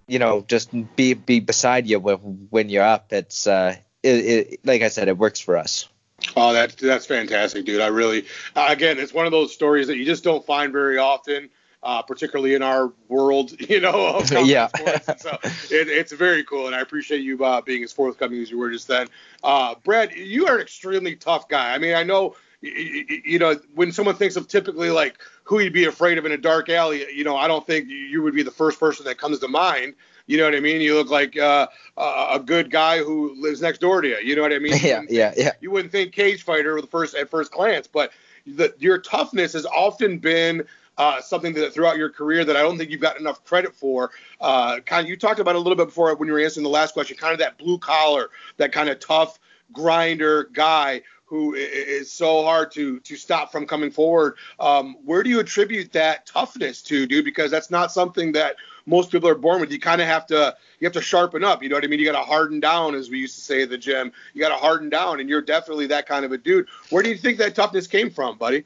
you 0.07 0.19
know 0.19 0.43
just 0.47 0.69
be 0.95 1.13
be 1.13 1.39
beside 1.39 1.87
you 1.87 1.97
when 1.99 2.69
you're 2.69 2.83
up 2.83 3.13
it's 3.13 3.47
uh 3.47 3.75
it, 4.03 4.09
it, 4.09 4.65
like 4.65 4.81
i 4.81 4.89
said 4.89 5.07
it 5.07 5.17
works 5.17 5.39
for 5.39 5.55
us 5.55 5.87
oh 6.35 6.53
that's 6.53 6.75
that's 6.75 7.05
fantastic 7.05 7.65
dude 7.65 7.81
i 7.81 7.87
really 7.87 8.25
again 8.55 8.97
it's 8.99 9.13
one 9.13 9.25
of 9.25 9.31
those 9.31 9.53
stories 9.53 9.87
that 9.87 9.97
you 9.97 10.05
just 10.05 10.23
don't 10.23 10.45
find 10.45 10.71
very 10.71 10.97
often 10.97 11.49
uh, 11.83 12.01
particularly 12.01 12.53
in 12.53 12.63
our 12.63 12.93
world, 13.09 13.59
you 13.69 13.81
know, 13.81 14.15
of 14.15 14.31
yeah. 14.45 14.69
so 15.17 15.37
it, 15.43 15.89
it's 15.89 16.13
very 16.13 16.41
cool, 16.45 16.67
and 16.67 16.73
I 16.73 16.79
appreciate 16.79 17.21
you 17.21 17.43
uh, 17.43 17.59
being 17.59 17.83
as 17.83 17.91
forthcoming 17.91 18.41
as 18.41 18.49
you 18.49 18.57
were 18.57 18.71
just 18.71 18.87
then. 18.87 19.09
Uh, 19.43 19.75
Brad, 19.83 20.13
you 20.13 20.47
are 20.47 20.55
an 20.55 20.61
extremely 20.61 21.17
tough 21.17 21.49
guy. 21.49 21.73
I 21.73 21.77
mean, 21.77 21.93
I 21.93 22.03
know 22.03 22.37
you 22.63 23.39
know, 23.39 23.59
when 23.75 23.91
someone 23.91 24.15
thinks 24.15 24.35
of 24.35 24.47
typically 24.47 24.89
like 24.89 25.17
who 25.43 25.59
you'd 25.59 25.73
be 25.73 25.85
afraid 25.85 26.17
of 26.17 26.25
in 26.25 26.31
a 26.31 26.37
dark 26.37 26.69
alley, 26.69 27.05
you 27.13 27.23
know, 27.23 27.35
I 27.35 27.47
don't 27.47 27.67
think 27.67 27.89
you 27.89 28.21
would 28.23 28.33
be 28.33 28.43
the 28.43 28.51
first 28.51 28.79
person 28.79 29.05
that 29.05 29.17
comes 29.17 29.39
to 29.39 29.49
mind. 29.49 29.95
You 30.25 30.37
know 30.37 30.45
what 30.45 30.55
I 30.55 30.59
mean? 30.59 30.81
You 30.81 30.95
look 30.95 31.09
like 31.09 31.37
uh, 31.37 31.67
a 31.97 32.39
good 32.43 32.71
guy 32.71 32.99
who 32.99 33.35
lives 33.41 33.61
next 33.61 33.79
door 33.79 34.01
to 34.01 34.07
you. 34.07 34.17
You 34.17 34.35
know 34.35 34.41
what 34.41 34.53
I 34.53 34.59
mean? 34.59 34.73
Yeah, 34.83 35.01
yeah, 35.09 35.33
yeah. 35.35 35.51
You 35.61 35.71
wouldn't 35.71 35.91
think 35.91 36.13
cage 36.13 36.43
fighter 36.43 36.79
the 36.79 36.87
first 36.87 37.15
at 37.15 37.29
first 37.29 37.51
glance, 37.51 37.87
but 37.87 38.11
the, 38.45 38.73
your 38.79 38.97
toughness 38.97 39.53
has 39.53 39.65
often 39.65 40.17
been 40.19 40.65
uh, 40.97 41.21
something 41.21 41.53
that 41.53 41.73
throughout 41.73 41.97
your 41.97 42.09
career 42.09 42.45
that 42.45 42.55
I 42.55 42.61
don't 42.61 42.77
think 42.77 42.89
you've 42.89 43.01
got 43.01 43.19
enough 43.19 43.43
credit 43.43 43.75
for. 43.75 44.11
Uh, 44.39 44.79
kind 44.81 45.05
of, 45.05 45.09
you 45.09 45.17
talked 45.17 45.39
about 45.39 45.55
a 45.55 45.59
little 45.59 45.75
bit 45.75 45.87
before 45.87 46.13
when 46.15 46.27
you 46.27 46.33
were 46.33 46.39
answering 46.39 46.63
the 46.63 46.69
last 46.69 46.93
question, 46.93 47.17
kind 47.17 47.33
of 47.33 47.39
that 47.39 47.57
blue 47.57 47.77
collar, 47.77 48.29
that 48.57 48.71
kind 48.71 48.89
of 48.89 48.99
tough 48.99 49.39
grinder 49.71 50.49
guy 50.53 51.01
who 51.25 51.55
is 51.55 52.11
so 52.11 52.43
hard 52.43 52.69
to 52.71 52.99
to 52.99 53.15
stop 53.15 53.51
from 53.51 53.65
coming 53.65 53.89
forward. 53.89 54.35
Um, 54.59 54.97
where 55.03 55.23
do 55.23 55.31
you 55.31 55.39
attribute 55.39 55.91
that 55.93 56.27
toughness 56.27 56.83
to, 56.83 57.07
dude? 57.07 57.25
Because 57.25 57.49
that's 57.49 57.71
not 57.71 57.91
something 57.91 58.33
that 58.33 58.57
most 58.85 59.11
people 59.11 59.29
are 59.29 59.35
born 59.35 59.61
with. 59.61 59.71
You 59.71 59.79
kind 59.79 60.01
of 60.01 60.07
have 60.07 60.25
to 60.27 60.55
you 60.79 60.85
have 60.85 60.93
to 60.93 61.01
sharpen 61.01 61.43
up. 61.43 61.63
You 61.63 61.69
know 61.69 61.75
what 61.75 61.83
I 61.83 61.87
mean? 61.87 61.99
You 61.99 62.05
got 62.05 62.19
to 62.19 62.25
harden 62.25 62.59
down, 62.59 62.95
as 62.95 63.09
we 63.09 63.19
used 63.19 63.35
to 63.35 63.41
say 63.41 63.63
at 63.63 63.69
the 63.69 63.77
gym. 63.77 64.11
You 64.33 64.41
got 64.41 64.49
to 64.49 64.55
harden 64.55 64.89
down, 64.89 65.19
and 65.19 65.29
you're 65.29 65.41
definitely 65.41 65.87
that 65.87 66.07
kind 66.07 66.25
of 66.25 66.31
a 66.31 66.37
dude. 66.37 66.67
Where 66.89 67.03
do 67.03 67.09
you 67.09 67.17
think 67.17 67.37
that 67.37 67.55
toughness 67.55 67.87
came 67.87 68.09
from, 68.09 68.37
buddy? 68.37 68.65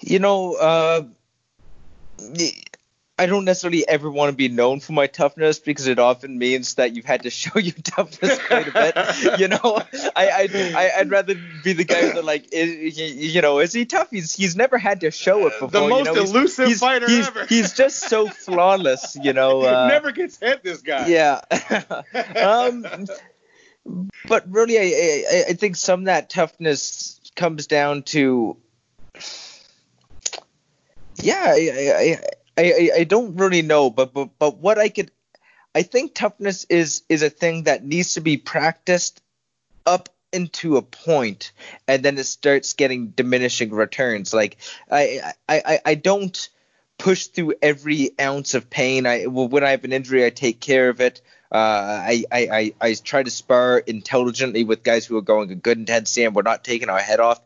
You 0.00 0.18
know, 0.18 0.54
uh, 0.54 1.02
I 3.18 3.26
don't 3.26 3.44
necessarily 3.44 3.86
ever 3.86 4.10
want 4.10 4.30
to 4.30 4.36
be 4.36 4.48
known 4.48 4.80
for 4.80 4.92
my 4.94 5.06
toughness 5.06 5.58
because 5.58 5.86
it 5.86 5.98
often 5.98 6.38
means 6.38 6.74
that 6.76 6.96
you've 6.96 7.04
had 7.04 7.22
to 7.22 7.30
show 7.42 7.58
your 7.58 7.74
toughness 7.82 8.38
quite 8.46 8.68
a 8.68 8.72
bit. 8.72 9.40
you 9.40 9.48
know, 9.48 9.58
I, 10.16 10.48
I, 10.74 10.90
I'd 10.98 11.10
rather 11.10 11.34
be 11.62 11.74
the 11.74 11.84
guy 11.84 12.12
that 12.12 12.24
like, 12.24 12.48
is, 12.52 12.98
you 12.98 13.42
know, 13.42 13.58
is 13.58 13.72
he 13.72 13.84
tough? 13.84 14.10
He's 14.10 14.34
he's 14.34 14.56
never 14.56 14.78
had 14.78 15.00
to 15.00 15.10
show 15.10 15.46
it 15.46 15.52
before. 15.60 15.68
The 15.68 15.88
most 15.88 16.06
you 16.08 16.14
know? 16.14 16.22
elusive 16.22 16.68
he's, 16.68 16.80
fighter 16.80 17.06
he's, 17.06 17.26
ever. 17.28 17.46
He's 17.46 17.72
just 17.74 18.08
so 18.08 18.28
flawless, 18.28 19.16
you 19.22 19.34
know. 19.34 19.62
Uh, 19.62 19.88
never 19.88 20.10
gets 20.10 20.38
hit, 20.38 20.62
this 20.62 20.80
guy. 20.80 21.08
Yeah. 21.08 21.40
um, 22.36 22.86
but 24.26 24.50
really, 24.50 24.78
I, 24.78 24.82
I 24.82 25.44
I 25.50 25.52
think 25.52 25.76
some 25.76 26.00
of 26.00 26.06
that 26.06 26.30
toughness 26.30 27.20
comes 27.36 27.66
down 27.66 28.04
to, 28.04 28.56
yeah, 31.16 31.44
I, 31.46 31.70
I 31.72 32.18
I, 32.18 32.18
I, 32.56 32.90
I 32.98 33.04
don't 33.04 33.36
really 33.36 33.62
know, 33.62 33.90
but, 33.90 34.12
but 34.12 34.30
but 34.38 34.58
what 34.58 34.78
I 34.78 34.88
could, 34.88 35.10
I 35.74 35.82
think 35.82 36.14
toughness 36.14 36.64
is 36.64 37.02
is 37.08 37.22
a 37.22 37.30
thing 37.30 37.64
that 37.64 37.84
needs 37.84 38.14
to 38.14 38.20
be 38.20 38.36
practiced 38.36 39.22
up 39.86 40.08
into 40.32 40.76
a 40.76 40.82
point, 40.82 41.52
and 41.88 42.02
then 42.02 42.18
it 42.18 42.24
starts 42.24 42.74
getting 42.74 43.08
diminishing 43.08 43.70
returns. 43.70 44.34
Like 44.34 44.58
I 44.90 45.32
I 45.48 45.62
I, 45.66 45.80
I 45.84 45.94
don't 45.94 46.48
push 46.98 47.26
through 47.26 47.54
every 47.62 48.10
ounce 48.20 48.54
of 48.54 48.70
pain. 48.70 49.06
I 49.06 49.26
when 49.26 49.64
I 49.64 49.70
have 49.70 49.84
an 49.84 49.92
injury, 49.92 50.24
I 50.24 50.30
take 50.30 50.60
care 50.60 50.88
of 50.88 51.00
it. 51.00 51.20
Uh, 51.50 52.00
I, 52.08 52.24
I, 52.32 52.48
I, 52.50 52.74
I 52.80 52.94
try 52.94 53.22
to 53.22 53.30
spar 53.30 53.76
intelligently 53.78 54.64
with 54.64 54.82
guys 54.82 55.04
who 55.04 55.18
are 55.18 55.22
going 55.22 55.50
a 55.50 55.54
good 55.54 55.76
intensity 55.76 56.24
and 56.24 56.34
we're 56.34 56.40
not 56.40 56.64
taking 56.64 56.88
our 56.88 56.98
head 56.98 57.20
off 57.20 57.42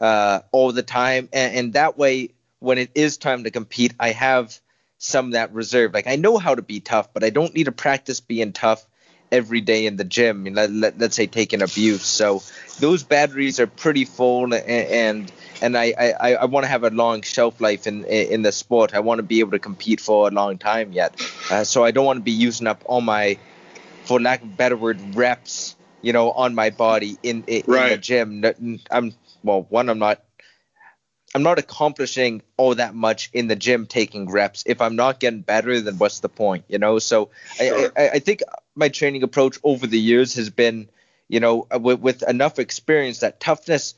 uh, 0.00 0.40
all 0.50 0.72
the 0.72 0.82
time. 0.82 1.28
And, 1.30 1.56
and 1.56 1.72
that 1.74 1.98
way, 1.98 2.30
when 2.60 2.78
it 2.78 2.90
is 2.94 3.16
time 3.16 3.44
to 3.44 3.50
compete, 3.50 3.94
I 3.98 4.12
have 4.12 4.58
some 4.98 5.26
of 5.26 5.32
that 5.32 5.52
reserve. 5.52 5.92
Like 5.92 6.06
I 6.06 6.16
know 6.16 6.38
how 6.38 6.54
to 6.54 6.62
be 6.62 6.80
tough, 6.80 7.12
but 7.12 7.24
I 7.24 7.30
don't 7.30 7.54
need 7.54 7.64
to 7.64 7.72
practice 7.72 8.20
being 8.20 8.52
tough 8.52 8.86
every 9.32 9.60
day 9.60 9.86
in 9.86 9.96
the 9.96 10.04
gym. 10.04 10.44
Let, 10.44 10.70
let, 10.70 11.02
us 11.02 11.14
say 11.14 11.26
taking 11.26 11.62
abuse. 11.62 12.04
So 12.04 12.42
those 12.78 13.02
batteries 13.02 13.60
are 13.60 13.66
pretty 13.66 14.04
full, 14.04 14.52
and 14.54 14.64
and, 14.64 15.32
and 15.62 15.76
I, 15.76 15.94
I, 15.98 16.34
I 16.34 16.44
want 16.44 16.64
to 16.64 16.68
have 16.68 16.84
a 16.84 16.90
long 16.90 17.22
shelf 17.22 17.60
life 17.60 17.86
in 17.86 18.04
in 18.04 18.42
the 18.42 18.52
sport. 18.52 18.94
I 18.94 19.00
want 19.00 19.18
to 19.18 19.22
be 19.22 19.40
able 19.40 19.52
to 19.52 19.58
compete 19.58 20.00
for 20.00 20.28
a 20.28 20.30
long 20.30 20.58
time 20.58 20.92
yet. 20.92 21.20
Uh, 21.50 21.64
so 21.64 21.84
I 21.84 21.90
don't 21.90 22.04
want 22.04 22.18
to 22.18 22.24
be 22.24 22.32
using 22.32 22.66
up 22.66 22.82
all 22.84 23.00
my, 23.00 23.38
for 24.04 24.20
lack 24.20 24.42
of 24.42 24.48
a 24.48 24.52
better 24.52 24.76
word, 24.76 25.14
reps. 25.14 25.76
You 26.02 26.14
know, 26.14 26.30
on 26.32 26.54
my 26.54 26.70
body 26.70 27.18
in 27.22 27.44
in, 27.46 27.62
right. 27.66 27.84
in 27.84 27.90
the 27.90 27.98
gym. 27.98 28.80
I'm 28.90 29.12
well. 29.42 29.66
One, 29.68 29.90
I'm 29.90 29.98
not 29.98 30.22
I'm 31.34 31.42
not 31.42 31.58
accomplishing 31.58 32.42
all 32.56 32.74
that 32.74 32.94
much 32.94 33.30
in 33.32 33.46
the 33.46 33.56
gym 33.56 33.86
taking 33.86 34.30
reps. 34.30 34.64
If 34.66 34.80
I'm 34.80 34.96
not 34.96 35.20
getting 35.20 35.42
better, 35.42 35.80
then 35.80 35.96
what's 35.98 36.20
the 36.20 36.28
point, 36.28 36.64
you 36.68 36.78
know? 36.78 36.98
So 36.98 37.30
Sure. 37.56 37.92
I, 37.96 38.02
I, 38.04 38.08
I 38.14 38.18
think 38.18 38.42
my 38.74 38.88
training 38.88 39.22
approach 39.22 39.58
over 39.62 39.86
the 39.86 39.98
years 39.98 40.34
has 40.34 40.50
been, 40.50 40.88
you 41.28 41.38
know, 41.40 41.66
with, 41.72 42.00
with 42.00 42.28
enough 42.28 42.58
experience 42.58 43.20
that 43.20 43.38
toughness. 43.38 43.94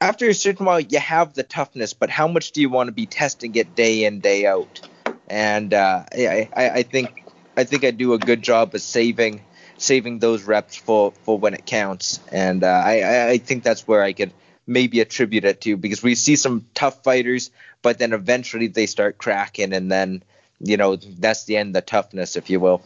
After 0.00 0.28
a 0.28 0.34
certain 0.34 0.64
while, 0.64 0.80
you 0.80 0.98
have 1.00 1.34
the 1.34 1.42
toughness, 1.42 1.92
but 1.92 2.08
how 2.08 2.28
much 2.28 2.52
do 2.52 2.60
you 2.60 2.70
want 2.70 2.88
to 2.88 2.92
be 2.92 3.06
testing 3.06 3.54
it 3.56 3.74
day 3.74 4.04
in 4.04 4.20
day 4.20 4.46
out? 4.46 4.80
And 5.28 5.74
uh, 5.74 6.04
I, 6.12 6.48
I, 6.54 6.70
I 6.70 6.82
think 6.84 7.24
I 7.56 7.64
think 7.64 7.84
I 7.84 7.90
do 7.90 8.14
a 8.14 8.18
good 8.18 8.40
job 8.40 8.74
of 8.74 8.80
saving 8.80 9.42
saving 9.76 10.18
those 10.20 10.44
reps 10.44 10.76
for, 10.76 11.12
for 11.24 11.38
when 11.38 11.54
it 11.54 11.66
counts. 11.66 12.20
And 12.32 12.64
uh, 12.64 12.66
I, 12.68 13.00
I- 13.02 13.28
I 13.30 13.38
think 13.38 13.62
that's 13.62 13.86
where 13.86 14.02
I 14.02 14.12
could 14.12 14.32
maybe 14.68 15.00
attribute 15.00 15.44
it 15.44 15.62
to 15.62 15.76
because 15.76 16.02
we 16.02 16.14
see 16.14 16.36
some 16.36 16.66
tough 16.74 17.02
fighters, 17.02 17.50
but 17.82 17.98
then 17.98 18.12
eventually 18.12 18.68
they 18.68 18.86
start 18.86 19.18
cracking, 19.18 19.72
and 19.72 19.90
then 19.90 20.22
you 20.60 20.76
know 20.76 20.96
that's 20.96 21.44
the 21.44 21.56
end 21.56 21.70
of 21.70 21.74
the 21.74 21.80
toughness, 21.82 22.36
if 22.36 22.50
you 22.50 22.60
will. 22.60 22.82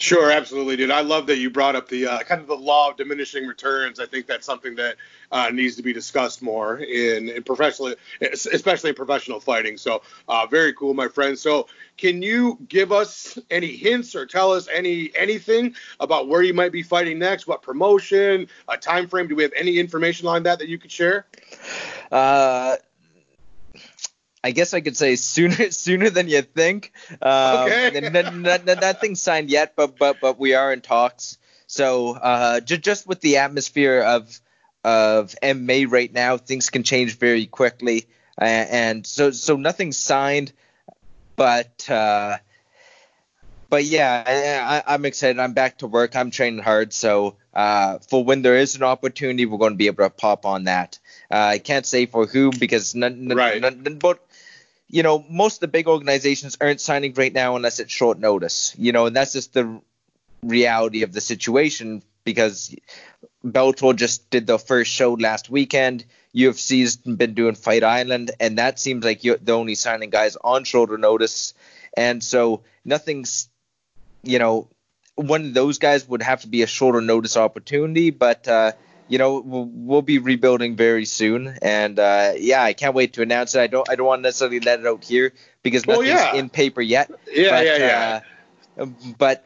Sure, 0.00 0.30
absolutely, 0.30 0.76
dude. 0.76 0.90
I 0.90 1.02
love 1.02 1.26
that 1.26 1.36
you 1.36 1.50
brought 1.50 1.76
up 1.76 1.86
the 1.86 2.06
uh, 2.06 2.18
kind 2.20 2.40
of 2.40 2.46
the 2.46 2.56
law 2.56 2.88
of 2.88 2.96
diminishing 2.96 3.46
returns. 3.46 4.00
I 4.00 4.06
think 4.06 4.26
that's 4.26 4.46
something 4.46 4.74
that 4.76 4.96
uh, 5.30 5.50
needs 5.52 5.76
to 5.76 5.82
be 5.82 5.92
discussed 5.92 6.40
more 6.40 6.78
in, 6.78 7.28
in 7.28 7.42
professional, 7.42 7.94
especially 8.22 8.88
in 8.88 8.96
professional 8.96 9.40
fighting. 9.40 9.76
So, 9.76 10.00
uh, 10.26 10.46
very 10.46 10.72
cool, 10.72 10.94
my 10.94 11.06
friend. 11.06 11.38
So, 11.38 11.66
can 11.98 12.22
you 12.22 12.58
give 12.66 12.92
us 12.92 13.38
any 13.50 13.76
hints 13.76 14.14
or 14.14 14.24
tell 14.24 14.52
us 14.52 14.68
any 14.72 15.12
anything 15.14 15.74
about 16.00 16.28
where 16.28 16.40
you 16.40 16.54
might 16.54 16.72
be 16.72 16.82
fighting 16.82 17.18
next? 17.18 17.46
What 17.46 17.60
promotion, 17.60 18.48
a 18.68 18.78
time 18.78 19.06
frame? 19.06 19.28
Do 19.28 19.36
we 19.36 19.42
have 19.42 19.52
any 19.54 19.78
information 19.78 20.26
on 20.26 20.44
that 20.44 20.60
that 20.60 20.68
you 20.68 20.78
could 20.78 20.90
share? 20.90 21.26
I 24.42 24.52
guess 24.52 24.72
I 24.74 24.80
could 24.80 24.96
say 24.96 25.16
sooner 25.16 25.70
sooner 25.70 26.10
than 26.10 26.28
you 26.28 26.42
think. 26.42 26.92
Um, 27.20 27.66
Okay. 27.68 27.90
n- 27.96 28.16
n- 28.16 28.46
n- 28.46 28.68
n- 28.68 28.78
nothing's 28.80 29.20
signed 29.20 29.50
yet, 29.50 29.74
but 29.76 29.98
but 29.98 30.20
but 30.20 30.38
we 30.38 30.54
are 30.54 30.72
in 30.72 30.80
talks. 30.80 31.38
So 31.66 32.12
uh, 32.16 32.60
ju- 32.60 32.78
just 32.78 33.06
with 33.06 33.20
the 33.20 33.38
atmosphere 33.38 34.00
of 34.02 34.40
of 34.82 35.34
MMA 35.42 35.84
right 35.90 36.12
now, 36.12 36.36
things 36.38 36.70
can 36.70 36.82
change 36.84 37.18
very 37.18 37.46
quickly, 37.46 38.06
uh, 38.40 38.44
and 38.44 39.06
so 39.06 39.30
so 39.30 39.56
nothing's 39.56 39.96
signed, 39.98 40.52
but. 41.36 41.88
Uh, 41.88 42.38
but 43.68 43.84
yeah, 43.84 44.82
I, 44.86 44.94
I'm 44.94 45.04
excited. 45.04 45.38
I'm 45.38 45.52
back 45.52 45.78
to 45.78 45.86
work. 45.86 46.16
I'm 46.16 46.32
training 46.32 46.58
hard. 46.60 46.92
So 46.92 47.36
uh, 47.54 47.98
for 47.98 48.24
when 48.24 48.42
there 48.42 48.56
is 48.56 48.74
an 48.74 48.82
opportunity, 48.82 49.46
we're 49.46 49.58
going 49.58 49.74
to 49.74 49.76
be 49.78 49.86
able 49.86 50.02
to 50.04 50.10
pop 50.10 50.44
on 50.44 50.64
that. 50.64 50.98
Uh, 51.30 51.36
I 51.36 51.58
can't 51.58 51.86
say 51.86 52.06
for 52.06 52.26
who 52.26 52.50
because 52.50 52.96
none, 52.96 53.28
none, 53.28 53.36
Right. 53.36 53.60
none- 53.62 53.98
but 54.00 54.18
you 54.90 55.02
know, 55.04 55.24
most 55.30 55.56
of 55.56 55.60
the 55.60 55.68
big 55.68 55.86
organizations 55.86 56.58
aren't 56.60 56.80
signing 56.80 57.14
right 57.14 57.32
now 57.32 57.56
unless 57.56 57.78
it's 57.78 57.92
short 57.92 58.18
notice. 58.18 58.74
You 58.76 58.92
know, 58.92 59.06
and 59.06 59.14
that's 59.14 59.32
just 59.32 59.54
the 59.54 59.80
reality 60.42 61.02
of 61.02 61.12
the 61.12 61.20
situation 61.20 62.02
because 62.24 62.74
Bellator 63.44 63.94
just 63.94 64.28
did 64.30 64.46
the 64.46 64.58
first 64.58 64.90
show 64.90 65.14
last 65.14 65.48
weekend. 65.48 66.04
UFC's 66.34 66.96
been 66.96 67.34
doing 67.34 67.54
Fight 67.54 67.84
Island, 67.84 68.32
and 68.40 68.58
that 68.58 68.78
seems 68.78 69.04
like 69.04 69.24
you're 69.24 69.36
the 69.36 69.52
only 69.52 69.74
signing 69.74 70.10
guys 70.10 70.36
on 70.42 70.64
shoulder 70.64 70.98
notice. 70.98 71.54
And 71.96 72.22
so 72.22 72.62
nothing's, 72.84 73.48
you 74.22 74.38
know, 74.38 74.68
one 75.16 75.46
of 75.46 75.54
those 75.54 75.78
guys 75.78 76.08
would 76.08 76.22
have 76.22 76.42
to 76.42 76.48
be 76.48 76.62
a 76.62 76.66
shorter 76.66 77.00
notice 77.00 77.36
opportunity, 77.36 78.10
but 78.10 78.46
uh, 78.46 78.72
you 79.10 79.18
know 79.18 79.40
we'll, 79.40 79.68
we'll 79.70 80.02
be 80.02 80.18
rebuilding 80.18 80.76
very 80.76 81.04
soon, 81.04 81.58
and 81.60 81.98
uh, 81.98 82.32
yeah, 82.38 82.62
I 82.62 82.72
can't 82.72 82.94
wait 82.94 83.12
to 83.14 83.22
announce 83.22 83.54
it. 83.54 83.60
I 83.60 83.66
don't 83.66 83.88
I 83.90 83.96
don't 83.96 84.06
want 84.06 84.20
to 84.20 84.28
necessarily 84.28 84.60
let 84.60 84.80
it 84.80 84.86
out 84.86 85.04
here 85.04 85.34
because 85.62 85.84
Well, 85.86 86.00
nothing's 86.00 86.20
yeah. 86.20 86.34
in 86.36 86.48
paper 86.48 86.80
yet. 86.80 87.10
Yeah, 87.30 87.50
but, 87.50 87.66
yeah, 87.66 87.76
yeah. 87.76 88.20
Uh, 88.78 88.86
but 89.18 89.44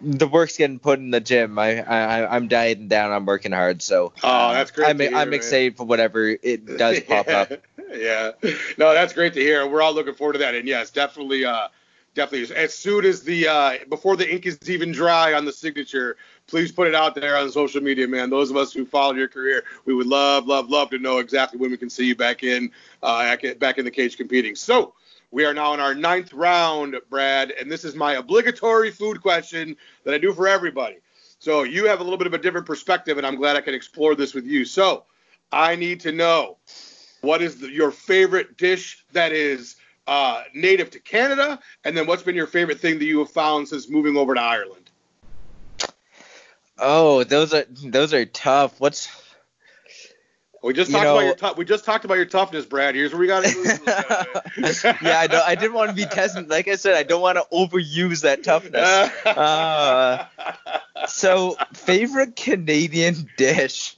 the 0.00 0.28
work's 0.28 0.56
getting 0.56 0.78
put 0.78 0.98
in 1.00 1.10
the 1.10 1.18
gym. 1.20 1.58
I, 1.58 1.80
I 1.82 2.36
I'm 2.36 2.46
dieting 2.46 2.88
down. 2.88 3.10
I'm 3.10 3.26
working 3.26 3.50
hard. 3.52 3.82
So 3.82 4.12
Oh, 4.22 4.52
that's 4.52 4.70
great 4.70 4.88
I'm 4.90 4.98
to 4.98 5.08
hear, 5.08 5.16
I'm 5.16 5.30
man. 5.30 5.34
excited 5.34 5.76
for 5.76 5.84
whatever 5.86 6.28
it 6.28 6.66
does 6.76 7.00
pop 7.08 7.26
yeah. 7.26 7.40
up. 7.40 7.52
Yeah. 7.92 8.30
No, 8.78 8.92
that's 8.92 9.12
great 9.12 9.32
to 9.34 9.40
hear. 9.40 9.66
We're 9.66 9.82
all 9.82 9.94
looking 9.94 10.14
forward 10.14 10.34
to 10.34 10.38
that. 10.40 10.54
And 10.54 10.68
yes, 10.68 10.90
definitely, 10.90 11.44
uh, 11.44 11.68
definitely. 12.14 12.54
As 12.54 12.74
soon 12.74 13.04
as 13.04 13.22
the 13.22 13.48
uh, 13.48 13.78
before 13.88 14.16
the 14.16 14.30
ink 14.30 14.46
is 14.46 14.58
even 14.68 14.92
dry 14.92 15.32
on 15.34 15.46
the 15.46 15.52
signature, 15.52 16.16
please 16.46 16.72
put 16.72 16.88
it 16.88 16.94
out 16.94 17.14
there 17.14 17.36
on 17.36 17.50
social 17.50 17.80
media, 17.80 18.06
man. 18.06 18.30
Those 18.30 18.50
of 18.50 18.56
us 18.56 18.72
who 18.72 18.84
followed 18.84 19.16
your 19.16 19.28
career, 19.28 19.64
we 19.84 19.94
would 19.94 20.06
love, 20.06 20.46
love, 20.46 20.68
love 20.68 20.90
to 20.90 20.98
know 20.98 21.18
exactly 21.18 21.58
when 21.58 21.70
we 21.70 21.76
can 21.76 21.90
see 21.90 22.06
you 22.06 22.16
back 22.16 22.42
in, 22.42 22.70
uh, 23.02 23.36
back 23.58 23.78
in 23.78 23.84
the 23.84 23.90
cage 23.90 24.16
competing. 24.16 24.54
So. 24.54 24.94
We 25.32 25.44
are 25.44 25.52
now 25.52 25.74
in 25.74 25.80
our 25.80 25.94
ninth 25.94 26.32
round, 26.32 26.96
Brad, 27.10 27.50
and 27.50 27.70
this 27.70 27.84
is 27.84 27.96
my 27.96 28.14
obligatory 28.14 28.92
food 28.92 29.20
question 29.20 29.76
that 30.04 30.14
I 30.14 30.18
do 30.18 30.32
for 30.32 30.46
everybody. 30.46 30.98
So 31.40 31.64
you 31.64 31.86
have 31.86 32.00
a 32.00 32.02
little 32.02 32.16
bit 32.16 32.26
of 32.26 32.34
a 32.34 32.38
different 32.38 32.66
perspective, 32.66 33.18
and 33.18 33.26
I'm 33.26 33.36
glad 33.36 33.56
I 33.56 33.60
can 33.60 33.74
explore 33.74 34.14
this 34.14 34.34
with 34.34 34.46
you. 34.46 34.64
So 34.64 35.04
I 35.52 35.76
need 35.76 36.00
to 36.00 36.12
know 36.12 36.58
what 37.20 37.42
is 37.42 37.58
the, 37.58 37.70
your 37.70 37.90
favorite 37.90 38.56
dish 38.56 39.04
that 39.12 39.32
is 39.32 39.76
uh, 40.06 40.44
native 40.54 40.90
to 40.90 41.00
Canada, 41.00 41.58
and 41.84 41.96
then 41.96 42.06
what's 42.06 42.22
been 42.22 42.36
your 42.36 42.46
favorite 42.46 42.80
thing 42.80 42.98
that 42.98 43.04
you 43.04 43.18
have 43.18 43.30
found 43.30 43.68
since 43.68 43.88
moving 43.88 44.16
over 44.16 44.34
to 44.34 44.40
Ireland? 44.40 44.85
Oh, 46.78 47.24
those 47.24 47.54
are 47.54 47.64
those 47.84 48.12
are 48.12 48.24
tough. 48.26 48.80
What's 48.80 49.08
We 50.62 50.72
just 50.74 50.90
You 50.90 50.96
talked 50.96 51.04
know- 51.04 51.14
about 51.16 51.24
your 51.26 51.34
tough. 51.36 51.56
We 51.56 51.64
just 51.64 51.84
talked 51.84 52.04
about 52.04 52.14
your 52.14 52.26
toughness, 52.26 52.66
Brad. 52.66 52.94
Here's 52.94 53.12
where 53.12 53.20
we 53.20 53.26
got 53.26 53.44
to. 53.44 54.96
yeah, 55.02 55.18
I 55.20 55.26
don't. 55.26 55.42
I 55.46 55.54
didn't 55.54 55.74
want 55.74 55.90
to 55.90 55.96
be 55.96 56.04
testing. 56.06 56.48
Like 56.48 56.68
I 56.68 56.76
said, 56.76 56.94
I 56.94 57.02
don't 57.02 57.20
want 57.22 57.38
to 57.38 57.44
overuse 57.52 58.22
that 58.22 58.42
toughness. 58.44 58.82
Uh, 59.26 60.26
so, 61.06 61.56
favorite 61.74 62.36
Canadian 62.36 63.28
dish. 63.36 63.96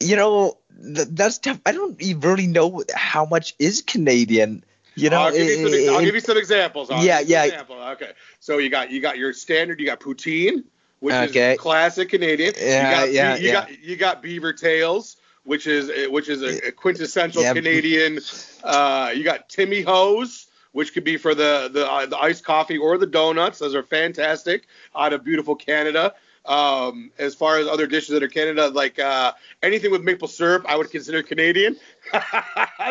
You 0.00 0.16
know, 0.16 0.58
th- 0.82 1.08
that's 1.10 1.38
tough. 1.38 1.60
I 1.66 1.72
don't 1.72 2.00
even 2.02 2.20
really 2.20 2.46
know 2.46 2.84
how 2.94 3.24
much 3.24 3.54
is 3.58 3.82
Canadian. 3.82 4.64
You 4.96 5.10
know, 5.10 5.20
I'll 5.22 5.32
give 5.32 5.46
you 5.46 5.56
some, 5.64 5.74
it- 5.74 5.88
I'll 5.90 6.00
give 6.04 6.14
you 6.14 6.20
some 6.20 6.36
examples. 6.36 6.90
I'll 6.90 7.04
Yeah, 7.04 7.20
you 7.20 7.26
yeah. 7.28 7.44
example. 7.44 7.80
Okay. 7.82 8.10
So 8.40 8.58
you 8.58 8.68
got 8.70 8.90
you 8.90 9.00
got 9.00 9.16
your 9.18 9.32
standard. 9.32 9.80
You 9.80 9.86
got 9.86 10.00
poutine, 10.00 10.64
which 11.00 11.14
Okay. 11.14 11.52
is 11.52 11.58
classic 11.60 12.08
Canadian. 12.10 12.54
Yeah, 12.56 12.64
you 12.64 12.96
got, 12.96 13.12
yeah, 13.12 13.36
you, 13.36 13.46
yeah. 13.46 13.52
got 13.52 13.82
you 13.82 13.96
got 13.96 14.22
beaver 14.22 14.52
tails, 14.52 15.16
which 15.44 15.66
is 15.66 15.90
which 16.10 16.28
is 16.28 16.42
a, 16.42 16.68
a 16.68 16.72
quintessential 16.72 17.42
Yeah. 17.42 17.54
Canadian. 17.54 18.20
Uh, 18.62 19.12
you 19.14 19.24
got 19.24 19.48
Timmy 19.48 19.82
Ho's. 19.82 20.46
Which 20.72 20.92
could 20.92 21.02
be 21.02 21.16
for 21.16 21.34
the 21.34 21.70
the, 21.72 21.90
uh, 21.90 22.06
the 22.06 22.18
iced 22.18 22.44
coffee 22.44 22.76
or 22.76 22.98
the 22.98 23.06
donuts. 23.06 23.58
Those 23.58 23.74
are 23.74 23.82
fantastic 23.82 24.68
out 24.94 25.14
of 25.14 25.24
beautiful 25.24 25.56
Canada. 25.56 26.14
Um, 26.48 27.10
as 27.18 27.34
far 27.34 27.58
as 27.58 27.66
other 27.68 27.86
dishes 27.86 28.08
that 28.10 28.22
are 28.22 28.28
Canada, 28.28 28.68
like 28.68 28.98
uh, 28.98 29.32
anything 29.62 29.90
with 29.90 30.02
maple 30.02 30.28
syrup, 30.28 30.64
I 30.68 30.76
would 30.76 30.90
consider 30.90 31.22
Canadian. 31.22 31.76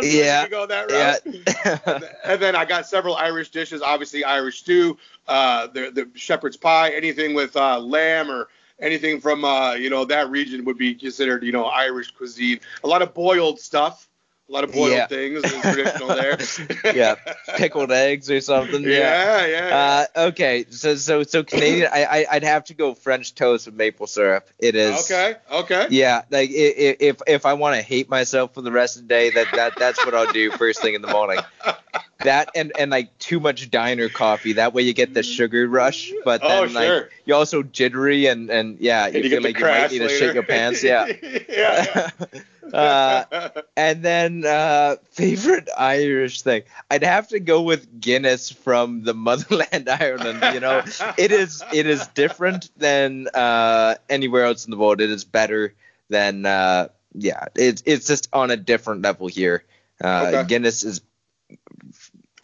So 0.01 0.03
Yeah, 0.03 0.47
go 0.47 0.65
that 0.67 0.91
route. 0.91 1.21
yeah. 1.25 1.99
and 2.25 2.41
then 2.41 2.55
I 2.55 2.65
got 2.65 2.85
several 2.85 3.15
Irish 3.15 3.49
dishes, 3.49 3.81
obviously 3.81 4.23
Irish 4.23 4.59
stew, 4.59 4.97
uh, 5.27 5.67
the 5.67 5.91
the 5.91 6.09
shepherd's 6.13 6.57
pie, 6.57 6.89
anything 6.91 7.33
with 7.33 7.55
uh, 7.55 7.79
lamb 7.79 8.29
or 8.29 8.49
anything 8.79 9.19
from 9.19 9.43
uh, 9.43 9.73
you 9.73 9.89
know 9.89 10.05
that 10.05 10.29
region 10.29 10.63
would 10.65 10.77
be 10.77 10.93
considered 10.93 11.43
you 11.43 11.51
know 11.51 11.65
Irish 11.65 12.11
cuisine. 12.11 12.59
A 12.83 12.87
lot 12.87 13.01
of 13.01 13.13
boiled 13.13 13.59
stuff, 13.59 14.07
a 14.49 14.53
lot 14.53 14.63
of 14.63 14.71
boiled 14.71 14.91
Yeah. 14.93 15.07
things 15.07 15.43
is 15.43 15.51
traditional 15.61 16.07
there. 16.07 16.37
yeah, 16.95 17.15
pickled 17.57 17.91
eggs 17.91 18.31
or 18.31 18.39
something. 18.39 18.81
Yeah. 18.83 19.45
yeah, 19.45 19.45
yeah. 19.45 20.05
Uh, 20.15 20.27
okay, 20.27 20.65
so 20.69 20.95
so 20.95 21.23
so 21.23 21.43
Canadian. 21.43 21.89
I, 21.91 22.05
I 22.05 22.25
I'd 22.31 22.43
have 22.43 22.63
to 22.65 22.73
go 22.73 22.93
French 22.93 23.35
toast 23.35 23.65
with 23.65 23.75
maple 23.75 24.07
syrup. 24.07 24.47
It 24.59 24.75
is. 24.75 25.11
okay, 25.11 25.35
okay. 25.51 25.87
Yeah, 25.89 26.21
like 26.31 26.49
i- 26.49 26.53
i- 26.53 26.97
if 26.99 27.21
if 27.27 27.45
I 27.45 27.53
want 27.53 27.75
to 27.75 27.81
hate 27.81 28.09
myself 28.09 28.53
for 28.53 28.61
the 28.61 28.71
rest 28.71 28.95
of 28.95 29.01
the 29.03 29.07
day, 29.09 29.29
that 29.31 29.47
that 29.53 29.73
that's 29.77 30.03
what 30.05 30.15
I'll 30.15 30.31
do 30.31 30.51
first 30.51 30.81
thing 30.81 30.93
in 30.93 31.01
the 31.01 31.09
morning. 31.09 31.39
That 32.23 32.49
and 32.55 32.71
and 32.77 32.89
like 32.89 33.15
too 33.19 33.39
much 33.39 33.69
diner 33.69 34.09
coffee. 34.09 34.53
That 34.53 34.73
way 34.73 34.81
you 34.81 34.93
get 34.93 35.13
the 35.13 35.21
sugar 35.21 35.67
rush, 35.67 36.11
but 36.25 36.41
Oh, 36.43 36.65
then 36.65 36.73
like 36.73 37.11
you're 37.25 37.37
also 37.37 37.61
jittery 37.61 38.25
and 38.25 38.49
and 38.49 38.79
yeah, 38.79 39.05
And 39.05 39.13
you, 39.15 39.21
you 39.21 39.29
feel 39.29 39.43
like 39.43 39.59
you 39.59 39.65
might 39.65 39.91
need 39.91 39.99
to 39.99 40.09
shake 40.09 40.33
your 40.33 40.41
pants. 40.41 40.83
Yeah. 40.83 41.05
yeah. 41.47 42.09
Uh, 42.73 43.49
and 43.75 44.03
then 44.03 44.45
uh, 44.45 44.95
favorite 45.11 45.69
Irish 45.77 46.41
thing, 46.41 46.63
I'd 46.91 47.03
have 47.03 47.27
to 47.29 47.39
go 47.39 47.61
with 47.61 47.99
Guinness 47.99 48.51
from 48.51 49.03
the 49.03 49.13
motherland 49.13 49.89
Ireland. 50.01 50.43
You 50.53 50.59
know, 50.59 50.83
it 51.17 51.31
is 51.31 51.63
it 51.73 51.85
is 51.85 52.07
different 52.07 52.69
than 52.77 53.27
uh, 53.33 53.95
anywhere 54.09 54.45
else 54.45 54.65
in 54.65 54.71
the 54.71 54.77
world. 54.77 55.01
It 55.01 55.09
is 55.09 55.23
better 55.23 55.73
than 56.09 56.45
uh, 56.45 56.89
yeah. 57.13 57.45
It's 57.55 57.83
it's 57.85 58.07
just 58.07 58.29
on 58.33 58.51
a 58.51 58.57
different 58.57 59.01
level 59.01 59.27
here. 59.27 59.63
Uh, 60.03 60.25
Okay. 60.27 60.43
Guinness 60.47 60.83
is. 60.83 61.01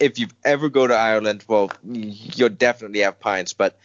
If 0.00 0.18
you 0.18 0.26
ever 0.44 0.68
go 0.68 0.86
to 0.86 0.94
Ireland, 0.94 1.44
well, 1.46 1.70
you'll 1.84 2.48
definitely 2.48 3.00
have 3.00 3.20
pints, 3.20 3.52
but 3.52 3.78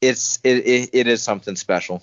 it's 0.00 0.38
it, 0.42 0.66
it, 0.66 0.90
it 0.92 1.06
is 1.06 1.22
something 1.22 1.54
special. 1.56 2.02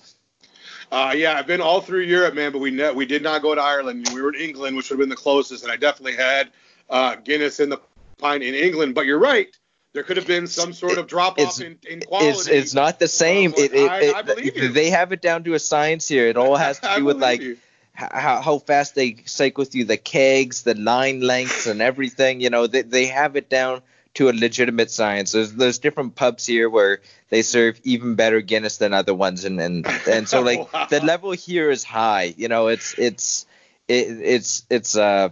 Uh, 0.92 1.14
yeah, 1.16 1.38
I've 1.38 1.46
been 1.46 1.62
all 1.62 1.80
through 1.80 2.02
Europe, 2.02 2.34
man, 2.34 2.52
but 2.52 2.58
we 2.58 2.70
ne- 2.70 2.92
we 2.92 3.06
did 3.06 3.22
not 3.22 3.40
go 3.40 3.54
to 3.54 3.60
Ireland. 3.62 4.10
We 4.12 4.20
were 4.20 4.34
in 4.34 4.38
England, 4.38 4.76
which 4.76 4.90
would 4.90 4.96
have 4.96 5.02
been 5.02 5.08
the 5.08 5.16
closest, 5.16 5.62
and 5.62 5.72
I 5.72 5.76
definitely 5.76 6.16
had 6.16 6.50
uh, 6.90 7.14
Guinness 7.14 7.60
in 7.60 7.70
the 7.70 7.80
pint 8.18 8.42
in 8.42 8.54
England. 8.54 8.94
But 8.94 9.06
you're 9.06 9.18
right. 9.18 9.48
There 9.94 10.02
could 10.02 10.18
have 10.18 10.26
been 10.26 10.46
some 10.46 10.74
sort 10.74 10.98
of 10.98 11.06
drop 11.06 11.38
off 11.38 11.62
in, 11.62 11.78
in 11.88 12.00
quality. 12.00 12.28
It's, 12.28 12.46
it's 12.46 12.74
not 12.74 12.98
the 12.98 13.08
same. 13.08 13.54
It, 13.56 13.72
it, 13.72 13.90
I, 13.90 14.18
I 14.18 14.22
believe 14.22 14.54
you. 14.54 14.68
They 14.68 14.90
have 14.90 15.12
it 15.12 15.22
down 15.22 15.44
to 15.44 15.54
a 15.54 15.58
science 15.58 16.06
here. 16.06 16.28
It 16.28 16.36
all 16.36 16.56
has 16.56 16.78
to 16.80 16.94
do 16.98 17.06
with 17.06 17.16
like 17.16 17.40
you. 17.40 17.56
how, 17.94 18.42
how 18.42 18.58
fast 18.58 18.94
they 18.94 19.16
cycle 19.24 19.64
through 19.64 19.84
the 19.84 19.96
kegs, 19.96 20.62
the 20.62 20.74
line 20.74 21.22
lengths, 21.22 21.66
and 21.66 21.80
everything. 21.80 22.42
You 22.42 22.50
know, 22.50 22.66
they, 22.66 22.82
they 22.82 23.06
have 23.06 23.36
it 23.36 23.48
down 23.48 23.80
to 24.14 24.28
a 24.28 24.32
legitimate 24.32 24.90
science. 24.90 25.32
There's 25.32 25.52
there's 25.52 25.78
different 25.78 26.14
pubs 26.14 26.46
here 26.46 26.68
where 26.68 27.00
they 27.30 27.42
serve 27.42 27.80
even 27.84 28.14
better 28.14 28.40
Guinness 28.40 28.76
than 28.76 28.92
other 28.92 29.14
ones, 29.14 29.44
and 29.44 29.60
and, 29.60 29.86
and 30.08 30.28
so 30.28 30.42
like 30.42 30.72
Wow. 30.72 30.86
the 30.90 31.00
level 31.00 31.32
here 31.32 31.70
is 31.70 31.84
high. 31.84 32.34
You 32.36 32.48
know, 32.48 32.68
it's 32.68 32.98
it's 32.98 33.46
it, 33.88 34.08
it's 34.20 34.66
it's 34.70 34.96
uh 34.96 35.30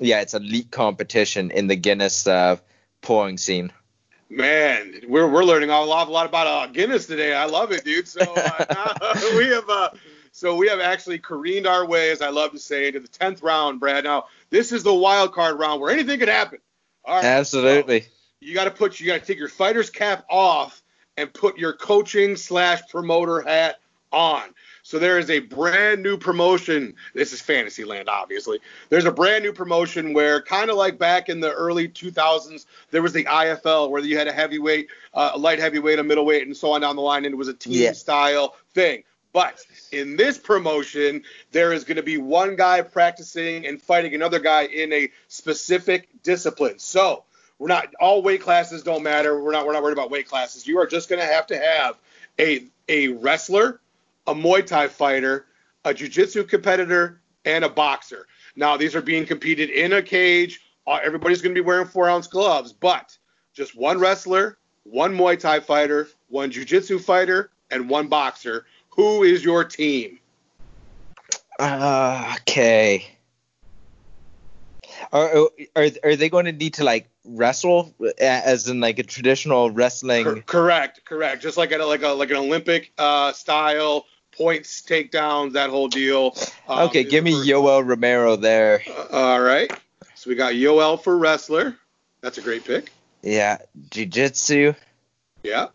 yeah, 0.00 0.20
it's 0.20 0.34
elite 0.34 0.70
competition 0.70 1.50
in 1.50 1.66
the 1.66 1.76
Guinness 1.76 2.26
uh, 2.26 2.56
pouring 3.02 3.38
scene. 3.38 3.72
Man, 4.30 5.00
we're 5.08 5.28
we're 5.28 5.44
learning 5.44 5.70
a 5.70 5.80
lot, 5.80 6.08
a 6.08 6.10
lot 6.10 6.26
about 6.26 6.46
uh, 6.46 6.66
Guinness 6.72 7.06
today. 7.06 7.34
I 7.34 7.46
love 7.46 7.72
it, 7.72 7.84
dude. 7.84 8.06
So 8.06 8.20
uh, 8.20 8.94
we 9.36 9.46
have 9.48 9.68
uh, 9.68 9.90
so 10.32 10.56
we 10.56 10.68
have 10.68 10.80
actually 10.80 11.18
careened 11.18 11.66
our 11.66 11.86
way, 11.86 12.10
as 12.10 12.20
I 12.20 12.28
love 12.28 12.52
to 12.52 12.58
say, 12.58 12.88
into 12.88 13.00
the 13.00 13.08
tenth 13.08 13.42
round, 13.42 13.80
Brad. 13.80 14.04
Now 14.04 14.26
this 14.50 14.72
is 14.72 14.82
the 14.82 14.94
wild 14.94 15.32
card 15.32 15.58
round 15.58 15.80
where 15.80 15.90
anything 15.90 16.18
could 16.18 16.28
happen. 16.28 16.58
Right, 17.08 17.24
Absolutely. 17.24 18.00
so 18.02 18.06
you 18.40 18.54
got 18.54 18.64
to 18.64 18.70
put 18.70 19.00
you 19.00 19.06
got 19.06 19.20
to 19.20 19.26
take 19.26 19.38
your 19.38 19.48
fighter's 19.48 19.90
cap 19.90 20.24
off 20.30 20.82
and 21.16 21.32
put 21.32 21.58
your 21.58 21.72
coaching 21.72 22.36
slash 22.36 22.80
promoter 22.90 23.40
hat 23.40 23.80
on. 24.12 24.42
So 24.82 24.98
there 24.98 25.18
is 25.18 25.28
a 25.28 25.40
brand 25.40 26.02
new 26.02 26.16
promotion. 26.16 26.94
This 27.14 27.34
is 27.34 27.42
Fantasyland, 27.42 28.08
obviously. 28.08 28.58
There's 28.88 29.04
a 29.04 29.12
brand 29.12 29.44
new 29.44 29.52
promotion 29.52 30.14
where, 30.14 30.40
kind 30.40 30.70
of 30.70 30.76
like 30.76 30.98
back 30.98 31.28
in 31.28 31.40
the 31.40 31.52
early 31.52 31.88
2000s, 31.88 32.64
there 32.90 33.02
was 33.02 33.12
the 33.12 33.24
IFL 33.24 33.90
where 33.90 34.00
you 34.02 34.16
had 34.16 34.28
a 34.28 34.32
heavyweight, 34.32 34.88
uh, 35.12 35.32
a 35.34 35.38
light 35.38 35.58
heavyweight, 35.58 35.98
a 35.98 36.02
middleweight, 36.04 36.46
and 36.46 36.56
so 36.56 36.72
on 36.72 36.80
down 36.80 36.96
the 36.96 37.02
line, 37.02 37.26
and 37.26 37.34
it 37.34 37.36
was 37.36 37.48
a 37.48 37.54
team 37.54 37.74
Yeah. 37.82 37.92
style 37.92 38.56
thing. 38.72 39.02
But 39.32 39.60
in 39.92 40.16
this 40.16 40.38
promotion, 40.38 41.22
there 41.52 41.72
is 41.72 41.84
going 41.84 41.96
to 41.96 42.02
be 42.02 42.16
one 42.16 42.56
guy 42.56 42.80
practicing 42.82 43.66
and 43.66 43.80
fighting 43.80 44.14
another 44.14 44.38
guy 44.38 44.64
in 44.64 44.92
a 44.92 45.10
specific 45.28 46.08
discipline. 46.22 46.78
So 46.78 47.24
we're 47.58 47.68
not 47.68 47.94
all 48.00 48.22
weight 48.22 48.40
classes 48.40 48.82
don't 48.82 49.02
matter. 49.02 49.42
We're 49.42 49.52
not 49.52 49.66
we're 49.66 49.72
not 49.72 49.82
worried 49.82 49.92
about 49.92 50.10
weight 50.10 50.28
classes. 50.28 50.66
You 50.66 50.78
are 50.78 50.86
just 50.86 51.08
going 51.08 51.20
to 51.20 51.26
have 51.26 51.46
to 51.48 51.58
have 51.58 51.98
a 52.38 52.64
a 52.88 53.08
wrestler, 53.08 53.80
a 54.26 54.34
Muay 54.34 54.64
Thai 54.64 54.88
fighter, 54.88 55.46
a 55.84 55.92
jiu-jitsu 55.92 56.44
competitor, 56.44 57.20
and 57.44 57.64
a 57.64 57.68
boxer. 57.68 58.26
Now 58.56 58.76
these 58.76 58.94
are 58.94 59.02
being 59.02 59.26
competed 59.26 59.70
in 59.70 59.92
a 59.92 60.02
cage. 60.02 60.60
Uh, 60.86 61.00
everybody's 61.02 61.42
going 61.42 61.54
to 61.54 61.60
be 61.60 61.66
wearing 61.66 61.86
four 61.86 62.08
ounce 62.08 62.28
gloves, 62.28 62.72
but 62.72 63.16
just 63.52 63.76
one 63.76 63.98
wrestler, 63.98 64.56
one 64.84 65.16
Muay 65.16 65.38
Thai 65.38 65.60
fighter, 65.60 66.08
one 66.28 66.50
jiu-jitsu 66.50 66.98
fighter, 66.98 67.50
and 67.70 67.90
one 67.90 68.06
boxer. 68.06 68.64
Who 68.98 69.22
is 69.22 69.44
your 69.44 69.62
team? 69.62 70.18
Uh, 71.60 72.34
okay. 72.40 73.06
Are, 75.12 75.48
are 75.76 75.86
are 76.02 76.16
they 76.16 76.28
going 76.28 76.46
to 76.46 76.52
need 76.52 76.74
to 76.74 76.84
like 76.84 77.08
wrestle 77.24 77.94
as 78.18 78.66
in 78.66 78.80
like 78.80 78.98
a 78.98 79.04
traditional 79.04 79.70
wrestling? 79.70 80.24
Cor- 80.24 80.42
correct, 80.42 81.04
correct. 81.04 81.42
Just 81.42 81.56
like 81.56 81.70
a, 81.70 81.78
like 81.78 82.02
a 82.02 82.08
like 82.08 82.30
an 82.30 82.38
Olympic 82.38 82.90
uh, 82.98 83.32
style 83.32 84.06
points, 84.36 84.82
takedowns, 84.82 85.52
that 85.52 85.70
whole 85.70 85.86
deal. 85.86 86.36
Um, 86.66 86.88
okay, 86.88 87.04
give 87.04 87.22
me 87.22 87.34
Yoel 87.34 87.86
Romero 87.86 88.34
there. 88.34 88.82
Uh, 88.88 89.06
all 89.12 89.40
right. 89.40 89.72
So 90.16 90.28
we 90.28 90.34
got 90.34 90.54
Yoel 90.54 91.00
for 91.00 91.16
wrestler. 91.16 91.76
That's 92.20 92.38
a 92.38 92.42
great 92.42 92.64
pick. 92.64 92.90
Yeah, 93.22 93.58
jiu-jitsu. 93.90 94.74
Yeah. 95.44 95.68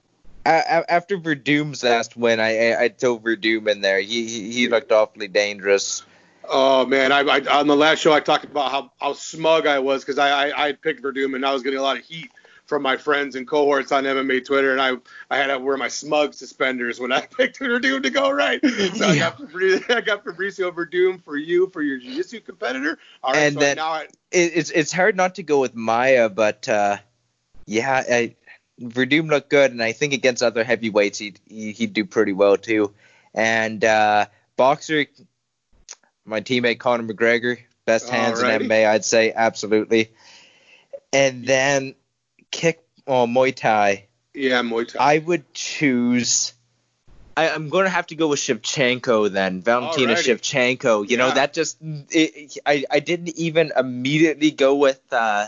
After 0.46 1.18
Werdum's 1.18 1.84
last 1.84 2.18
win, 2.18 2.40
I 2.40 2.72
I, 2.72 2.84
I 2.84 2.90
throw 2.90 3.18
Werdum 3.20 3.68
in 3.68 3.82
there. 3.82 4.00
He, 4.00 4.28
he 4.28 4.52
he 4.52 4.68
looked 4.68 4.92
awfully 4.92 5.28
dangerous. 5.28 6.04
Oh 6.50 6.86
man, 6.86 7.12
I, 7.14 7.22
I 7.22 7.40
on 7.60 7.68
the 7.68 7.76
last 7.76 8.00
show 8.00 8.12
I 8.12 8.20
talked 8.20 8.44
about 8.44 8.70
how, 8.72 8.92
how 9.00 9.14
smug 9.14 9.66
I 9.68 9.80
was 9.80 10.04
because 10.04 10.20
I, 10.20 10.48
I 10.50 10.64
I 10.64 10.66
had 10.68 10.82
picked 10.82 11.02
Werdum 11.02 11.36
and 11.36 11.46
I 11.46 11.54
was 11.54 11.64
getting 11.64 11.80
a 11.80 11.84
lot 11.84 11.98
of 11.98 12.04
heat 12.04 12.30
from 12.66 12.82
my 12.82 12.96
friends 12.98 13.36
and 13.36 13.48
cohorts 13.48 13.92
on 13.94 14.04
MMA 14.04 14.46
Twitter 14.46 14.74
and 14.74 14.82
I 14.82 14.94
I 15.30 15.38
had 15.38 15.48
to 15.48 15.60
wear 15.60 15.78
my 15.78 15.88
smug 15.88 16.34
suspenders 16.34 17.00
when 17.00 17.14
I 17.14 17.22
picked 17.38 17.60
Werdum 17.60 18.04
to 18.04 18.10
go 18.10 18.30
right. 18.30 18.60
So 18.66 19.06
I 19.08 19.18
got 19.18 19.38
Fabricio, 19.38 19.90
I 19.96 20.02
got 20.02 20.26
Fabricio 20.26 20.72
Werdum 20.74 21.24
for 21.24 21.38
you 21.38 21.70
for 21.72 21.82
your 21.82 21.98
jiu-jitsu 21.98 22.42
competitor. 22.42 23.00
All 23.24 23.32
right, 23.32 23.40
And 23.44 23.54
so 23.54 23.60
then- 23.62 23.78
now 23.78 23.92
I, 23.92 24.08
it's 24.32 24.72
it's 24.72 24.92
hard 24.92 25.16
not 25.16 25.36
to 25.36 25.44
go 25.44 25.62
with 25.62 25.76
Maia, 25.76 26.28
but 26.28 26.68
uh, 26.68 26.98
yeah, 27.66 28.04
I, 28.10 28.36
Werdum 28.82 29.30
looked 29.30 29.50
good, 29.50 29.72
and 29.72 29.82
I 29.82 29.92
think 29.92 30.14
against 30.14 30.42
other 30.42 30.64
heavyweights 30.64 31.20
he'd 31.20 31.40
he- 31.48 31.72
he'd 31.74 31.94
do 31.94 32.06
pretty 32.06 32.34
well 32.34 32.58
too. 32.58 32.94
And 33.34 33.84
uh, 33.84 34.26
boxer, 34.58 35.06
my 36.26 36.42
teammate 36.42 36.80
Conor 36.80 37.04
McGregor, 37.04 37.60
best 37.86 38.10
hands 38.10 38.42
Alrighty. 38.42 38.62
in 38.62 38.68
MMA, 38.68 38.88
I'd 38.88 39.06
say 39.06 39.32
absolutely. 39.36 40.12
And 41.12 41.46
then 41.46 41.96
kick 42.52 42.84
oh, 43.06 43.28
Muay 43.28 43.56
Thai. 43.56 44.06
yeah, 44.34 44.62
Muay 44.62 44.88
Thai. 44.88 45.16
I 45.16 45.18
would 45.20 45.54
choose. 45.54 46.54
I, 47.36 47.50
I'm 47.50 47.70
going 47.70 47.86
to 47.86 47.90
have 47.90 48.08
to 48.08 48.16
go 48.16 48.28
with 48.28 48.40
Shevchenko 48.40 49.32
then, 49.32 49.62
Valentina 49.62 50.14
Alrighty. 50.14 50.78
Shevchenko. 50.78 51.10
You 51.10 51.18
know 51.18 51.32
that 51.32 51.54
just 51.54 51.78
it, 51.82 52.58
I 52.66 52.86
I 52.90 53.00
didn't 53.00 53.38
even 53.38 53.72
immediately 53.76 54.52
go 54.52 54.76
with 54.76 55.02
uh, 55.12 55.48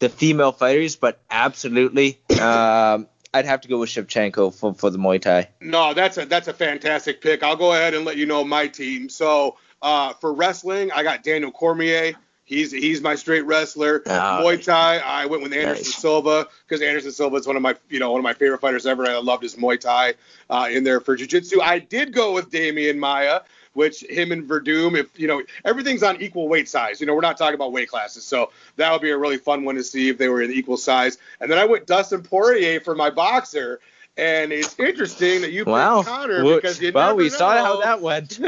the 0.00 0.08
female 0.08 0.50
fighters, 0.50 0.96
but 0.96 1.20
absolutely, 1.30 2.18
um, 2.40 3.06
I'd 3.32 3.44
have 3.46 3.60
to 3.60 3.68
go 3.68 3.78
with 3.78 3.90
Shevchenko 3.90 4.52
for 4.52 4.74
for 4.74 4.90
the 4.90 4.98
Muay 4.98 5.20
Thai. 5.22 5.48
No, 5.60 5.94
that's 5.94 6.18
a 6.18 6.26
that's 6.26 6.48
a 6.48 6.52
fantastic 6.52 7.20
pick. 7.20 7.42
I'll 7.42 7.56
go 7.56 7.72
ahead 7.72 7.94
and 7.94 8.04
let 8.04 8.16
you 8.16 8.26
know 8.26 8.42
my 8.42 8.66
team. 8.66 9.08
So 9.08 9.56
uh, 9.80 10.14
for 10.14 10.32
wrestling, 10.32 10.90
I 10.90 11.04
got 11.04 11.22
Daniel 11.22 11.52
Cormier. 11.52 12.14
He's 12.44 12.72
he's 12.72 13.00
my 13.00 13.14
straight 13.14 13.46
wrestler. 13.46 14.02
Ah. 14.06 14.40
Muay 14.42 14.64
Thai, 14.64 14.98
I 14.98 15.26
went 15.26 15.44
with 15.44 15.52
Anderson 15.52 15.84
Nice. 15.84 15.94
Silva 15.94 16.48
because 16.66 16.82
Anderson 16.82 17.12
Silva 17.12 17.36
is 17.36 17.46
one 17.46 17.54
of 17.54 17.62
my 17.62 17.76
you 17.88 18.00
know 18.00 18.10
one 18.10 18.18
of 18.18 18.24
my 18.24 18.34
favorite 18.34 18.60
fighters 18.60 18.86
ever. 18.86 19.06
I 19.06 19.18
loved 19.18 19.44
his 19.44 19.54
Muay 19.54 19.78
Thai 19.78 20.14
uh, 20.48 20.68
in 20.68 20.82
there 20.82 20.98
for 20.98 21.14
Jiu-Jitsu. 21.14 21.60
I 21.60 21.78
did 21.78 22.12
go 22.12 22.32
with 22.32 22.50
Damian 22.50 22.98
Maia, 22.98 23.42
which 23.74 24.00
him 24.04 24.32
and 24.32 24.48
Werdum, 24.48 24.98
if 24.98 25.18
you 25.18 25.28
know 25.28 25.42
everything's 25.64 26.02
on 26.02 26.20
equal 26.20 26.48
weight 26.48 26.68
size. 26.68 27.00
You 27.00 27.06
know 27.06 27.14
we're 27.14 27.20
not 27.20 27.38
talking 27.38 27.54
about 27.54 27.72
weight 27.72 27.88
classes, 27.88 28.24
so 28.24 28.50
that 28.76 28.90
would 28.92 29.02
be 29.02 29.10
a 29.10 29.18
really 29.18 29.38
fun 29.38 29.64
one 29.64 29.76
to 29.76 29.84
see 29.84 30.08
if 30.08 30.18
they 30.18 30.28
were 30.28 30.42
in 30.42 30.50
equal 30.50 30.76
size. 30.76 31.18
And 31.40 31.50
then 31.50 31.58
I 31.58 31.64
went 31.64 31.86
Dustin 31.86 32.22
Poirier 32.22 32.80
for 32.80 32.94
my 32.94 33.10
boxer. 33.10 33.80
And 34.16 34.52
it's 34.52 34.76
interesting 34.78 35.40
that 35.42 35.52
you 35.52 35.64
picked 35.64 35.72
Wow. 35.72 36.02
Conor 36.02 36.44
Well, 36.44 36.56
because 36.56 36.82
you 36.82 36.90
well, 36.92 37.16
we 37.16 37.30
saw 37.30 37.64
how 37.64 37.80
that 37.80 38.02
went. 38.02 38.32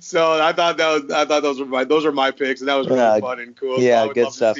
so 0.00 0.40
I 0.40 0.52
thought 0.52 0.76
that 0.76 1.02
was 1.02 1.10
I 1.10 1.24
thought 1.24 1.42
those 1.42 1.58
were 1.58 1.66
my 1.66 1.84
those 1.84 2.04
are 2.04 2.12
my 2.12 2.30
picks 2.30 2.60
and 2.60 2.68
that 2.68 2.74
was 2.74 2.86
really 2.86 3.00
Yeah. 3.00 3.20
fun 3.20 3.40
and 3.40 3.56
cool. 3.56 3.80
Yeah, 3.80 4.02
I 4.02 4.06
would 4.06 4.14
good 4.14 4.32
stuff. 4.32 4.56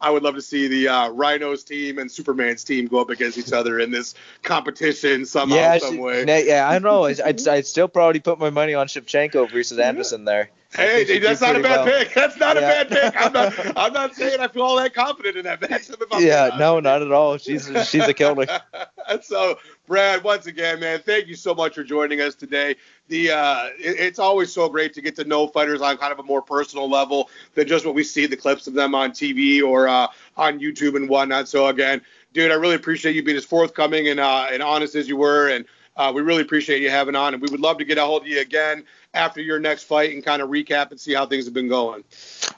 To 0.00 0.06
see 0.06 0.06
the, 0.06 0.06
I 0.06 0.10
would 0.10 0.22
love 0.22 0.34
to 0.34 0.42
see 0.42 0.68
the 0.68 0.88
uh, 0.88 1.08
Rhinos 1.10 1.64
team 1.64 1.98
and 1.98 2.10
Superman's 2.10 2.64
team 2.64 2.86
go 2.86 3.00
up 3.00 3.10
against 3.10 3.38
each 3.38 3.52
other 3.52 3.78
in 3.80 3.90
this 3.90 4.14
competition 4.42 5.26
somehow, 5.26 5.56
yeah, 5.56 5.78
some 5.78 5.98
way. 5.98 6.24
yeah, 6.46 6.68
I 6.68 6.72
don't 6.72 6.82
know. 6.82 7.04
I'd, 7.04 7.20
I'd, 7.48 7.66
still 7.66 7.88
probably 7.88 8.20
put 8.20 8.38
my 8.38 8.50
money 8.50 8.74
on 8.74 8.86
Shevchenko 8.86 9.50
versus 9.50 9.78
Anderson 9.78 10.24
there. 10.24 10.50
Hey, 10.72 11.04
think 11.04 11.08
she'd 11.08 11.18
do 11.20 11.26
that's 11.26 11.40
not 11.40 11.56
a 11.56 11.60
bad 11.60 11.84
well. 11.84 11.98
pick. 11.98 12.14
That's 12.14 12.36
not 12.36 12.56
Yeah. 12.56 12.82
a 12.82 12.84
bad 12.84 12.88
pick. 12.88 13.20
I'm 13.20 13.32
not. 13.32 13.76
I'm 13.76 13.92
not 13.92 14.14
saying 14.14 14.38
I 14.38 14.46
feel 14.46 14.62
all 14.62 14.76
that 14.76 14.94
confident 14.94 15.36
in 15.36 15.44
that 15.44 15.60
matchup. 15.60 16.20
Yeah, 16.20 16.50
no, 16.58 16.78
not 16.78 17.02
at 17.02 17.10
all. 17.10 17.38
She's 17.38 17.66
she's 17.88 18.06
a 18.06 18.14
killer. 18.14 18.46
so, 19.22 19.58
Brad, 19.86 20.22
once 20.22 20.46
again, 20.46 20.80
man, 20.80 21.00
thank 21.00 21.26
you 21.26 21.34
so 21.34 21.54
much 21.54 21.74
for 21.74 21.84
joining 21.84 22.20
us 22.20 22.34
today. 22.34 22.76
The 23.08 23.30
uh, 23.32 23.66
it- 23.78 23.98
it's 24.00 24.18
always 24.18 24.52
so 24.52 24.68
great 24.68 24.94
to 24.94 25.00
get 25.00 25.16
to 25.16 25.24
know 25.24 25.46
fighters 25.46 25.80
on 25.80 25.96
kind 25.96 26.12
of 26.12 26.18
a 26.18 26.22
more 26.22 26.42
personal 26.42 26.88
level 26.88 27.30
than 27.54 27.66
just 27.66 27.84
what 27.84 27.94
we 27.94 28.04
see 28.04 28.26
the 28.26 28.36
clips 28.36 28.66
of 28.66 28.74
them 28.74 28.94
on 28.94 29.10
TV 29.12 29.62
or 29.62 29.88
uh, 29.88 30.06
on 30.36 30.60
YouTube 30.60 30.96
and 30.96 31.08
whatnot. 31.08 31.48
So, 31.48 31.66
again, 31.66 32.02
dude, 32.32 32.50
I 32.50 32.54
really 32.54 32.76
appreciate 32.76 33.14
you 33.14 33.22
being 33.22 33.36
as 33.36 33.44
forthcoming 33.44 34.08
and 34.08 34.20
uh, 34.20 34.46
and 34.50 34.62
honest 34.62 34.94
as 34.94 35.08
you 35.08 35.16
were, 35.16 35.48
and 35.48 35.64
uh, 35.96 36.12
we 36.14 36.22
really 36.22 36.42
appreciate 36.42 36.80
you 36.82 36.90
having 36.90 37.16
on. 37.16 37.34
And 37.34 37.42
we 37.42 37.50
would 37.50 37.60
love 37.60 37.78
to 37.78 37.84
get 37.84 37.98
a 37.98 38.04
hold 38.04 38.22
of 38.22 38.28
you 38.28 38.40
again 38.40 38.84
after 39.12 39.40
your 39.40 39.58
next 39.58 39.84
fight 39.84 40.12
and 40.12 40.24
kind 40.24 40.40
of 40.40 40.48
recap 40.48 40.90
and 40.92 41.00
see 41.00 41.12
how 41.12 41.26
things 41.26 41.44
have 41.46 41.54
been 41.54 41.68
going. 41.68 42.04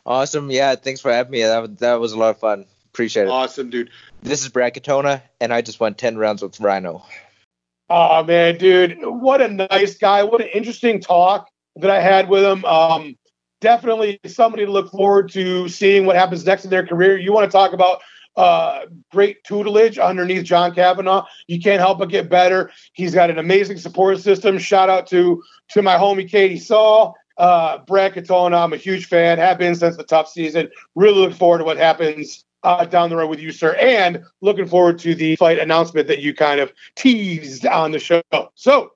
Awesome. 0.04 0.50
Yeah, 0.50 0.74
thanks 0.74 1.00
for 1.00 1.10
having 1.12 1.32
me. 1.32 1.42
That 1.42 1.58
was, 1.60 1.70
that 1.76 1.94
was 2.00 2.12
a 2.12 2.18
lot 2.18 2.30
of 2.30 2.38
fun. 2.38 2.66
Appreciate 2.92 3.24
it. 3.24 3.30
Awesome, 3.30 3.70
dude. 3.70 3.90
This 4.22 4.42
is 4.42 4.50
Brad 4.50 4.74
Katona, 4.74 5.20
and 5.40 5.52
I 5.52 5.62
just 5.62 5.80
won 5.80 5.94
10 5.94 6.16
rounds 6.16 6.42
with 6.42 6.60
Rhino. 6.60 7.04
Oh 7.90 8.22
man, 8.22 8.56
dude, 8.56 8.98
what 9.02 9.40
a 9.40 9.48
nice 9.48 9.98
guy! 9.98 10.22
What 10.22 10.40
an 10.40 10.46
interesting 10.54 11.00
talk 11.00 11.48
that 11.76 11.90
I 11.90 12.00
had 12.00 12.28
with 12.28 12.44
him. 12.44 12.64
Um, 12.64 13.16
definitely 13.60 14.20
somebody 14.24 14.64
to 14.64 14.70
look 14.70 14.92
forward 14.92 15.30
to 15.32 15.68
seeing 15.68 16.06
what 16.06 16.14
happens 16.14 16.46
next 16.46 16.64
in 16.64 16.70
their 16.70 16.86
career. 16.86 17.18
You 17.18 17.32
want 17.32 17.50
to 17.50 17.54
talk 17.54 17.72
about 17.72 18.00
uh, 18.36 18.82
great 19.10 19.42
tutelage 19.42 19.98
underneath 19.98 20.44
John 20.44 20.72
Kavanagh. 20.72 21.24
You 21.48 21.60
can't 21.60 21.80
help 21.80 21.98
but 21.98 22.08
get 22.08 22.30
better. 22.30 22.70
He's 22.92 23.14
got 23.14 23.28
an 23.28 23.38
amazing 23.38 23.78
support 23.78 24.20
system. 24.20 24.56
Shout 24.56 24.88
out 24.88 25.08
to 25.08 25.42
to 25.70 25.82
my 25.82 25.96
homie 25.96 26.30
Katie 26.30 26.58
Saul. 26.58 27.16
Uh, 27.38 27.78
Brad 27.78 28.14
Katona, 28.14 28.62
I'm 28.62 28.72
a 28.72 28.76
huge 28.76 29.06
fan, 29.06 29.38
have 29.38 29.58
been 29.58 29.74
since 29.74 29.96
the 29.96 30.04
TUF 30.04 30.28
season. 30.28 30.70
Really 30.94 31.18
look 31.18 31.34
forward 31.34 31.58
to 31.58 31.64
what 31.64 31.76
happens 31.76 32.44
uh, 32.62 32.84
down 32.84 33.10
the 33.10 33.16
road 33.16 33.28
with 33.28 33.40
you, 33.40 33.52
sir, 33.52 33.74
and 33.74 34.22
looking 34.40 34.66
forward 34.66 34.98
to 35.00 35.14
the 35.14 35.36
fight 35.36 35.58
announcement 35.58 36.08
that 36.08 36.20
you 36.20 36.34
kind 36.34 36.60
of 36.60 36.72
teased 36.94 37.66
on 37.66 37.92
the 37.92 37.98
show. 37.98 38.22
So 38.54 38.92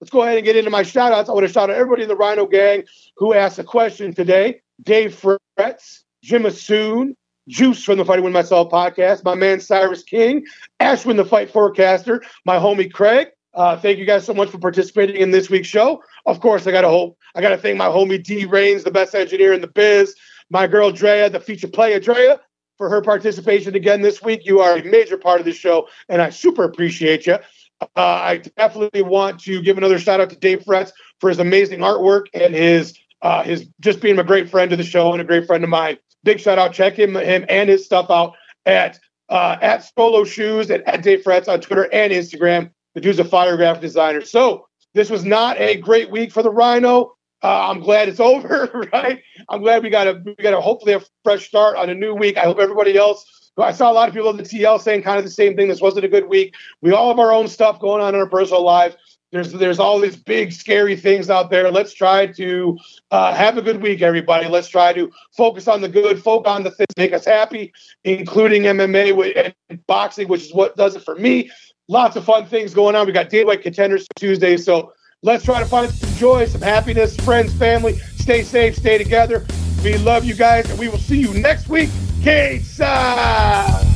let's 0.00 0.10
go 0.10 0.22
ahead 0.22 0.36
and 0.36 0.44
get 0.44 0.56
into 0.56 0.70
my 0.70 0.82
shout 0.82 1.12
outs. 1.12 1.28
I 1.28 1.32
want 1.32 1.46
to 1.46 1.52
shout 1.52 1.70
out 1.70 1.76
everybody 1.76 2.02
in 2.02 2.08
the 2.08 2.16
Rhino 2.16 2.46
Gang 2.46 2.84
who 3.16 3.34
asked 3.34 3.58
a 3.58 3.64
question 3.64 4.14
today. 4.14 4.60
Dave 4.82 5.14
Fretz, 5.14 6.04
Jim 6.22 6.44
Assoon, 6.44 7.14
Juice 7.48 7.82
from 7.82 7.98
the 7.98 8.04
Fighting 8.04 8.24
With 8.24 8.32
Myself 8.32 8.70
podcast, 8.70 9.24
my 9.24 9.34
man 9.34 9.60
Cyrus 9.60 10.02
King, 10.02 10.46
Ashwin 10.78 11.16
the 11.16 11.24
Fight 11.24 11.50
Forecaster, 11.50 12.22
my 12.44 12.56
homie 12.56 12.90
Craig. 12.90 13.28
Uh, 13.52 13.76
thank 13.76 13.98
you 13.98 14.04
guys 14.04 14.24
so 14.24 14.32
much 14.32 14.48
for 14.48 14.58
participating 14.58 15.16
in 15.16 15.32
this 15.32 15.50
week's 15.50 15.66
show. 15.66 16.02
Of 16.24 16.40
course, 16.40 16.66
I 16.66 16.70
got 16.70 16.82
to 16.82 16.88
hope 16.88 17.18
I 17.34 17.40
got 17.40 17.50
to 17.50 17.58
thank 17.58 17.76
my 17.76 17.88
homie 17.88 18.22
D 18.22 18.44
Rains, 18.44 18.84
the 18.84 18.90
best 18.90 19.14
engineer 19.14 19.52
in 19.52 19.60
the 19.60 19.66
biz, 19.66 20.14
my 20.50 20.66
girl 20.66 20.92
Drea, 20.92 21.28
the 21.28 21.40
feature 21.40 21.68
player 21.68 21.98
Drea, 21.98 22.40
for 22.80 22.88
her 22.88 23.02
participation 23.02 23.74
again 23.74 24.00
this 24.00 24.22
week. 24.22 24.46
You 24.46 24.60
are 24.60 24.78
a 24.78 24.82
major 24.82 25.18
part 25.18 25.38
of 25.38 25.44
the 25.44 25.52
show, 25.52 25.86
and 26.08 26.22
I 26.22 26.30
super 26.30 26.64
appreciate 26.64 27.26
you. 27.26 27.34
Uh, 27.82 27.86
I 27.94 28.38
definitely 28.56 29.02
want 29.02 29.38
to 29.40 29.60
give 29.60 29.76
another 29.76 29.98
shout 29.98 30.18
out 30.18 30.30
to 30.30 30.36
Dave 30.36 30.60
Fretz 30.60 30.90
for 31.18 31.28
his 31.28 31.38
amazing 31.40 31.80
artwork 31.80 32.28
and 32.32 32.54
his 32.54 32.98
uh, 33.20 33.42
his 33.42 33.66
just 33.80 34.00
being 34.00 34.18
a 34.18 34.24
great 34.24 34.48
friend 34.48 34.72
of 34.72 34.78
the 34.78 34.84
show 34.84 35.12
and 35.12 35.20
a 35.20 35.24
great 35.26 35.46
friend 35.46 35.62
of 35.62 35.68
mine. 35.68 35.98
Big 36.24 36.40
shout 36.40 36.58
out. 36.58 36.72
Check 36.72 36.98
him 36.98 37.16
him 37.16 37.44
and 37.50 37.68
his 37.68 37.84
stuff 37.84 38.10
out 38.10 38.32
at 38.64 38.98
uh, 39.28 39.58
at 39.60 39.84
Solo 39.94 40.24
Shoes 40.24 40.70
and 40.70 40.82
at 40.88 41.02
Dave 41.02 41.22
Fretz 41.22 41.48
on 41.48 41.60
Twitter 41.60 41.86
and 41.92 42.14
Instagram. 42.14 42.70
The 42.94 43.02
dude's 43.02 43.18
a 43.18 43.24
fire 43.26 43.58
graphic 43.58 43.82
designer. 43.82 44.22
So 44.22 44.66
this 44.94 45.10
was 45.10 45.26
not 45.26 45.60
a 45.60 45.76
great 45.76 46.10
week 46.10 46.32
for 46.32 46.42
the 46.42 46.50
Rhino. 46.50 47.12
Uh, 47.42 47.70
I'm 47.70 47.80
glad 47.80 48.08
it's 48.08 48.20
over, 48.30 48.88
right? 48.92 49.22
I'm 49.48 49.60
glad 49.60 49.82
we 49.82 49.90
got 49.90 50.06
a 50.06 50.22
we 50.24 50.34
got 50.34 50.54
a 50.54 50.60
hopefully 50.60 50.92
a 50.92 51.02
fresh 51.24 51.46
start 51.48 51.76
on 51.76 51.90
a 51.90 51.94
new 51.94 52.14
week. 52.14 52.36
I 52.36 52.42
hope 52.42 52.58
everybody 52.58 52.96
else. 52.96 53.52
I 53.58 53.72
saw 53.72 53.90
a 53.90 53.92
lot 53.92 54.08
of 54.08 54.14
people 54.14 54.30
in 54.30 54.36
the 54.36 54.42
TL 54.42 54.80
saying 54.80 55.02
kind 55.02 55.18
of 55.18 55.24
the 55.24 55.30
same 55.30 55.54
thing. 55.54 55.68
This 55.68 55.80
wasn't 55.80 56.04
a 56.04 56.08
good 56.08 56.28
week. 56.28 56.54
We 56.80 56.92
all 56.92 57.08
have 57.08 57.18
our 57.18 57.32
own 57.32 57.46
stuff 57.48 57.78
going 57.78 58.00
on 58.00 58.14
in 58.14 58.20
our 58.20 58.28
personal 58.28 58.62
lives. 58.62 58.96
There's 59.32 59.52
there's 59.52 59.78
all 59.78 60.00
these 60.00 60.16
big 60.16 60.52
scary 60.52 60.96
things 60.96 61.30
out 61.30 61.50
there. 61.50 61.70
Let's 61.70 61.92
try 61.92 62.26
to 62.26 62.78
uh, 63.10 63.32
have 63.32 63.58
a 63.58 63.62
good 63.62 63.80
week, 63.80 64.02
everybody. 64.02 64.48
Let's 64.48 64.68
try 64.68 64.92
to 64.92 65.10
focus 65.36 65.68
on 65.68 65.82
the 65.82 65.88
good, 65.88 66.22
focus 66.22 66.50
on 66.50 66.62
the 66.64 66.70
things 66.70 66.88
that 66.96 67.02
make 67.02 67.12
us 67.12 67.24
happy, 67.26 67.72
including 68.04 68.62
MMA 68.62 69.52
and 69.68 69.86
boxing, 69.86 70.26
which 70.26 70.46
is 70.46 70.54
what 70.54 70.76
does 70.76 70.96
it 70.96 71.02
for 71.02 71.14
me. 71.14 71.50
Lots 71.86 72.16
of 72.16 72.24
fun 72.24 72.46
things 72.46 72.74
going 72.74 72.96
on. 72.96 73.06
We 73.06 73.12
got 73.12 73.30
Dana 73.30 73.46
White 73.46 73.62
Contenders 73.62 74.06
Tuesday, 74.16 74.56
so 74.56 74.92
let's 75.22 75.44
try 75.44 75.60
to 75.60 75.66
find 75.66 76.09
joy, 76.20 76.44
some 76.44 76.60
happiness, 76.60 77.16
friends, 77.16 77.50
family. 77.54 77.96
Stay 78.16 78.42
safe, 78.42 78.76
stay 78.76 78.98
together. 78.98 79.46
We 79.82 79.96
love 79.96 80.22
you 80.22 80.34
guys, 80.34 80.68
and 80.68 80.78
we 80.78 80.88
will 80.88 80.98
see 80.98 81.18
you 81.18 81.32
next 81.32 81.70
week. 81.70 81.88
Cage 82.22 82.64
side. 82.64 83.89